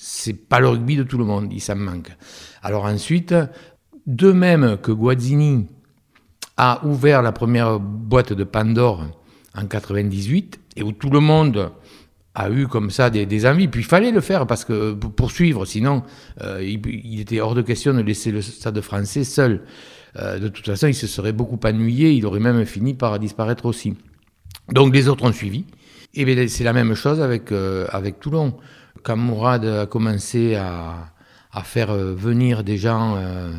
c'est, 0.00 0.34
pas 0.34 0.60
le 0.60 0.68
rugby 0.68 0.96
de 0.96 1.02
tout 1.02 1.18
le 1.18 1.24
monde, 1.24 1.52
il 1.52 1.60
s'en 1.60 1.76
manque. 1.76 2.10
Alors 2.62 2.84
ensuite, 2.84 3.34
de 4.06 4.32
même 4.32 4.78
que 4.78 4.92
Guazzini 4.92 5.66
a 6.56 6.84
ouvert 6.84 7.22
la 7.22 7.32
première 7.32 7.78
boîte 7.78 8.32
de 8.32 8.44
Pandore 8.44 9.06
en 9.54 9.66
98 9.66 10.60
et 10.76 10.82
où 10.82 10.92
tout 10.92 11.10
le 11.10 11.20
monde 11.20 11.70
a 12.34 12.50
eu 12.50 12.68
comme 12.68 12.90
ça 12.90 13.10
des, 13.10 13.46
envies. 13.46 13.68
Puis 13.68 13.80
il 13.80 13.86
fallait 13.86 14.12
le 14.12 14.20
faire 14.20 14.46
parce 14.46 14.64
que 14.64 14.92
pour 14.92 15.12
poursuivre, 15.12 15.64
sinon 15.66 16.02
euh, 16.42 16.62
il, 16.62 17.20
était 17.20 17.40
hors 17.40 17.54
de 17.54 17.62
question 17.62 17.92
de 17.94 18.00
laisser 18.00 18.30
le 18.30 18.42
stade 18.42 18.80
français 18.80 19.24
seul. 19.24 19.62
Euh, 20.16 20.38
de 20.38 20.48
toute 20.48 20.66
façon, 20.66 20.86
il 20.86 20.94
se 20.94 21.06
serait 21.06 21.32
beaucoup 21.32 21.58
ennuyé, 21.64 22.12
il 22.12 22.24
aurait 22.26 22.40
même 22.40 22.64
fini 22.64 22.94
par 22.94 23.18
disparaître 23.18 23.66
aussi. 23.66 23.94
Donc 24.70 24.94
les 24.94 25.08
autres 25.08 25.24
ont 25.24 25.32
suivi. 25.32 25.64
Et 26.14 26.48
c'est 26.48 26.64
la 26.64 26.72
même 26.72 26.94
chose 26.94 27.20
avec, 27.20 27.52
euh, 27.52 27.86
avec 27.90 28.18
Toulon 28.20 28.54
quand 29.08 29.16
Mourad 29.16 29.64
a 29.64 29.86
commencé 29.86 30.54
à, 30.54 31.12
faire 31.64 31.90
euh, 31.90 32.14
venir 32.14 32.62
des 32.62 32.76
gens 32.76 33.16
euh, 33.16 33.50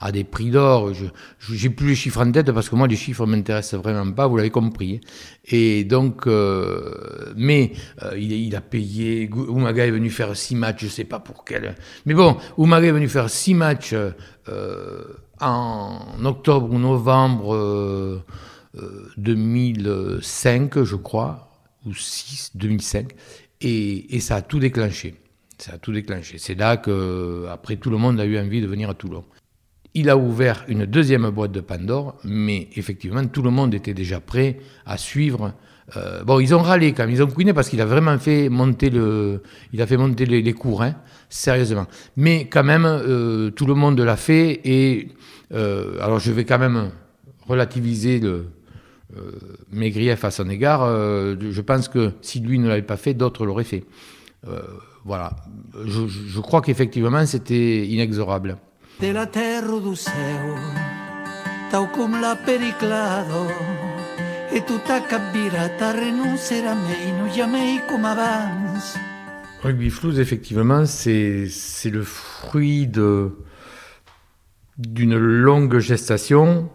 à 0.00 0.12
des 0.12 0.22
prix 0.22 0.50
d'or, 0.50 0.92
je 0.92 1.06
n'ai 1.50 1.70
plus 1.70 1.88
les 1.88 1.94
chiffres 1.94 2.20
en 2.20 2.30
tête 2.30 2.52
parce 2.52 2.68
que 2.68 2.76
moi 2.76 2.86
les 2.86 2.94
chiffres 2.94 3.24
ne 3.24 3.34
m'intéressent 3.34 3.80
vraiment 3.80 4.12
pas, 4.12 4.26
vous 4.26 4.36
l'avez 4.36 4.50
compris. 4.50 5.00
Et 5.46 5.84
donc, 5.84 6.26
euh, 6.26 7.32
mais 7.36 7.72
il, 8.16 8.54
a 8.54 8.60
payé, 8.60 9.30
Oumaga 9.32 9.86
est 9.86 9.90
venu 9.90 10.10
faire 10.10 10.36
six 10.36 10.54
matchs, 10.54 10.80
je 10.82 10.86
ne 10.86 10.90
sais 10.90 11.04
pas 11.04 11.20
pour 11.20 11.46
quel. 11.46 11.74
Mais 12.04 12.12
bon, 12.12 12.36
Oumaga 12.58 12.88
est 12.88 12.92
venu 12.92 13.08
faire 13.08 13.30
six 13.30 13.54
matchs 13.54 13.94
en 15.40 16.24
octobre 16.24 16.70
ou 16.70 16.78
novembre 16.78 18.22
2005, 19.16 20.82
je 20.84 20.96
crois, 20.96 21.50
ou 21.86 21.94
6, 21.94 22.52
2005. 22.56 23.14
Et, 23.60 24.20
ça 24.20 24.36
a 24.36 24.42
tout 24.42 24.58
déclenché. 24.58 25.14
Ça 25.58 25.74
a 25.74 25.78
tout 25.78 25.92
déclenché. 25.92 26.38
C'est 26.38 26.54
là 26.54 26.76
que, 26.76 27.46
après, 27.50 27.76
tout 27.76 27.90
le 27.90 27.96
monde 27.96 28.20
a 28.20 28.24
eu 28.24 28.38
envie 28.38 28.60
de 28.60 28.66
venir 28.66 28.90
à 28.90 28.94
Toulon. 28.94 29.24
Il 29.94 30.10
a 30.10 30.16
ouvert 30.16 30.64
une 30.68 30.86
deuxième 30.86 31.28
boîte 31.30 31.52
de 31.52 31.60
Pandore, 31.60 32.16
mais 32.22 32.68
effectivement, 32.76 33.24
tout 33.26 33.42
le 33.42 33.50
monde 33.50 33.74
était 33.74 33.94
déjà 33.94 34.20
prêt 34.20 34.60
à 34.86 34.96
suivre. 34.96 35.54
Euh, 35.96 36.22
bon, 36.22 36.38
ils 36.38 36.54
ont 36.54 36.60
râlé 36.60 36.92
quand 36.92 37.04
même, 37.04 37.14
ils 37.14 37.22
ont 37.22 37.26
couiné 37.26 37.54
parce 37.54 37.70
qu'il 37.70 37.80
a 37.80 37.86
vraiment 37.86 38.18
fait 38.18 38.50
monter 38.50 38.90
le, 38.90 39.42
il 39.72 39.80
a 39.80 39.86
fait 39.86 39.96
monter 39.96 40.26
les, 40.26 40.52
cours, 40.52 40.82
hein, 40.82 40.94
sérieusement. 41.30 41.86
Mais 42.16 42.46
quand 42.46 42.62
même, 42.62 42.84
euh, 42.84 43.50
tout 43.50 43.64
le 43.64 43.74
monde 43.74 43.98
l'a 43.98 44.16
fait 44.16 44.60
et 44.64 45.08
euh, 45.54 45.98
alors 46.02 46.18
je 46.18 46.30
vais 46.30 46.44
quand 46.44 46.58
même 46.58 46.90
relativiser 47.46 48.20
le, 48.20 48.48
mes 49.70 49.90
griefs 49.90 50.24
à 50.24 50.30
son 50.30 50.48
égard, 50.50 50.82
euh, 50.82 51.34
je 51.50 51.60
pense 51.60 51.88
que 51.88 52.12
si 52.20 52.40
lui 52.40 52.58
ne 52.58 52.68
l'avait 52.68 52.82
pas 52.82 52.96
fait, 52.96 53.14
d'autres 53.14 53.46
l'auraient 53.46 53.64
fait. 53.64 53.84
Euh, 54.46 54.60
voilà. 55.04 55.34
Je, 55.86 56.06
je 56.06 56.40
crois 56.40 56.60
qu'effectivement, 56.60 57.24
c'était 57.24 57.86
inexorable. 57.86 58.58
De 59.00 59.08
la 59.08 59.26
terre 59.26 59.80
du 59.80 59.96
céu, 59.96 60.12
tau 61.70 61.86
com 61.86 62.20
la 62.20 62.36
periclado, 62.36 63.46
e 64.52 64.60
renuncerà 65.92 66.74
mei, 66.74 67.32
jamais 67.34 67.80
comme 67.88 68.04
avance. 68.04 68.96
Rugby 69.62 69.92
effectivement, 70.18 70.84
c'est 70.86 71.48
le 71.90 72.02
fruit 72.02 72.86
d'une 74.76 75.16
longue 75.16 75.78
gestation 75.78 76.70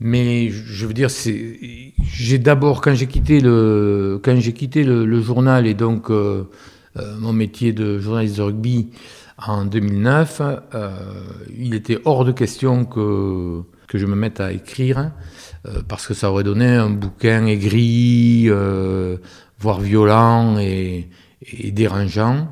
mais 0.00 0.50
je 0.50 0.86
veux 0.86 0.92
dire, 0.92 1.08
j'ai 1.08 2.38
d'abord 2.38 2.80
quand 2.80 2.94
j'ai 2.94 3.06
quitté 3.06 3.40
le 3.40 4.20
quand 4.22 4.38
quitté 4.38 4.84
le, 4.84 5.20
journal 5.20 5.66
et 5.66 5.74
donc 5.74 6.10
euh, 6.10 6.44
euh, 6.96 7.16
mon 7.18 7.32
métier 7.32 7.72
de 7.72 7.98
journaliste 7.98 8.36
de 8.36 8.42
rugby 8.42 8.90
en 9.38 9.64
2009, 9.64 10.42
euh, 10.74 10.90
il 11.58 11.74
était 11.74 11.98
hors 12.04 12.24
de 12.24 12.32
question 12.32 12.84
que 12.84 13.62
que 13.86 13.98
je 13.98 14.06
me 14.06 14.16
mette 14.16 14.40
à 14.40 14.52
écrire 14.52 15.12
parce 15.88 16.06
que 16.06 16.14
ça 16.14 16.30
aurait 16.30 16.44
donné 16.44 16.66
un 16.66 16.90
bouquin 16.90 17.46
aigri, 17.46 18.48
voire 19.58 19.80
violent 19.80 20.58
et 20.58 21.08
dérangeant 21.70 22.48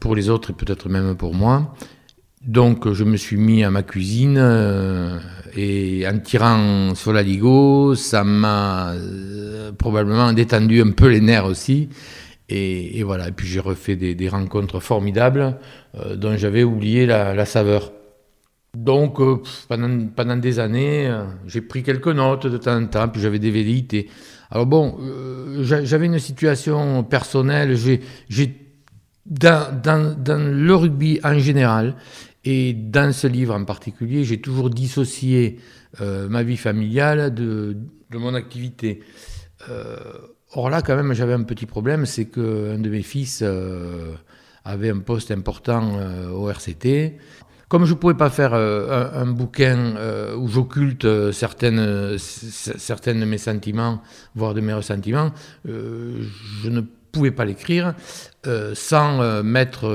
pour 0.00 0.16
les 0.16 0.28
autres 0.28 0.50
et 0.50 0.54
peut-être 0.54 0.88
même 0.88 1.14
pour 1.14 1.34
moi. 1.34 1.74
Donc 2.46 2.90
je 2.92 3.04
me 3.04 3.16
suis 3.16 3.36
mis 3.36 3.62
à 3.62 3.70
ma 3.70 3.84
cuisine 3.84 4.36
euh, 4.36 5.18
et 5.56 6.04
en 6.08 6.18
tirant 6.18 6.94
sur 6.96 7.12
la 7.12 7.22
ligo, 7.22 7.94
ça 7.94 8.24
m'a 8.24 8.94
euh, 8.94 9.70
probablement 9.72 10.32
détendu 10.32 10.82
un 10.82 10.90
peu 10.90 11.08
les 11.08 11.20
nerfs 11.20 11.46
aussi. 11.46 11.88
Et, 12.48 13.02
voilà, 13.02 13.28
et 13.28 13.32
puis 13.32 13.46
j'ai 13.46 13.60
refait 13.60 13.96
des, 13.96 14.28
rencontres 14.28 14.78
formidables 14.78 15.56
euh, 15.94 16.16
dont 16.16 16.36
j'avais 16.36 16.64
oublié 16.64 17.06
la, 17.06 17.46
saveur. 17.46 17.92
Donc 18.76 19.20
pendant, 19.68 20.36
des 20.36 20.58
années, 20.58 21.10
j'ai 21.46 21.62
pris 21.62 21.82
quelques 21.82 22.08
notes 22.08 22.46
de 22.46 22.58
temps 22.58 22.76
en 22.76 22.86
temps, 22.86 23.08
puis 23.08 23.22
j'avais 23.22 23.38
des 23.38 23.50
velléités. 23.50 24.10
Alors 24.50 24.66
bon, 24.66 24.98
j'avais 25.62 26.06
une 26.06 26.18
situation 26.18 27.04
personnelle, 27.04 27.74
j'ai 28.28 28.62
dans, 29.26 30.16
le 30.26 30.74
rugby 30.74 31.20
en 31.24 31.38
général, 31.38 31.94
et 32.44 32.72
dans 32.72 33.12
ce 33.12 33.26
livre 33.26 33.54
en 33.54 33.64
particulier, 33.64 34.24
j'ai 34.24 34.40
toujours 34.40 34.70
dissocié 34.70 35.60
euh, 36.00 36.28
ma 36.28 36.42
vie 36.42 36.56
familiale 36.56 37.32
de, 37.32 37.76
mon 38.12 38.34
activité. 38.34 39.00
or 40.54 40.68
là, 40.68 40.82
quand 40.82 40.96
même, 40.96 41.12
j'avais 41.14 41.32
un 41.32 41.44
petit 41.44 41.66
problème, 41.66 42.04
c'est 42.04 42.26
qu'un 42.26 42.78
de 42.78 42.90
mes 42.90 43.02
fils 43.02 43.42
avait 44.64 44.90
un 44.90 44.98
poste 44.98 45.30
important 45.30 45.98
au 46.30 46.50
RCT. 46.50 47.16
Comme 47.68 47.86
je 47.86 47.94
ne 47.94 47.98
pouvais 47.98 48.14
pas 48.14 48.28
faire 48.28 48.52
un, 48.52 49.26
bouquin 49.26 49.94
où 50.36 50.46
j'occulte 50.46 51.32
certaines, 51.32 52.18
certaines 52.18 53.20
de 53.20 53.24
mes 53.24 53.38
sentiments, 53.38 54.02
voire 54.34 54.52
de 54.52 54.60
mes 54.60 54.74
ressentiments, 54.74 55.32
je 55.64 56.68
ne 56.68 56.82
pouvais 57.12 57.30
pas 57.30 57.46
l'écrire 57.46 57.94
sans 58.74 59.42
mettre 59.42 59.88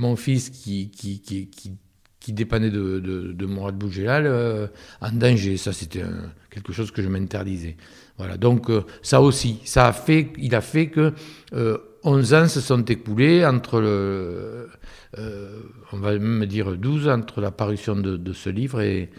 mon 0.00 0.16
fils 0.16 0.50
qui, 0.50 0.90
qui, 0.90 2.32
dépendait 2.32 2.70
de, 2.70 3.00
de, 3.00 3.32
de 3.32 3.46
Mourad 3.46 3.76
Bougélal 3.76 4.24
euh, 4.26 4.66
en 5.00 5.12
danger. 5.12 5.56
Ça, 5.56 5.72
c'était 5.72 6.04
quelque 6.50 6.72
chose 6.72 6.90
que 6.90 7.02
je 7.02 7.08
m'interdisais. 7.08 7.76
Voilà. 8.18 8.36
Donc, 8.36 8.70
euh, 8.70 8.82
ça 9.02 9.20
aussi, 9.20 9.60
ça 9.64 9.88
a 9.88 9.92
fait, 9.92 10.32
il 10.38 10.54
a 10.54 10.60
fait 10.60 10.88
que 10.88 11.12
11 11.52 12.32
euh, 12.34 12.42
ans 12.42 12.48
se 12.48 12.60
sont 12.60 12.84
écoulés 12.84 13.44
entre 13.44 13.80
le. 13.80 14.68
on 15.92 15.98
va 15.98 16.18
même 16.18 16.46
dire 16.46 16.76
12 16.76 17.08
entre 17.08 17.40
la 17.40 17.50
parution 17.50 17.96
de, 17.96 18.32
ce 18.32 18.48
livre 18.48 18.80
et, 18.80 19.10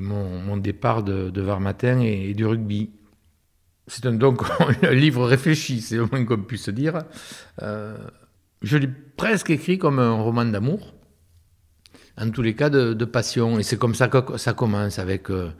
mon, 0.00 0.56
départ 0.56 1.02
de, 1.02 1.30
de 1.30 1.40
Varmatin 1.42 2.00
et, 2.00 2.30
et 2.30 2.34
du 2.34 2.46
rugby. 2.46 2.90
C'est 3.88 4.06
donc 4.06 4.42
un 4.82 4.94
livre 4.94 5.26
réfléchi, 5.26 5.80
c'est 5.80 5.96
le 5.96 6.06
moins 6.06 6.24
qu'on 6.24 6.42
puisse 6.42 6.68
dire. 6.70 7.02
Je 8.62 8.76
l'ai 8.76 8.88
presque 8.88 9.50
écrit 9.50 9.78
comme 9.78 9.98
un 9.98 10.14
roman 10.14 10.44
d'amour, 10.44 10.94
en 12.18 12.30
tous 12.30 12.42
les 12.42 12.54
cas 12.54 12.70
de, 12.70 13.04
passion. 13.04 13.58
Et 13.58 13.62
c'est 13.62 13.78
comme 13.78 13.94
ça 13.94 14.08
que 14.08 14.36
ça 14.38 14.52
commence 14.52 14.98
avec, 14.98 15.30
euh, 15.30 15.50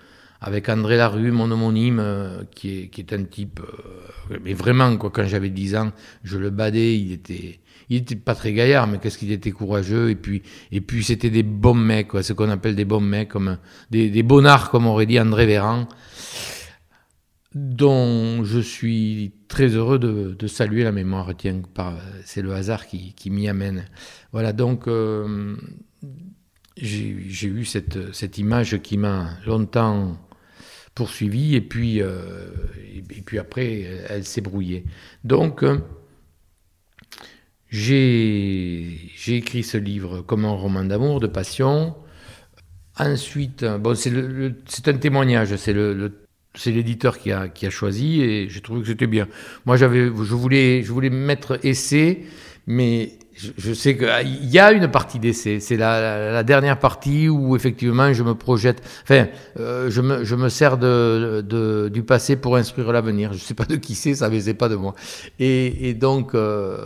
avec 0.40 0.68
André 0.68 0.97
Larue, 0.97 1.30
mon 1.30 1.51
homonyme, 1.51 2.01
euh, 2.01 2.42
qui, 2.55 2.80
est, 2.80 2.88
qui 2.88 3.01
est 3.03 3.12
un 3.12 3.24
type. 3.24 3.61
Euh, 3.61 4.38
mais 4.42 4.55
vraiment, 4.55 4.97
quoi, 4.97 5.11
quand 5.11 5.26
j'avais 5.26 5.51
10 5.51 5.76
ans, 5.76 5.92
je 6.24 6.38
le 6.38 6.51
badais, 6.51 6.99
il 6.99 7.12
était. 7.12 7.61
Il 7.88 7.99
était 7.99 8.16
pas 8.16 8.34
très 8.34 8.53
gaillard, 8.53 8.88
mais 8.88 8.99
qu'est-ce 8.99 9.16
qu'il 9.16 9.30
était 9.30 9.53
courageux. 9.53 10.11
Et 10.11 10.16
puis, 10.16 10.42
et 10.72 10.80
puis 10.80 11.05
c'était 11.05 11.30
des 11.30 11.44
bons 11.44 11.74
mecs, 11.74 12.09
quoi, 12.09 12.24
ce 12.24 12.32
qu'on 12.32 12.51
appelle 12.51 12.74
des 12.74 12.84
bons 12.84 13.01
mecs, 13.01 13.28
comme 13.28 13.59
des, 13.92 14.11
des 14.11 14.24
bonnards, 14.24 14.70
comme 14.70 14.88
aurait 14.88 15.07
dit 15.07 15.20
André 15.20 15.47
Véran 15.47 15.86
dont 17.57 18.44
je 18.44 18.61
suis 18.61 19.32
très 19.49 19.68
heureux 19.68 19.99
de, 19.99 20.47
saluer 20.47 20.84
la 20.84 20.92
mémoire. 20.92 21.30
Tiens, 21.36 21.62
c'est 22.24 22.42
le 22.42 22.53
hasard 22.55 22.86
qui, 22.86 23.30
m'y 23.30 23.49
amène. 23.49 23.86
Voilà, 24.32 24.53
donc 24.53 24.88
euh, 24.88 25.57
j'ai 26.76 27.47
eu 27.49 27.64
cette, 27.64 28.38
image 28.38 28.78
qui 28.82 28.99
m'a 28.99 29.30
longtemps 29.47 30.16
poursuivi 30.94 31.55
et 31.55 31.61
puis, 31.61 32.01
euh, 32.01 32.49
et, 32.94 33.03
puis 33.22 33.38
après, 33.38 33.82
elle, 34.09 34.24
s'est 34.24 34.40
brouillée. 34.40 34.84
Donc, 35.24 35.62
euh, 35.62 35.78
j'ai 37.68 39.11
écrit 39.26 39.62
ce 39.62 39.76
livre 39.76 40.22
comme 40.22 40.44
un 40.44 40.51
roman 40.51 40.84
d'amour, 40.84 41.20
de 41.20 41.26
passion. 41.26 41.94
Ensuite, 42.99 43.64
bon, 43.64 43.94
c'est 43.94 44.88
un 44.88 44.97
témoignage, 44.97 45.55
c'est 45.57 45.74
le 45.74 46.26
c'est 46.57 46.73
l'éditeur 46.73 47.19
qui 47.19 47.33
a, 47.33 47.49
qui 47.49 47.67
a 47.67 47.71
choisi 47.71 48.23
et 48.23 48.49
j'ai 48.49 48.61
trouvé 48.61 48.81
que 48.83 48.87
c'était 48.89 49.07
bien. 49.07 49.29
Moi, 49.65 49.77
j'avais, 49.77 50.07
je 50.07 50.35
voulais, 50.35 50.83
je 50.83 50.93
voulais 50.93 51.11
mettre 51.11 51.59
essai, 51.65 52.25
mais 52.67 53.13
je, 53.37 53.72
sais 53.74 53.97
qu'il 53.97 54.47
y 54.51 54.59
a 54.59 54.72
une 54.72 54.89
partie 54.89 55.18
d'essai. 55.18 55.61
C'est 55.61 55.76
la, 55.76 56.43
dernière 56.43 56.78
partie 56.78 57.28
où 57.28 57.55
effectivement 57.55 58.12
je 58.12 58.22
me 58.22 58.34
projette. 58.34 58.82
Enfin, 59.03 59.28
euh, 59.59 59.91
je, 59.91 60.01
me, 60.01 60.24
je 60.24 60.34
me 60.34 60.49
sers 60.49 60.78
de, 60.78 61.45
de, 61.47 61.91
du 61.93 62.03
passé 62.03 62.37
pour 62.37 62.57
instruire 62.57 62.93
l'avenir. 62.93 63.32
Je 63.32 63.39
ne 63.39 63.43
sais 63.43 63.55
pas 63.55 63.64
de 63.64 63.76
qui 63.76 63.95
c'est, 63.95 64.14
ça 64.14 64.28
ne 64.28 64.53
pas 64.53 64.68
de 64.68 64.76
moi. 64.76 64.95
Et, 65.39 65.89
et 65.89 65.95
donc, 65.95 66.34
euh, 66.34 66.78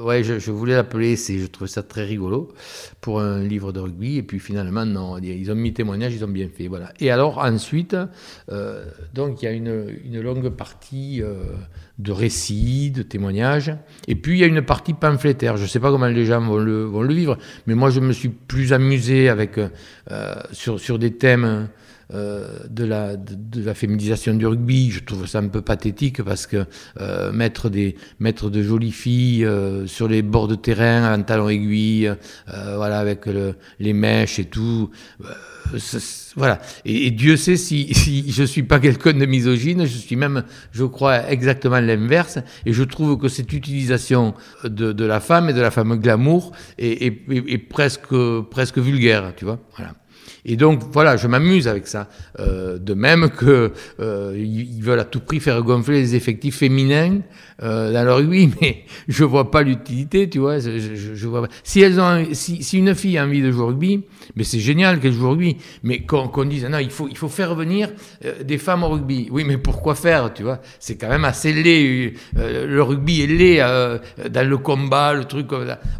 ouais, 0.00 0.24
je, 0.24 0.38
je 0.38 0.50
voulais 0.50 0.74
l'appeler 0.74 1.12
essai. 1.12 1.38
Je 1.38 1.46
trouvais 1.46 1.70
ça 1.70 1.82
très 1.82 2.04
rigolo 2.04 2.52
pour 3.00 3.20
un 3.20 3.42
livre 3.42 3.72
de 3.72 3.80
rugby. 3.80 4.16
Et 4.18 4.22
puis 4.22 4.40
finalement, 4.40 4.84
non, 4.84 5.18
ils 5.18 5.50
ont 5.50 5.54
mis 5.54 5.72
témoignage, 5.72 6.14
ils 6.14 6.24
ont 6.24 6.28
bien 6.28 6.48
fait. 6.48 6.68
Voilà. 6.68 6.92
Et 7.00 7.10
alors 7.10 7.38
ensuite, 7.38 7.96
euh, 8.50 8.84
donc 9.14 9.42
il 9.42 9.44
y 9.44 9.48
a 9.48 9.52
une, 9.52 9.86
une 10.04 10.20
longue 10.20 10.48
partie 10.50 11.22
de 12.02 12.12
récits, 12.12 12.90
de 12.90 13.02
témoignages. 13.02 13.74
Et 14.08 14.14
puis 14.14 14.38
il 14.38 14.40
y 14.40 14.44
a 14.44 14.46
une 14.46 14.62
partie 14.62 14.92
pamphlétaire. 14.92 15.56
Je 15.56 15.62
ne 15.62 15.68
sais 15.68 15.80
pas 15.80 15.90
comment 15.90 16.06
les 16.06 16.26
gens 16.26 16.40
vont 16.40 16.56
le, 16.56 17.14
vivre, 17.14 17.38
mais 17.66 17.74
moi 17.74 17.90
je 17.90 18.00
me 18.00 18.12
suis 18.12 18.28
plus 18.28 18.72
amusé 18.72 19.28
avec, 19.28 19.58
euh, 19.58 19.68
sur, 20.52 20.80
sur 20.80 20.98
des 20.98 21.12
thèmes 21.12 21.68
de, 22.12 22.84
la, 22.84 23.16
de, 23.16 23.64
la 23.64 23.74
féminisation 23.74 24.34
du 24.34 24.46
rugby. 24.46 24.90
Je 24.90 25.00
trouve 25.00 25.26
ça 25.26 25.38
un 25.38 25.48
peu 25.48 25.62
pathétique 25.62 26.22
parce 26.22 26.46
que 26.46 26.64
euh, 27.00 27.32
mettre, 27.32 27.68
des, 27.68 27.96
mettre 28.20 28.50
de 28.50 28.62
jolies 28.62 28.92
filles 28.92 29.48
sur 29.86 30.08
les 30.08 30.22
bords 30.22 30.48
de 30.48 30.54
terrain 30.54 31.14
en 31.14 31.22
talons 31.22 31.48
aiguilles, 31.48 32.12
voilà, 32.46 32.98
avec 32.98 33.26
les 33.78 33.92
mèches 33.92 34.38
et 34.38 34.44
tout 34.46 34.90
voilà. 36.36 36.60
Et, 36.84 37.10
Dieu 37.10 37.36
sait 37.36 37.56
si, 37.56 37.92
si 37.94 38.30
je 38.30 38.42
suis 38.42 38.62
pas 38.62 38.80
quelqu'un 38.80 39.12
de 39.12 39.26
misogyne, 39.26 39.84
je 39.84 39.96
suis 39.96 40.16
même, 40.16 40.44
je 40.72 40.84
crois, 40.84 41.30
exactement 41.30 41.80
l'inverse. 41.80 42.38
Et 42.66 42.72
je 42.72 42.82
trouve 42.82 43.18
que 43.18 43.28
cette 43.28 43.52
utilisation 43.52 44.34
de, 44.64 44.92
de 44.92 45.04
la 45.04 45.20
femme 45.20 45.50
et 45.50 45.52
de 45.52 45.60
la 45.60 45.70
femme 45.70 45.96
glamour 45.96 46.52
est, 46.78 47.06
est, 47.06 47.22
est, 47.28 47.58
presque, 47.58 48.14
presque 48.50 48.78
vulgaire, 48.78 49.32
tu 49.36 49.44
vois. 49.44 49.58
Voilà. 49.76 49.94
Et 50.44 50.56
donc 50.56 50.82
voilà, 50.92 51.16
je 51.16 51.28
m'amuse 51.28 51.68
avec 51.68 51.86
ça. 51.86 52.08
Euh, 52.40 52.78
de 52.78 52.94
même 52.94 53.30
que 53.30 53.72
euh, 54.00 54.34
ils 54.36 54.82
veulent 54.82 55.00
à 55.00 55.04
tout 55.04 55.20
prix 55.20 55.40
faire 55.40 55.62
gonfler 55.62 56.00
les 56.00 56.16
effectifs 56.16 56.58
féminins 56.58 57.20
euh, 57.62 58.04
leur 58.04 58.18
oui, 58.20 58.50
mais 58.60 58.84
je 59.08 59.24
vois 59.24 59.50
pas 59.50 59.62
l'utilité, 59.62 60.28
tu 60.28 60.38
vois. 60.38 60.58
Je, 60.58 61.26
vois. 61.26 61.46
Si 61.62 61.80
elles 61.80 62.00
ont, 62.00 62.26
si, 62.32 62.62
si, 62.62 62.78
une 62.78 62.94
fille 62.94 63.18
a 63.18 63.24
envie 63.24 63.42
de 63.42 63.50
jouer 63.50 63.62
au 63.62 63.66
rugby, 63.68 64.04
mais 64.36 64.44
c'est 64.44 64.58
génial 64.58 65.00
qu'elle 65.00 65.12
joue 65.12 65.26
au 65.26 65.30
rugby. 65.30 65.56
Mais 65.82 66.00
qu'on 66.00 66.28
qu 66.28 66.46
dise 66.46 66.64
non, 66.64 66.78
il 66.78 66.90
faut 66.90 67.08
il 67.08 67.16
faut 67.16 67.28
faire 67.28 67.54
venir 67.54 67.90
euh, 68.24 68.42
des 68.42 68.58
femmes 68.58 68.82
au 68.84 68.88
rugby. 68.88 69.28
Oui, 69.30 69.44
mais 69.44 69.58
pourquoi 69.58 69.94
faire, 69.94 70.32
tu 70.34 70.42
vois? 70.42 70.60
C'est 70.80 70.96
quand 70.96 71.08
même 71.08 71.24
assez 71.24 71.52
laid. 71.52 72.14
Euh, 72.36 72.66
le 72.66 72.82
rugby 72.82 73.22
est 73.22 73.26
laid 73.26 73.60
euh, 73.60 73.98
dans 74.30 74.48
le 74.48 74.58
combat, 74.58 75.14
le 75.14 75.24
truc. 75.24 75.48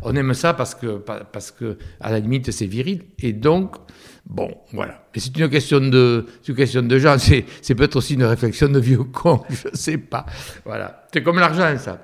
On 0.03 0.17
aime 0.17 0.35
ça 0.35 0.55
parce 0.55 0.75
que 0.75 0.99
parce 1.33 1.51
que 1.51 1.79
à 2.01 2.11
la 2.11 2.19
limite 2.19 2.51
c'est 2.51 2.67
viril. 2.67 3.03
Et 3.21 3.33
donc 3.33 3.77
Bon, 4.25 4.55
voilà. 4.73 5.03
Mais 5.15 5.21
c'est 5.21 5.37
une 5.37 5.49
question 5.51 5.81
de, 5.81 6.27
une 6.49 6.55
question 6.55 6.83
de 6.83 6.99
gens. 6.99 7.17
C'est, 7.19 7.75
peut-être 7.75 7.97
aussi 7.97 8.15
une 8.15 8.25
réflexion 8.25 8.69
de 8.69 8.79
vieux 8.79 9.03
con. 9.03 9.43
Je 9.51 9.77
sais 9.77 9.99
pas. 9.99 10.25
Voilà. 10.65 11.07
C'est 11.13 11.23
comme 11.23 11.39
l'argent, 11.59 11.79
ça. 11.79 11.99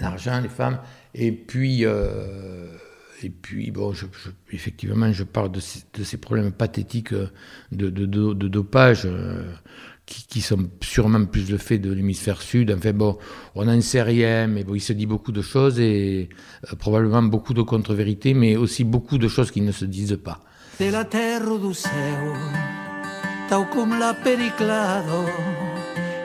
L'argent, 0.00 0.40
les 0.40 0.48
femmes. 0.48 0.78
Et 1.14 1.32
puis, 1.32 1.84
euh, 1.84 2.66
et 3.22 3.30
puis, 3.30 3.70
bon, 3.70 3.92
je, 3.92 4.06
effectivement, 4.52 5.12
je 5.12 5.24
parle 5.24 5.52
de 5.52 5.60
ces, 5.60 5.84
de 5.92 6.16
problèmes 6.16 6.52
pathétiques 6.52 7.14
de, 7.14 7.28
de, 7.90 8.06
de, 8.06 8.48
dopage. 8.48 9.02
Euh, 9.04 9.52
qui, 10.06 10.40
sont 10.42 10.68
sûrement 10.82 11.24
plus 11.24 11.50
le 11.50 11.58
fait 11.58 11.78
de 11.78 11.92
l'hémisphère 11.92 12.42
sud. 12.42 12.70
Enfin 12.76 12.92
bon, 12.92 13.16
on 13.54 13.64
n'en 13.64 13.80
sait 13.80 14.02
rien, 14.02 14.46
mais 14.46 14.64
il 14.74 14.80
se 14.80 14.92
dit 14.92 15.06
beaucoup 15.06 15.32
de 15.32 15.40
choses 15.42 15.80
et 15.80 16.28
euh, 16.70 16.76
probablement 16.76 17.22
beaucoup 17.22 17.54
de 17.54 17.62
contre-vérités, 17.62 18.34
mais 18.34 18.56
aussi 18.56 18.84
beaucoup 18.84 19.18
de 19.18 19.28
choses 19.28 19.50
qui 19.50 19.62
ne 19.62 19.72
se 19.72 19.86
disent 19.86 20.18
pas. 20.22 20.40
la 20.78 21.04
seu, 21.10 22.34
tau 23.48 23.64
com 23.72 23.98
la 23.98 24.14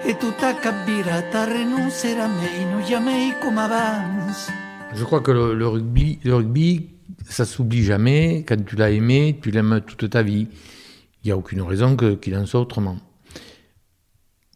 et 0.06 0.16
tout 0.16 0.32
capira 0.32 1.22
ta 1.32 1.46
jamais. 2.88 3.34
Je 4.96 5.04
crois 5.04 5.22
que 5.22 5.32
le, 5.32 5.68
rugby, 5.68 6.20
le 6.24 6.36
rugby, 6.36 6.90
ça 7.28 7.46
s'oublie 7.46 7.84
jamais. 7.84 8.44
Quand 8.48 8.64
tu 8.66 8.76
l'as 8.76 8.92
aimé, 8.92 9.40
tu 9.42 9.52
l'aimes 9.52 9.82
toute 9.86 10.10
ta 10.10 10.24
vie. 10.24 10.48
Il 11.24 11.28
n'y 11.28 11.32
a 11.32 11.38
aucune 11.38 11.62
raison 11.62 11.96
qu'il 11.96 12.36
en 12.38 12.46
soit 12.46 12.62
autrement. 12.62 12.98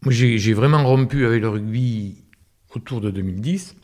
J'ai 0.06 0.54
vraiment 0.54 0.84
rompu 0.84 1.24
avec 1.24 1.40
le 1.40 1.48
rugby 1.48 2.24
autour 2.74 3.00
de 3.00 3.10
2010. 3.10 3.76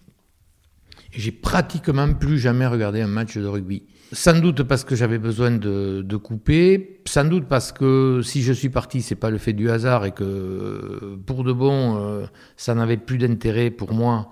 Et 1.12 1.18
j'ai 1.18 1.32
pratiquement 1.32 2.12
plus 2.14 2.38
jamais 2.38 2.66
regardé 2.66 3.00
un 3.00 3.08
match 3.08 3.36
de 3.36 3.46
rugby. 3.46 3.84
Sans 4.12 4.40
doute 4.40 4.64
parce 4.64 4.82
que 4.82 4.96
j'avais 4.96 5.18
besoin 5.18 5.52
de, 5.52 6.16
couper, 6.16 7.00
sans 7.06 7.24
doute 7.24 7.46
parce 7.46 7.70
que 7.70 8.20
si 8.24 8.42
je 8.42 8.52
suis 8.52 8.68
parti, 8.68 9.02
c'est 9.02 9.14
pas 9.14 9.30
le 9.30 9.38
fait 9.38 9.52
du 9.52 9.70
hasard 9.70 10.04
et 10.04 10.10
que 10.10 11.16
pour 11.26 11.44
de 11.44 11.52
bon, 11.52 11.96
euh, 11.96 12.26
ça 12.56 12.74
n'avait 12.74 12.96
plus 12.96 13.18
d'intérêt 13.18 13.70
pour 13.70 13.92
moi. 13.92 14.30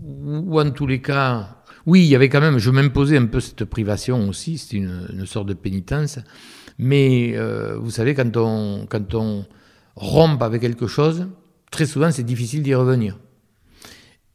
Ou 0.00 0.60
en 0.60 0.70
tous 0.70 0.86
les 0.86 1.00
cas, 1.00 1.62
oui, 1.86 2.02
il 2.02 2.06
y 2.06 2.14
avait 2.14 2.28
quand 2.28 2.40
même, 2.40 2.58
je 2.58 2.70
m'imposais 2.70 3.18
un 3.18 3.26
peu 3.26 3.40
cette 3.40 3.64
privation 3.64 4.28
aussi, 4.28 4.58
c'était 4.58 4.76
une, 4.76 5.26
sorte 5.26 5.48
de 5.48 5.54
pénitence. 5.54 6.20
Mais 6.78 7.32
euh, 7.36 7.76
vous 7.76 7.90
savez, 7.90 8.14
quand 8.14 8.36
on, 8.36 8.86
quand 8.88 9.14
on 9.14 9.44
avec 10.40 10.60
quelque 10.60 10.86
chose, 10.86 11.26
très 11.70 11.86
souvent 11.86 12.10
c'est 12.12 12.22
difficile 12.22 12.62
d'y 12.62 12.74
revenir. 12.74 13.18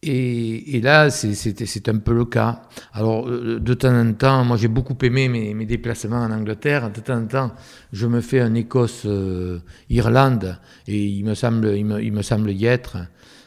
Et, 0.01 0.79
là, 0.81 1.09
c'est 1.09 1.89
un 1.89 1.97
peu 1.97 2.13
le 2.13 2.23
cas. 2.23 2.61
Alors, 2.93 3.27
euh, 3.27 3.59
de 3.59 3.73
temps 3.73 3.93
en 3.93 4.13
temps, 4.13 4.45
moi 4.45 4.55
j'ai 4.55 4.69
beaucoup 4.69 4.95
aimé 5.01 5.27
mes, 5.27 5.65
déplacements 5.65 6.21
en 6.21 6.31
Angleterre. 6.31 6.89
De 6.89 7.01
temps 7.01 7.17
en 7.17 7.25
temps, 7.25 7.51
je 7.91 8.07
me 8.07 8.21
fais 8.21 8.39
un 8.39 8.53
Écosse-Irlande 8.55 10.45
euh, 10.45 10.53
et 10.87 11.05
il 11.05 11.25
me, 11.25 11.33
semble, 11.33 11.75
il, 11.75 12.13
me, 12.13 12.21
semble 12.21 12.51
y 12.51 12.65
être 12.65 12.97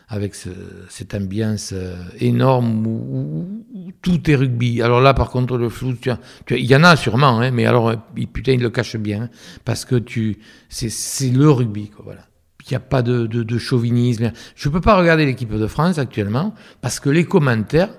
avec 0.09 0.35
cette 0.35 1.15
ambiance 1.15 1.71
euh, 1.73 1.97
énorme 2.21 2.87
où, 2.87 3.65
tout 4.03 4.31
est 4.31 4.35
rugby. 4.35 4.83
Alors 4.83 5.01
là, 5.01 5.15
par 5.15 5.31
contre, 5.31 5.57
le 5.57 5.71
flou, 5.71 5.95
il 6.51 6.67
y 6.67 6.77
en 6.77 6.85
a 6.85 6.97
sûrement, 6.97 7.41
hein, 7.41 7.51
mais 7.51 7.65
alors, 7.65 7.95
putain, 8.31 8.53
il 8.53 8.61
le 8.61 8.69
cache 8.69 8.97
bien 8.97 9.31
parce 9.65 9.87
que 9.87 9.95
tu, 9.95 10.37
c'est 10.69 11.31
le 11.31 11.51
rugby, 11.51 11.89
quoi, 11.89 12.05
voilà 12.05 12.27
il 12.67 12.73
n'y 12.73 12.77
a 12.77 12.81
pas 12.81 13.03
de, 13.03 13.59
chauvinisme. 13.59 14.33
Je 14.55 14.69
ne 14.69 14.73
peux 14.73 14.81
pas 14.81 14.97
regarder 14.97 15.27
l'équipe 15.27 15.53
de 15.53 15.67
France 15.67 15.99
actuellement 15.99 16.55
parce 16.81 17.01
que 17.01 17.11
les 17.11 17.25
commentaires 17.25 17.91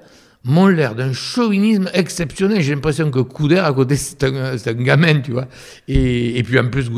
m'ont 0.46 0.68
l'air 0.68 0.94
d'un 0.94 1.14
chauvinisme 1.14 1.90
exceptionnel. 1.94 2.62
J'ai 2.62 2.76
l'impression 2.76 3.10
que 3.10 3.20
Couder, 3.20 3.60
à 3.60 3.72
côté, 3.72 3.96
c'est 3.98 4.24
un, 4.24 4.74
gamin, 4.74 5.22
tu 5.22 5.32
vois. 5.32 5.48
Et, 5.88 6.42
puis 6.44 6.60
en 6.60 6.70
plus, 6.70 6.90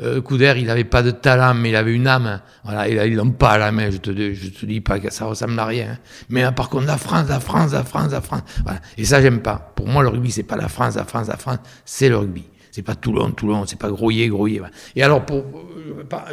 euh, 0.00 0.20
Couder, 0.20 0.54
il 0.58 0.66
n'avait 0.66 0.84
pas 0.84 1.02
de 1.02 1.10
talent, 1.10 1.54
mais 1.54 1.70
il 1.70 1.76
avait 1.76 1.94
une 1.94 2.06
âme. 2.06 2.40
Voilà, 2.64 2.88
et 2.88 3.08
ils 3.08 3.16
n'ont 3.16 3.30
pas 3.30 3.58
la 3.58 3.72
main, 3.72 3.90
je 3.90 3.96
te, 3.96 4.12
je 4.12 4.48
te 4.50 4.66
dis 4.66 4.80
pas 4.80 5.00
que 5.00 5.12
ça 5.12 5.24
ressemble 5.24 5.58
à 5.58 5.66
rien. 5.66 5.98
Mais 6.28 6.44
par 6.52 6.68
contre, 6.68 6.86
la 6.86 6.98
France, 6.98 7.28
la 7.28 7.40
France, 7.40 7.72
la 7.72 7.82
France, 7.82 8.12
la 8.12 8.20
France. 8.20 8.42
Voilà. 8.64 8.80
Et 8.96 9.04
ça, 9.04 9.20
j'aime 9.20 9.40
pas. 9.40 9.72
Pour 9.74 9.88
moi, 9.88 10.02
le 10.02 10.08
rugby, 10.08 10.30
c'est 10.30 10.42
pas 10.44 10.56
la 10.56 10.68
France, 10.68 10.94
la 10.96 11.04
France, 11.04 11.28
la 11.28 11.36
France, 11.36 11.58
c'est 11.84 12.08
le 12.08 12.18
rugby. 12.18 12.44
C'est 12.72 12.82
pas 12.82 12.94
Toulon, 12.94 13.30
Toulon, 13.32 13.66
c'est 13.66 13.78
pas 13.78 13.90
Grouillet, 13.90 14.28
Grouillet. 14.28 14.62
Et 14.96 15.02
alors, 15.02 15.26
pour, 15.26 15.44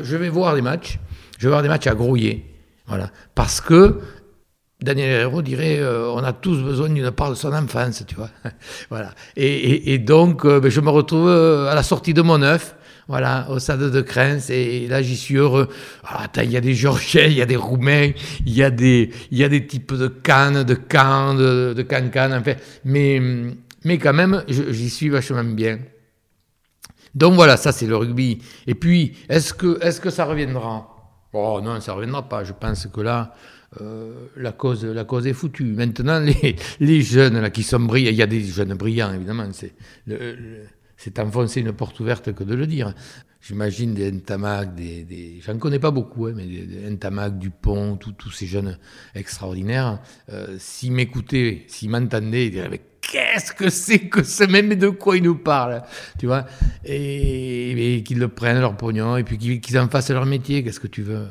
je 0.02 0.16
vais 0.16 0.30
voir 0.30 0.56
des 0.56 0.62
matchs, 0.62 0.98
je 1.38 1.44
vais 1.44 1.50
voir 1.50 1.62
des 1.62 1.68
matchs 1.68 1.88
à 1.88 1.94
Grouillet. 1.94 2.46
Voilà. 2.88 3.12
Parce 3.36 3.60
que 3.60 4.00
Daniel 4.82 5.12
Herrero 5.12 5.42
dirait 5.42 5.80
euh, 5.80 6.10
on 6.10 6.24
a 6.24 6.32
tous 6.32 6.64
besoin 6.64 6.88
d'une 6.90 7.12
part 7.12 7.30
de 7.30 7.36
son 7.36 7.52
enfance, 7.52 8.06
tu 8.08 8.16
vois. 8.16 8.30
voilà. 8.90 9.14
Et, 9.36 9.98
donc, 10.00 10.46
euh, 10.46 10.62
ben, 10.62 10.72
je 10.72 10.80
me 10.80 10.90
retrouve 10.90 11.28
euh, 11.28 11.68
à 11.68 11.76
la 11.76 11.84
sortie 11.84 12.14
de 12.14 12.22
mon 12.22 12.42
œuf, 12.42 12.78
voilà, 13.10 13.48
au 13.50 13.60
stade 13.60 13.92
de 13.92 14.02
Crens, 14.02 14.50
et, 14.50 14.88
là, 14.88 15.02
j'y 15.02 15.18
suis 15.18 15.36
heureux. 15.36 15.68
Ah, 16.06 16.28
il 16.42 16.52
y 16.52 16.56
a 16.56 16.62
des 16.62 16.74
Georgiens, 16.74 17.26
il 17.26 17.34
y 17.34 17.42
a 17.42 17.46
des 17.46 17.58
Roumains, 17.58 18.12
il 18.46 18.54
y, 18.54 18.64
a 18.64 18.70
des, 18.70 19.10
y 19.30 19.44
a 19.44 19.50
des 19.50 19.68
types 19.68 19.94
de 19.94 20.08
cannes, 20.08 20.64
de 20.64 20.76
cannes, 20.76 21.36
de, 21.36 21.74
de 21.74 21.82
cannes, 21.82 22.34
enfin. 22.34 22.54
Mais, 22.86 23.22
mais 23.84 23.98
quand 23.98 24.14
même, 24.14 24.46
j'y 24.48 24.90
suis 24.90 25.10
vachement 25.10 25.44
bien. 25.44 25.80
Donc 27.16 27.34
voilà, 27.36 27.57
ça 27.57 27.72
c'est 27.72 27.88
le 27.88 27.95
rugby. 27.95 28.39
Et 28.68 28.76
puis, 28.76 29.18
est-ce 29.30 29.53
que, 29.53 30.10
ça 30.10 30.26
reviendra? 30.26 30.95
Oh 31.34 31.60
non, 31.64 31.80
ça 31.80 31.91
ne 31.91 31.97
reviendra 31.97 32.28
pas. 32.28 32.43
Je 32.43 32.53
pense 32.53 32.88
que 32.88 33.01
là, 33.01 33.36
euh, 33.82 34.28
la, 34.36 34.51
cause, 34.51 34.84
est 34.84 35.34
foutue. 35.34 35.64
Maintenant, 35.64 36.24
les, 36.80 37.01
jeunes 37.01 37.39
là, 37.39 37.49
qui 37.49 37.64
sont 37.64 37.80
brillants, 37.80 38.12
il 38.12 38.18
y 38.18 38.24
a 38.24 38.28
des 38.28 38.41
jeunes 38.43 38.74
brillants 38.74 39.14
évidemment, 39.14 39.47
c'est, 39.53 41.20
enfoncer 41.20 41.62
une 41.62 41.74
porte 41.74 41.99
ouverte 41.99 42.34
que 42.34 42.43
de 42.43 42.55
le 42.55 42.68
dire. 42.68 42.93
J'imagine 43.41 43.93
des 43.93 44.12
Ntamak, 44.12 44.76
des, 44.76 45.39
j'en 45.41 45.57
connais 45.57 45.80
pas 45.80 45.91
beaucoup, 45.91 46.26
hein, 46.26 46.34
mais 46.36 46.45
des, 46.45 46.66
des 46.66 47.30
Dupont, 47.32 47.95
tous 47.95 48.32
ces 48.32 48.47
jeunes 48.47 48.78
extraordinaires. 49.16 50.01
Euh, 50.30 50.57
s'ils 50.60 50.91
m'écoutaient, 50.91 51.64
s'ils 51.68 51.89
m'entendaient, 51.89 52.47
ils 52.47 52.80
qu'est-ce 53.12 53.51
que 53.51 53.70
c'est 53.70 53.99
que 53.99 54.24
ce 54.24 54.43
même 54.43 54.74
de 54.76 54.89
quoi 54.89 55.18
ils 55.18 55.24
nous 55.24 55.36
parlent, 55.36 55.82
tu 56.18 56.28
vois? 56.28 56.45
Et, 56.86 58.03
qu'ils 58.05 58.20
le 58.20 58.28
prennent 58.28 58.60
leur 58.60 58.76
pognon 58.76 59.18
et 59.18 59.24
puis 59.24 59.38
qu'ils 59.38 59.80
en 59.80 59.88
fassent 59.88 60.12
leur 60.12 60.26
métier, 60.26 60.64
qu'est-ce 60.64 60.80
que 60.80 60.88
tu 60.88 61.01
veux 61.01 61.28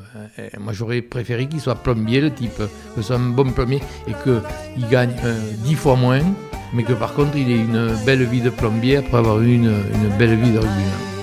Moi 0.59 0.73
j'aurais 0.73 1.01
préféré 1.01 1.47
qu'il 1.47 1.59
soit 1.59 1.75
plombier 1.75 2.21
le 2.21 2.31
type, 2.33 2.57
que 2.57 2.67
ce 2.97 3.01
soit 3.01 3.15
un 3.15 3.29
bon 3.29 3.51
plombier 3.51 3.81
et 4.07 4.13
qu'il 4.23 4.87
gagne 4.89 5.13
euh, 5.23 5.39
dix 5.63 5.75
fois 5.75 5.95
moins, 5.95 6.21
mais 6.73 6.83
que 6.83 6.93
par 6.93 7.13
contre 7.13 7.37
il 7.37 7.49
ait 7.51 7.59
une 7.59 7.95
belle 8.05 8.23
vie 8.23 8.41
de 8.41 8.49
plombier 8.49 8.97
après 8.97 9.17
avoir 9.17 9.41
eu 9.41 9.53
une, 9.53 9.73
belle 10.17 10.35
vie 10.35 10.57
rugby. 10.57 11.18